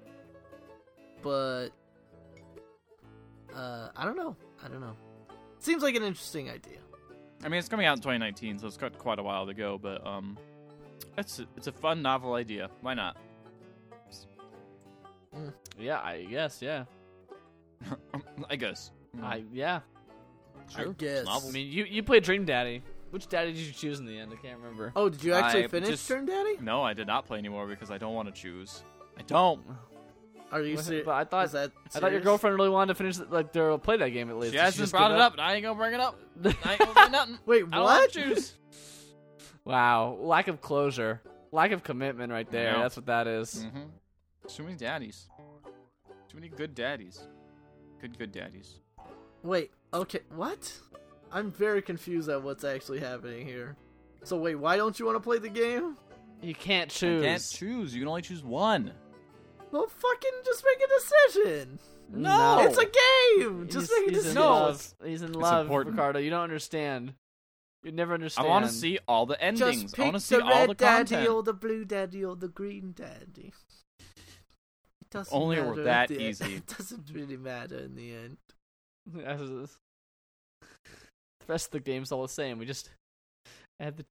[1.22, 1.70] But
[3.56, 4.36] uh I don't know.
[4.62, 4.98] I don't know.
[5.60, 6.80] Seems like an interesting idea.
[7.42, 9.78] I mean, it's coming out in 2019, so it's got quite a while to go.
[9.78, 10.38] But um,
[11.18, 12.70] it's a, it's a fun novel idea.
[12.82, 13.16] Why not?
[15.80, 16.62] yeah, I guess.
[16.62, 16.84] Yeah.
[18.50, 18.92] I guess.
[19.24, 19.80] I yeah.
[20.76, 20.92] I Sure.
[20.92, 21.24] guess.
[21.24, 21.48] Novel.
[21.48, 22.84] I mean, you you play Dream Daddy.
[23.12, 24.32] Which daddy did you choose in the end?
[24.32, 24.92] I can't remember.
[24.96, 26.58] Oh, did you actually I finish just- Turn Daddy?
[26.62, 28.84] No, I did not play anymore because I don't want to choose.
[29.18, 29.62] I don't.
[30.52, 31.06] Are you But- serious?
[31.06, 32.24] but I thought- Is that I thought your serious?
[32.42, 34.52] girlment really wanted to finish it, like to play that game at least.
[34.54, 36.20] She Did hasn't just brought give it up, and I ain't gonna bring it up.
[36.44, 37.40] I ain't gonna say nothing.
[37.46, 38.00] Wait, I don't what?
[38.00, 38.54] want to choose.
[39.66, 41.22] wow, lack of closure,
[41.52, 42.74] lack of commitment, right there.
[42.74, 42.82] Yeah.
[42.82, 43.66] That's what that is.
[43.66, 43.84] Mm-hmm.
[44.48, 45.28] Too many daddies.
[46.28, 47.22] Too many good daddies.
[48.02, 48.76] Good, good daddies.
[49.44, 50.72] Wait, okay, what?
[51.32, 53.76] I'm very confused at what's actually happening here.
[54.24, 55.96] So wait, why don't you want to play the game?
[56.42, 57.24] You can't You choose.
[57.24, 57.94] can't choose.
[57.96, 58.92] You can only choose one.
[59.72, 61.80] Well, fucking just make a decision.
[62.12, 62.60] No.
[62.62, 62.86] It's a
[63.46, 63.68] game.
[63.70, 64.38] Just he's, make a he's decision.
[64.38, 64.94] in love.
[65.06, 65.96] He's in love, important.
[65.96, 66.20] Ricardo.
[66.20, 67.14] You don't understand.
[67.84, 68.48] You never understand.
[68.48, 69.84] I want to see all the endings.
[69.84, 71.30] Just I want to see the all red the daddy content.
[71.30, 73.54] or the blue daddy or the green daddy.
[74.00, 76.24] It doesn't Only matter we're that the end.
[76.24, 76.56] easy.
[76.58, 78.38] It doesn't really matter in the end.
[81.50, 81.68] As is.
[81.68, 82.60] The rest of the game's all the same.
[82.60, 82.90] We just
[83.80, 84.06] add the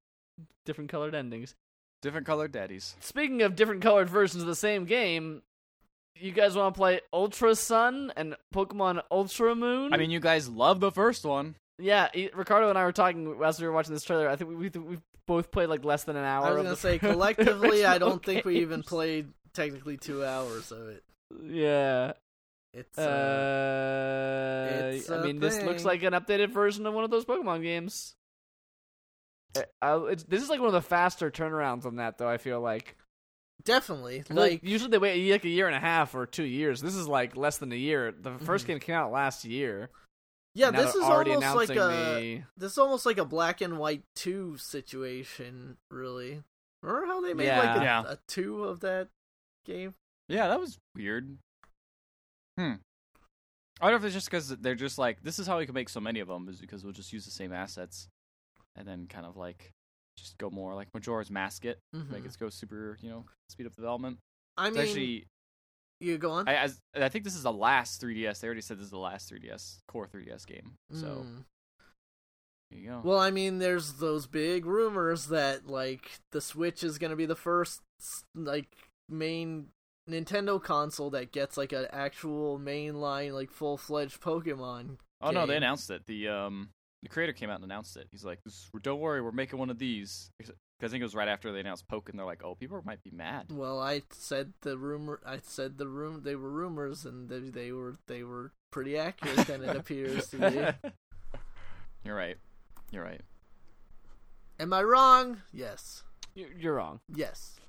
[0.67, 1.55] different colored endings.
[2.03, 2.95] Different colored daddies.
[3.01, 5.43] Speaking of different colored versions of the same game,
[6.17, 9.93] you guys want to play Ultra Sun and Pokemon Ultra Moon?
[9.93, 11.57] I mean, you guys love the first one.
[11.79, 14.29] yeah, e- Ricardo and I were talking as we were watching this trailer.
[14.29, 16.47] I think we we, we both played like less than an hour.
[16.47, 20.71] I was gonna the say collectively, I don't think we even played technically two hours
[20.71, 21.03] of it.
[21.43, 22.13] Yeah.
[22.75, 27.05] It's Uh, uh, it's I a mean, this looks like an updated version of one
[27.05, 28.15] of those Pokemon games.
[29.83, 32.29] Uh, it's, this is like one of the faster turnarounds on that, though.
[32.29, 32.97] I feel like
[33.65, 36.81] definitely like like usually they wait like a year and a half or two years.
[36.81, 38.13] This is like less than a year.
[38.13, 38.67] The 1st Mhm.
[38.67, 39.91] game came out last year.
[40.55, 40.71] yeah.
[40.71, 44.03] This is already almost like a the this is almost like a black and white
[44.15, 45.79] two situation.
[45.91, 46.43] Really,
[46.83, 47.59] remember how they made Yeah.
[47.59, 48.03] like a, Yeah.
[48.07, 49.09] a two of that
[49.65, 49.95] game?
[50.29, 51.39] Yeah, that was weird.
[52.59, 52.75] Hmm.
[53.81, 55.75] I don't know if it's just because they're just like, this is how we can
[55.75, 58.09] make so many of them, is because we'll just use the same assets,
[58.75, 59.71] and then kind of like
[60.17, 62.27] just go more like Majora's Mask it, make Mhm.
[62.27, 64.19] it go super, you know, speed up development.
[64.57, 65.27] I It's mean, actually,
[66.01, 66.49] you go on.
[66.49, 68.41] I as, I think this is the last 3DS.
[68.41, 70.75] They already said this is the last 3DS core 3DS game.
[70.93, 71.45] So Mm.
[72.71, 73.01] there you go.
[73.05, 77.37] Well, I mean, there's those big rumors that like the Switch is gonna be the
[77.37, 77.81] first
[78.35, 78.77] like
[79.09, 79.71] main
[80.09, 84.99] Nintendo console that gets like an actual mainline like full fledged Pokemon.
[85.21, 86.07] oh no, they announced it.
[86.07, 86.71] The um
[87.03, 88.09] the creator came out and announced it.
[88.11, 88.41] He's like,
[88.83, 91.61] "Don't worry, we're making one of these." Because I think it was right after they
[91.61, 95.21] announced Poke, and they're like, "Oh, people might be mad." Well, I said the rumor.
[95.25, 96.23] I said the room.
[96.25, 99.47] They were rumors, and they, they were they were pretty accurate.
[99.47, 100.91] Then it appears to be.
[102.05, 102.37] You're right.
[102.91, 103.21] You're right.
[104.59, 105.43] Am I wrong?
[105.53, 106.03] Yes.
[106.35, 107.01] You're wrong.
[107.15, 107.61] Yes.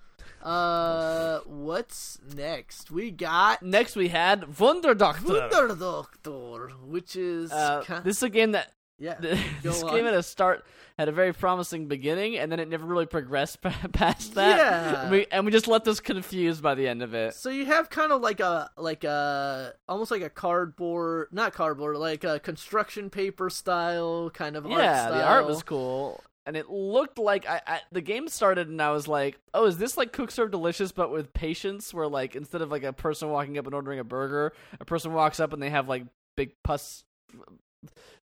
[0.42, 2.92] Uh, what's next?
[2.92, 5.34] We got Next, we had Wunder Doctor.
[5.50, 9.16] Wunder Doctor, which is Uh, ki- this is a game that Yeah.
[9.20, 10.06] this Go game on.
[10.06, 10.66] had a start
[10.98, 13.62] had a very promising beginning, and then it never really progressed
[13.94, 14.58] past that.
[14.58, 15.02] Yeah.
[15.04, 17.36] And we, and we just let us confused by the end of it.
[17.36, 21.96] So you have kind of like a like a almost like a cardboard, not cardboard,
[21.98, 25.14] like a construction paper style kind of art yeah, style.
[25.18, 28.90] the art was cool, and it looked like I, I the game started, and I
[28.90, 31.94] was like, "Oh, is this like Cook Serve Delicious, but with patience?
[31.94, 35.14] Where like instead of like a person walking up and ordering a burger, a person
[35.14, 36.06] walks up and they have like
[36.36, 37.04] big pus."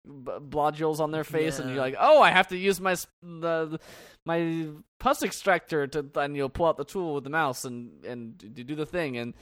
[0.08, 3.78] Blodules on their face, and you're like, "Oh, I have to use my the
[4.24, 4.68] my
[4.98, 8.74] pus extractor to," and you'll pull out the tool with the mouse and and do
[8.74, 9.34] the thing, and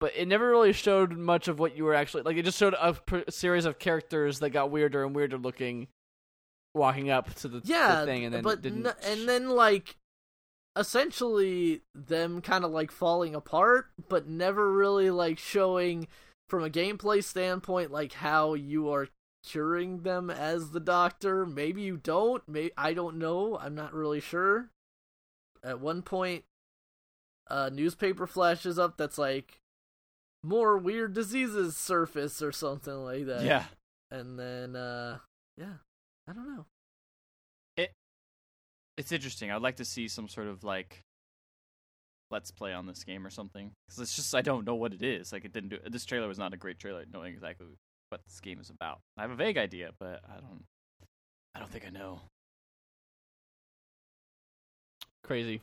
[0.00, 2.38] but it never really showed much of what you were actually like.
[2.38, 2.96] It just showed a
[3.30, 5.88] series of characters that got weirder and weirder looking,
[6.74, 8.86] walking up to the, the yeah, thing, and then but didn't.
[8.86, 9.96] n- and then like
[10.76, 16.08] essentially them kind of like falling apart, but never really like showing
[16.48, 19.08] from a gameplay standpoint like how you are
[19.44, 21.46] curing them as the doctor.
[21.46, 22.42] Maybe you don't.
[22.48, 23.58] Maybe I don't know.
[23.58, 24.70] I'm not really sure.
[25.62, 26.44] At one point,
[27.48, 29.60] a newspaper flashes up that's like
[30.42, 33.44] more weird diseases surface or something like that.
[33.44, 33.64] yeah.
[34.10, 35.18] And then, uh,
[35.56, 35.78] yeah,
[36.28, 36.66] I don't know.
[37.76, 37.92] It
[38.96, 39.50] It's interesting.
[39.50, 41.02] I'd like to see some sort of like
[42.30, 45.02] let's play on this game or something because it's just I don't know what it
[45.02, 45.32] is.
[45.32, 45.78] Like it didn't do.
[45.88, 47.66] This trailer was not a great trailer, knowing exactly
[48.08, 49.00] what this game is about.
[49.16, 50.64] I have a vague idea, but I don't.
[51.54, 52.20] I don't think I know.
[55.24, 55.60] crazy.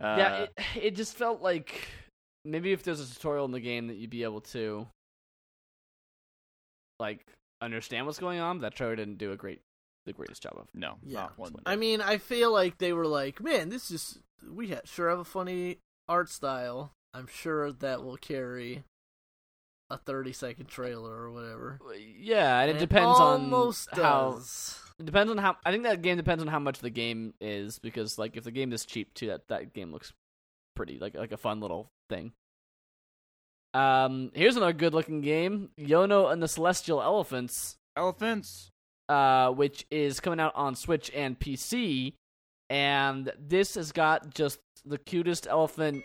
[0.00, 0.50] Uh, yeah, it
[0.82, 1.88] it just felt like
[2.44, 4.86] maybe if there's a tutorial in the game that you'd be able to
[6.98, 7.24] like
[7.64, 8.58] understand what's going on.
[8.58, 9.60] But that trailer didn't do a great
[10.06, 10.68] the greatest job of.
[10.74, 11.28] no, Yeah.
[11.38, 11.52] not.
[11.64, 15.18] I mean, I feel like they were like, man, this is we ha- sure have
[15.18, 15.78] a funny
[16.08, 16.92] art style.
[17.14, 18.84] I'm sure that will carry
[19.90, 21.78] a 30 second trailer or whatever.
[21.86, 24.78] Uh, yeah, and it And depends on almost how does.
[24.98, 25.56] It depends on how.
[25.64, 28.50] I think that game depends on how much the game is because, like, if the
[28.50, 30.12] game is cheap too, that that game looks
[30.76, 32.32] pretty like like a fun little thing.
[33.74, 38.70] Um, here's another good-looking game, Yono and the Celestial Elephants, Elephants.
[39.08, 42.14] uh, which is coming out on Switch and PC,
[42.70, 46.04] and this has got just the cutest elephant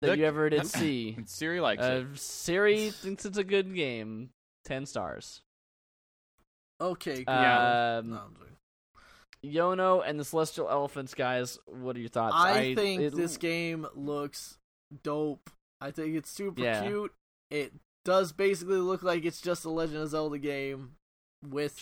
[0.00, 1.16] that Look- you ever did see.
[1.26, 2.18] Siri likes Uh, it.
[2.18, 4.30] Siri thinks it's a good game.
[4.64, 5.42] Ten stars.
[6.80, 7.34] Okay, cool.
[7.36, 8.20] Um, No,
[9.44, 11.58] Yono and the Celestial Elephants, guys.
[11.66, 12.34] What are your thoughts?
[12.36, 14.58] I, think it- this game looks
[15.04, 15.48] dope.
[15.82, 16.86] I think it's super Yeah.
[16.86, 17.12] cute.
[17.50, 17.72] It
[18.04, 20.92] does basically look like it's just a Legend of Zelda game
[21.48, 21.78] with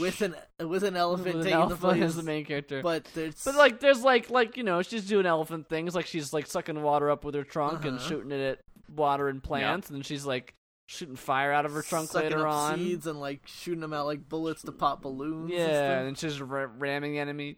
[0.00, 2.02] with an with an elephant With taking the place.
[2.02, 2.82] as the main character.
[2.82, 5.94] But, but like, there's like like you know, she's doing elephant things.
[5.94, 8.08] Like she's like sucking water up with her trunk and Uh-huh.
[8.08, 8.60] shooting it at
[8.94, 10.54] water and plants, and then she's like
[10.88, 12.78] shooting fire out of her trunk sucking later up on.
[12.78, 15.50] seeds and like shooting them out like bullets to pop balloons.
[15.50, 16.06] Yeah, stuff.
[16.08, 17.56] and she's ra- ramming enemies.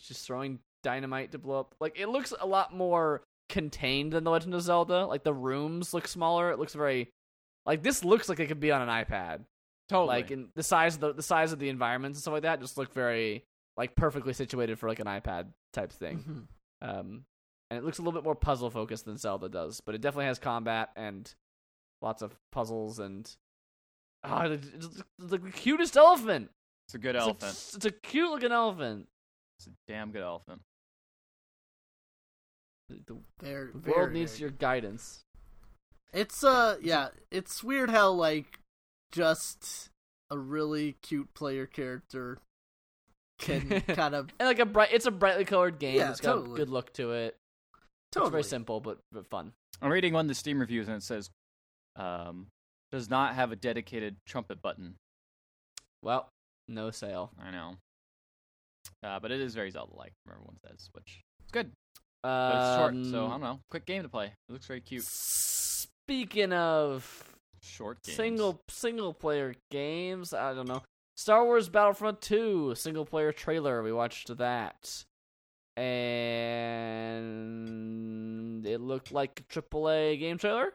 [0.00, 1.74] She's throwing dynamite to blow up.
[1.80, 3.22] Like it looks a lot more
[3.52, 5.06] contained than the Legend of Zelda.
[5.06, 6.50] Like the rooms look smaller.
[6.50, 7.10] It looks very
[7.64, 9.44] like this looks like it could be on an iPad.
[9.88, 10.08] Totally.
[10.08, 12.60] Like in the size of the the size of the environments and stuff like that
[12.60, 13.44] just look very
[13.76, 16.48] like perfectly situated for like an iPad type thing.
[16.82, 16.88] Mhm.
[16.88, 17.24] Um,
[17.70, 20.26] and it looks a little bit more puzzle focused than Zelda does, but it definitely
[20.26, 21.32] has combat and
[22.02, 23.30] lots of puzzles and
[24.24, 26.50] oh, it's it's the cutest elephant.
[26.86, 27.52] it's a good It's a- elephant.
[27.76, 29.08] it's a cute looking elephant.
[29.58, 30.60] It's a damn good elephant.
[33.06, 35.20] The, the Very, world very, needs very your guidance.
[36.12, 38.58] It's uh yeah, it's weird how like
[39.12, 39.88] just
[40.30, 42.38] a really cute player character
[43.38, 45.96] can kind of And like a bright, it's a brightly colored game.
[45.96, 47.36] Yeah, it's got a good look to it.
[47.74, 49.52] It's totally very simple but but fun.
[49.80, 51.30] I'm reading one of the Steam reviews and it says,
[51.96, 52.46] um,
[52.90, 54.94] does not have a dedicated trumpet button.
[56.02, 56.28] Well,
[56.68, 57.32] no sale.
[57.42, 57.76] I know.
[59.02, 61.72] Uh, but it is very Zelda-like, everyone says, which is good.
[62.22, 62.78] But Um, it's
[63.10, 63.60] short, so I don't know.
[63.70, 64.26] Quick game to play.
[64.26, 65.02] It looks very cute.
[65.04, 67.24] Speaking of
[67.60, 68.16] Short games.
[68.16, 70.82] single single player games, I don't know.
[71.16, 73.82] Star Wars Battlefront 2 single player trailer.
[73.82, 75.04] We watched that.
[77.32, 80.74] And it looked like a AAA game trailer.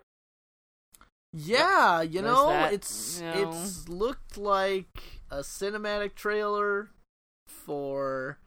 [1.34, 3.50] Yeah, you There's know, that, it's you know.
[3.52, 6.90] it's looked like a cinematic trailer
[7.48, 8.40] for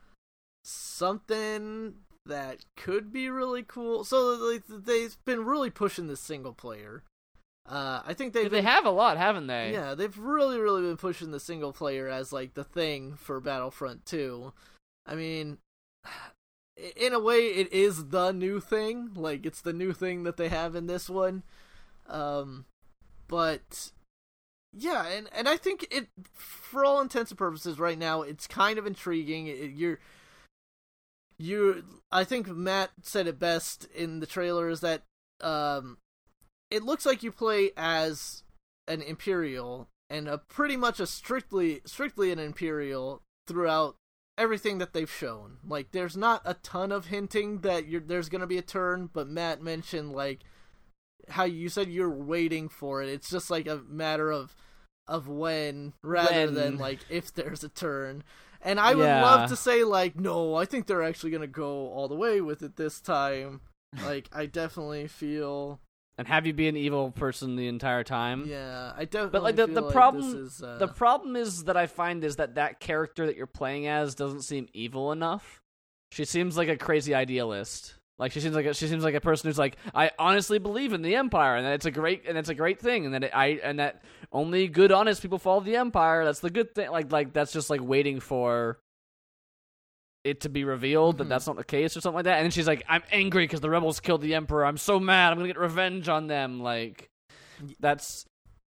[0.65, 1.95] something
[2.31, 4.05] that could be really cool.
[4.05, 7.02] So like, they've been really pushing the single player.
[7.69, 9.73] Uh, I think they've They have a lot, haven't they?
[9.73, 14.07] yeah, they've really really been pushing the single player as like the thing for Battlefront
[14.07, 14.52] 2.
[15.07, 15.59] I mean,
[16.97, 19.11] in a way it is the new thing.
[19.15, 21.43] Like it's the new thing that they have in this one.
[22.09, 22.65] Um
[23.28, 23.93] but
[24.73, 28.78] yeah, and and I think it, for all intents and purposes, right now it's kind
[28.78, 29.47] of intriguing.
[29.48, 29.98] It, you're,
[31.41, 35.03] you, I think Matt said it best in the trailer is that
[35.41, 35.97] um,
[36.71, 38.43] it looks like you play as
[38.87, 43.97] an Imperial and a pretty much a strictly strictly an Imperial throughout
[44.37, 45.59] everything that they've shown.
[45.67, 49.09] Like, there's not a ton of hinting that you're, there's going to be a turn,
[49.12, 50.41] but Matt mentioned like
[51.29, 53.09] how you said you're waiting for it.
[53.09, 54.55] It's just like a matter of
[55.07, 56.55] of when rather When.
[56.55, 58.25] than like if there's a turn.
[58.62, 59.23] And I would Yeah.
[59.23, 62.41] love to say like no, I think they're actually going to go all the way
[62.41, 63.61] with it this time.
[64.03, 65.81] like I definitely feel
[66.19, 68.47] And have you be an evil person the entire time?
[68.49, 71.65] yeah, I definitely But like the, feel the like problem is, uh, the problem is
[71.65, 75.61] that I find is that that character that you're playing as doesn't seem evil enough.
[76.12, 77.95] She seems like a crazy idealist.
[78.21, 80.93] Like she seems like a, she seems like a person who's like I honestly believe
[80.93, 83.25] in the empire and that it's a great and it's a great thing and that
[83.25, 86.25] it, I and that only good honest people follow the empire.
[86.25, 86.91] That's the good thing.
[86.91, 88.79] Like like that's just like waiting for
[90.23, 91.29] it to be revealed that Mhm.
[91.31, 92.37] that's not the case or something like that.
[92.37, 94.67] And then she's like I'm angry because the rebels killed the emperor.
[94.67, 95.31] I'm so mad.
[95.33, 96.61] I'm going to get revenge on them.
[96.61, 97.09] Like
[97.81, 98.27] that's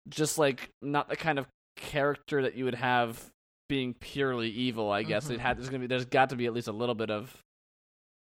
[0.07, 3.19] just like not the kind of character that you would have
[3.69, 4.91] being purely evil.
[4.91, 5.35] I guess Mhm.
[5.35, 7.35] it had there's gonna be there's got to be at least a little bit of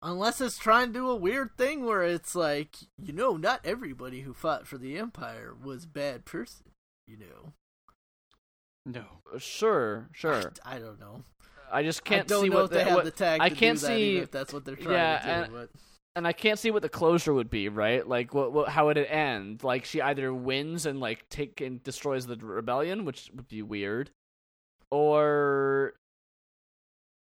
[0.07, 4.21] Unless it's trying to do a weird thing where it's like, you know, not everybody
[4.21, 6.67] who fought for the Empire was bad person,
[7.07, 7.53] you know.
[8.85, 9.05] No.
[9.33, 10.53] Uh, sure sure.
[10.63, 11.23] I, I don't know.
[11.71, 13.41] I just can't I don't see know what if the, they have what- the tag
[13.41, 15.31] I can't do that, see- even if that's what they're trying yeah, to do.
[15.31, 15.69] and- but
[16.17, 18.07] and I can't see what the closure would be, right?
[18.07, 19.63] Like what, what how would it end?
[19.63, 24.11] Like she either wins and like take and destroys the rebellion, which would be weird,
[24.91, 25.95] or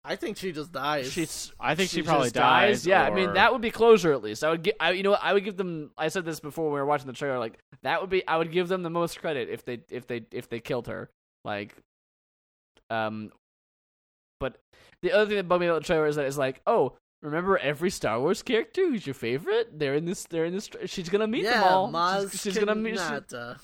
[0.04, 1.12] I think she just dies.
[1.12, 2.78] she's I think she, she probably dies.
[2.80, 2.86] dies.
[2.86, 4.42] Yeah, I mean that would be closure at least.
[4.42, 5.92] I would get, I, you know, what, I would give them.
[5.96, 7.38] I said this before when we were watching the trailer.
[7.38, 10.24] Like that would be, I would give them the most credit if they, if they,
[10.32, 11.08] if they killed her.
[11.44, 11.76] Like,
[12.90, 13.30] um,
[14.40, 14.56] but
[15.02, 17.56] the other thing that bugged me about the trailer is that it's like, oh, remember
[17.58, 19.78] every Star Wars character who's your favorite?
[19.78, 20.24] They're in this.
[20.24, 20.66] They're in this.
[20.66, 21.92] tra- She's gonna meet yeah, them all.
[21.92, 22.94] Maz she's, she's gonna meet.
[22.94, 23.60] she- Kanata.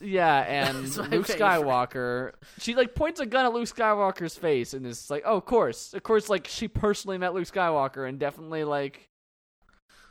[0.00, 1.40] Yeah, and That's my Luke favorite.
[1.42, 2.32] Skywalker.
[2.58, 5.94] She like points a gun at Luke Skywalker's face and is like, "Oh, of course,
[5.94, 9.08] of course." Like she personally met Luke Skywalker and definitely like,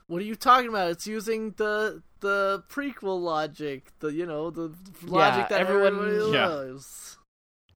[0.07, 0.91] What are you talking about?
[0.91, 4.73] It's using the the prequel logic, the you know the
[5.03, 6.47] logic that everyone- everybody Yeah.
[6.47, 7.17] loves.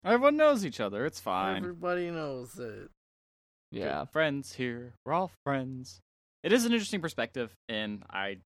[0.03, 1.05] Everyone knows each other.
[1.05, 1.57] It's fine.
[1.57, 2.89] Everybody knows it.
[3.71, 4.93] yeah, Good friends here.
[5.05, 5.99] We're all friends.
[6.43, 8.37] It is an interesting perspective, and I,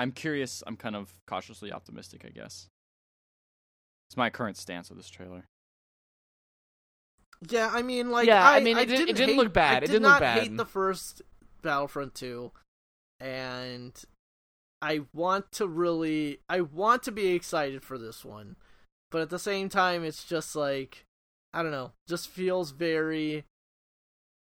[0.00, 0.64] I'm curious.
[0.66, 2.66] I'm kind of cautiously optimistic, I guess.
[4.08, 5.44] It's my current stance of this trailer.
[7.48, 9.36] Yeah, I mean, like, Yeah, I, I mean, it I didn't- it didn't didn't hate-
[9.36, 9.72] look bad.
[9.74, 10.42] I It did didn't look not bad.
[10.42, 11.22] hate the first
[11.62, 12.52] Battlefront 2,
[13.20, 14.04] and
[14.80, 18.56] I want to really, I want to be excited for this one,
[19.10, 21.04] but at the same time, it's just like,
[21.52, 23.44] I don't know, just feels very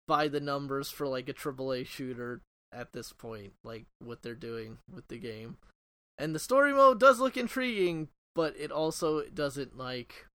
[0.07, 2.41] by the numbers for like a AAA shooter
[2.71, 5.57] at this point, like what they're doing with the game.
[6.17, 10.27] And the story mode does look intriguing, but it also doesn't like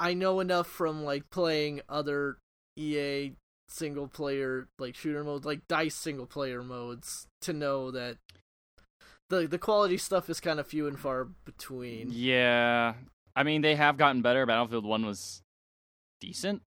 [0.00, 2.38] I know enough from like playing other
[2.76, 3.32] EA
[3.68, 8.18] single player like shooter modes, like DICE single player modes, to know that
[9.28, 12.10] the the quality stuff is kind of few and far between.
[12.12, 12.94] Yeah,
[13.34, 14.46] I mean they have gotten better.
[14.46, 15.42] Battlefield One was
[16.20, 16.62] decent.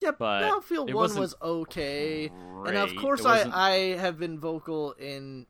[0.00, 2.30] Yeah, but Battlefield it One wasn't was okay,
[2.66, 5.46] and of course I I have been vocal in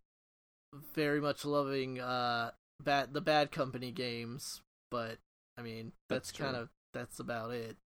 [0.95, 5.19] very much loving uh bad the Bad Company games, but
[5.59, 7.77] I mean that's, That's kind of that's about it.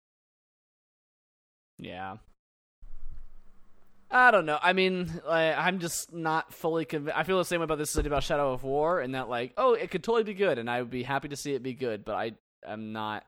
[1.78, 2.16] yeah.
[4.10, 4.58] I don't know.
[4.62, 7.18] I mean, like, I'm just not fully convinced.
[7.18, 9.54] I feel the same way about this city about Shadow of War, and that like,
[9.56, 11.72] oh, it could totally be good, and I would be happy to see it be
[11.74, 12.32] good, but I
[12.64, 13.24] am not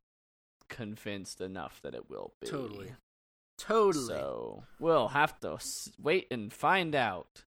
[0.68, 2.46] convinced enough that it will be.
[2.46, 2.92] Totally.
[3.58, 4.06] Totally.
[4.06, 7.42] So we'll have to s- wait and find out.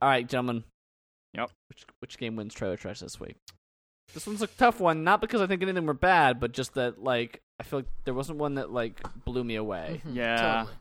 [0.00, 0.64] All right, gentlemen.
[1.34, 1.50] Yep.
[1.68, 3.36] Which which game wins trailer trash this week?
[4.14, 6.52] This one's a tough one, not because I think any of them were bad, but
[6.52, 10.02] just that like I feel like there wasn't one that like blew me away.
[10.04, 10.36] Mhm, Yeah.
[10.60, 10.78] Totally.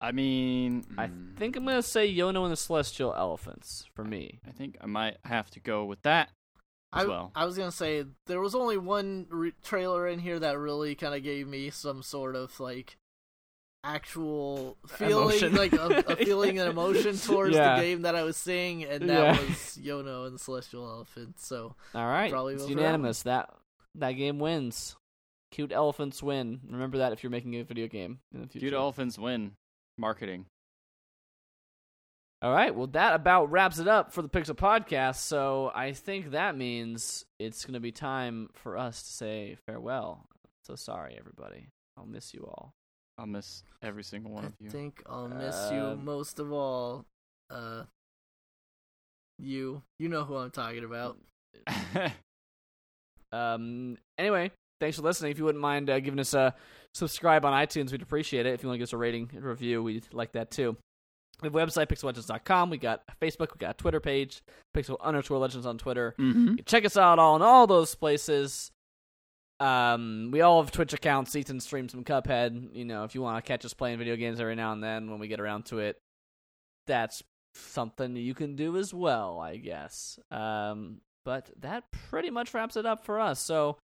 [0.00, 4.40] I mean, I mm, think I'm gonna say Yono and the Celestial Elephants for me.
[4.46, 6.28] I think I might have to go with that
[6.92, 7.32] as I, well.
[7.34, 8.04] I was gonna say
[13.84, 15.54] actual feeling, Emotion.
[15.56, 17.76] like a, a feeling and emotion towards Yeah.
[17.76, 19.40] the game that I was seeing, and that Yeah.
[19.40, 21.38] was Yono and the Celestial Elephant.
[21.38, 23.22] So All right, Probably it's vote that unanimous.
[23.22, 23.50] That,
[23.96, 24.96] that game wins.
[25.50, 26.60] Cute elephants win.
[26.68, 28.64] Remember that if you're making a video game in the future.
[28.64, 29.52] Cute elephants win.
[29.98, 30.46] Marketing.
[32.42, 35.16] All right, well, that about wraps it up for the Pixel Podcast.
[35.16, 40.26] So I think that means it's going to be time for us to say farewell.
[40.64, 41.68] So sorry, everybody.
[41.96, 42.74] I'll miss you all.
[43.18, 44.68] I'll miss every single one I of you.
[44.68, 47.04] I think I'll miss you Um, most of all.
[47.50, 47.84] Uh,
[49.38, 51.18] you, you know who I'm talking about.
[53.32, 53.98] Um.
[54.16, 55.32] Anyway, thanks for listening.
[55.32, 56.54] If you wouldn't mind uh, giving us a
[56.94, 58.54] subscribe on iTunes, we'd appreciate it.
[58.54, 60.76] If you want to give us a rating and review, we'd like that too.
[61.42, 62.70] We have a website, pixellegends.com.
[62.70, 63.52] We got a Facebook.
[63.52, 64.40] We got a Twitter page,
[64.72, 66.14] Pixel underscore Legends on Twitter.
[66.16, 66.48] mm-hmm.
[66.50, 68.70] You can check us out all in all those places.
[69.60, 71.34] Um, we all have Twitch accounts.
[71.36, 72.74] Ethan streams some Cuphead.
[72.74, 75.10] You know, if you want to catch us playing video games every now and then
[75.10, 75.98] when we get around to it,
[76.86, 77.22] that's
[77.54, 80.18] something you can do as well, I guess.
[80.30, 83.40] Um, but that pretty much wraps it up for us.
[83.40, 83.78] So,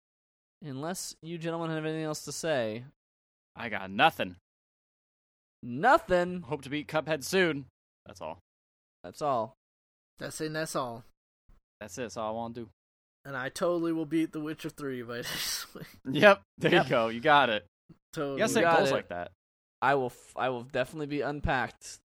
[0.63, 2.85] unless you gentlemen have anything else to say,
[3.57, 4.37] I got nothing.
[5.63, 6.43] nothing.
[6.43, 7.67] Hope to beat Cuphead soon.
[8.07, 8.39] That's all.
[9.05, 9.55] That's all.
[10.19, 10.47] That's it.
[10.47, 11.05] and That's all.
[11.81, 12.03] That's it.
[12.03, 12.69] That's all I want to do.
[13.25, 15.85] And I totally will beat The Witcher Three by this week.
[16.11, 16.41] Yep.
[16.59, 16.85] There Yep.
[16.85, 17.09] you go.
[17.09, 17.67] You got it.
[18.13, 18.35] Totally.
[18.35, 18.95] You gotta set goals it.
[18.95, 19.31] like that.
[19.83, 20.07] I will.
[20.07, 21.99] F- I will definitely be unpacked.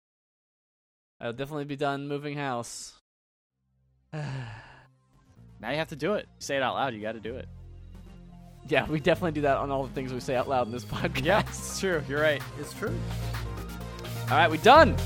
[1.22, 2.94] I will definitely be done moving house.
[5.60, 6.28] Now you have to do it.
[6.40, 6.94] Say it out loud.
[6.94, 7.48] You got to do it.
[8.68, 10.84] Yeah, we definitely do that on all the things we say out loud in this
[10.94, 11.24] podcast.
[11.24, 12.04] Yeah, it's true.
[12.10, 12.42] You're right.
[12.60, 12.94] It's true.
[14.24, 14.98] All right, we done.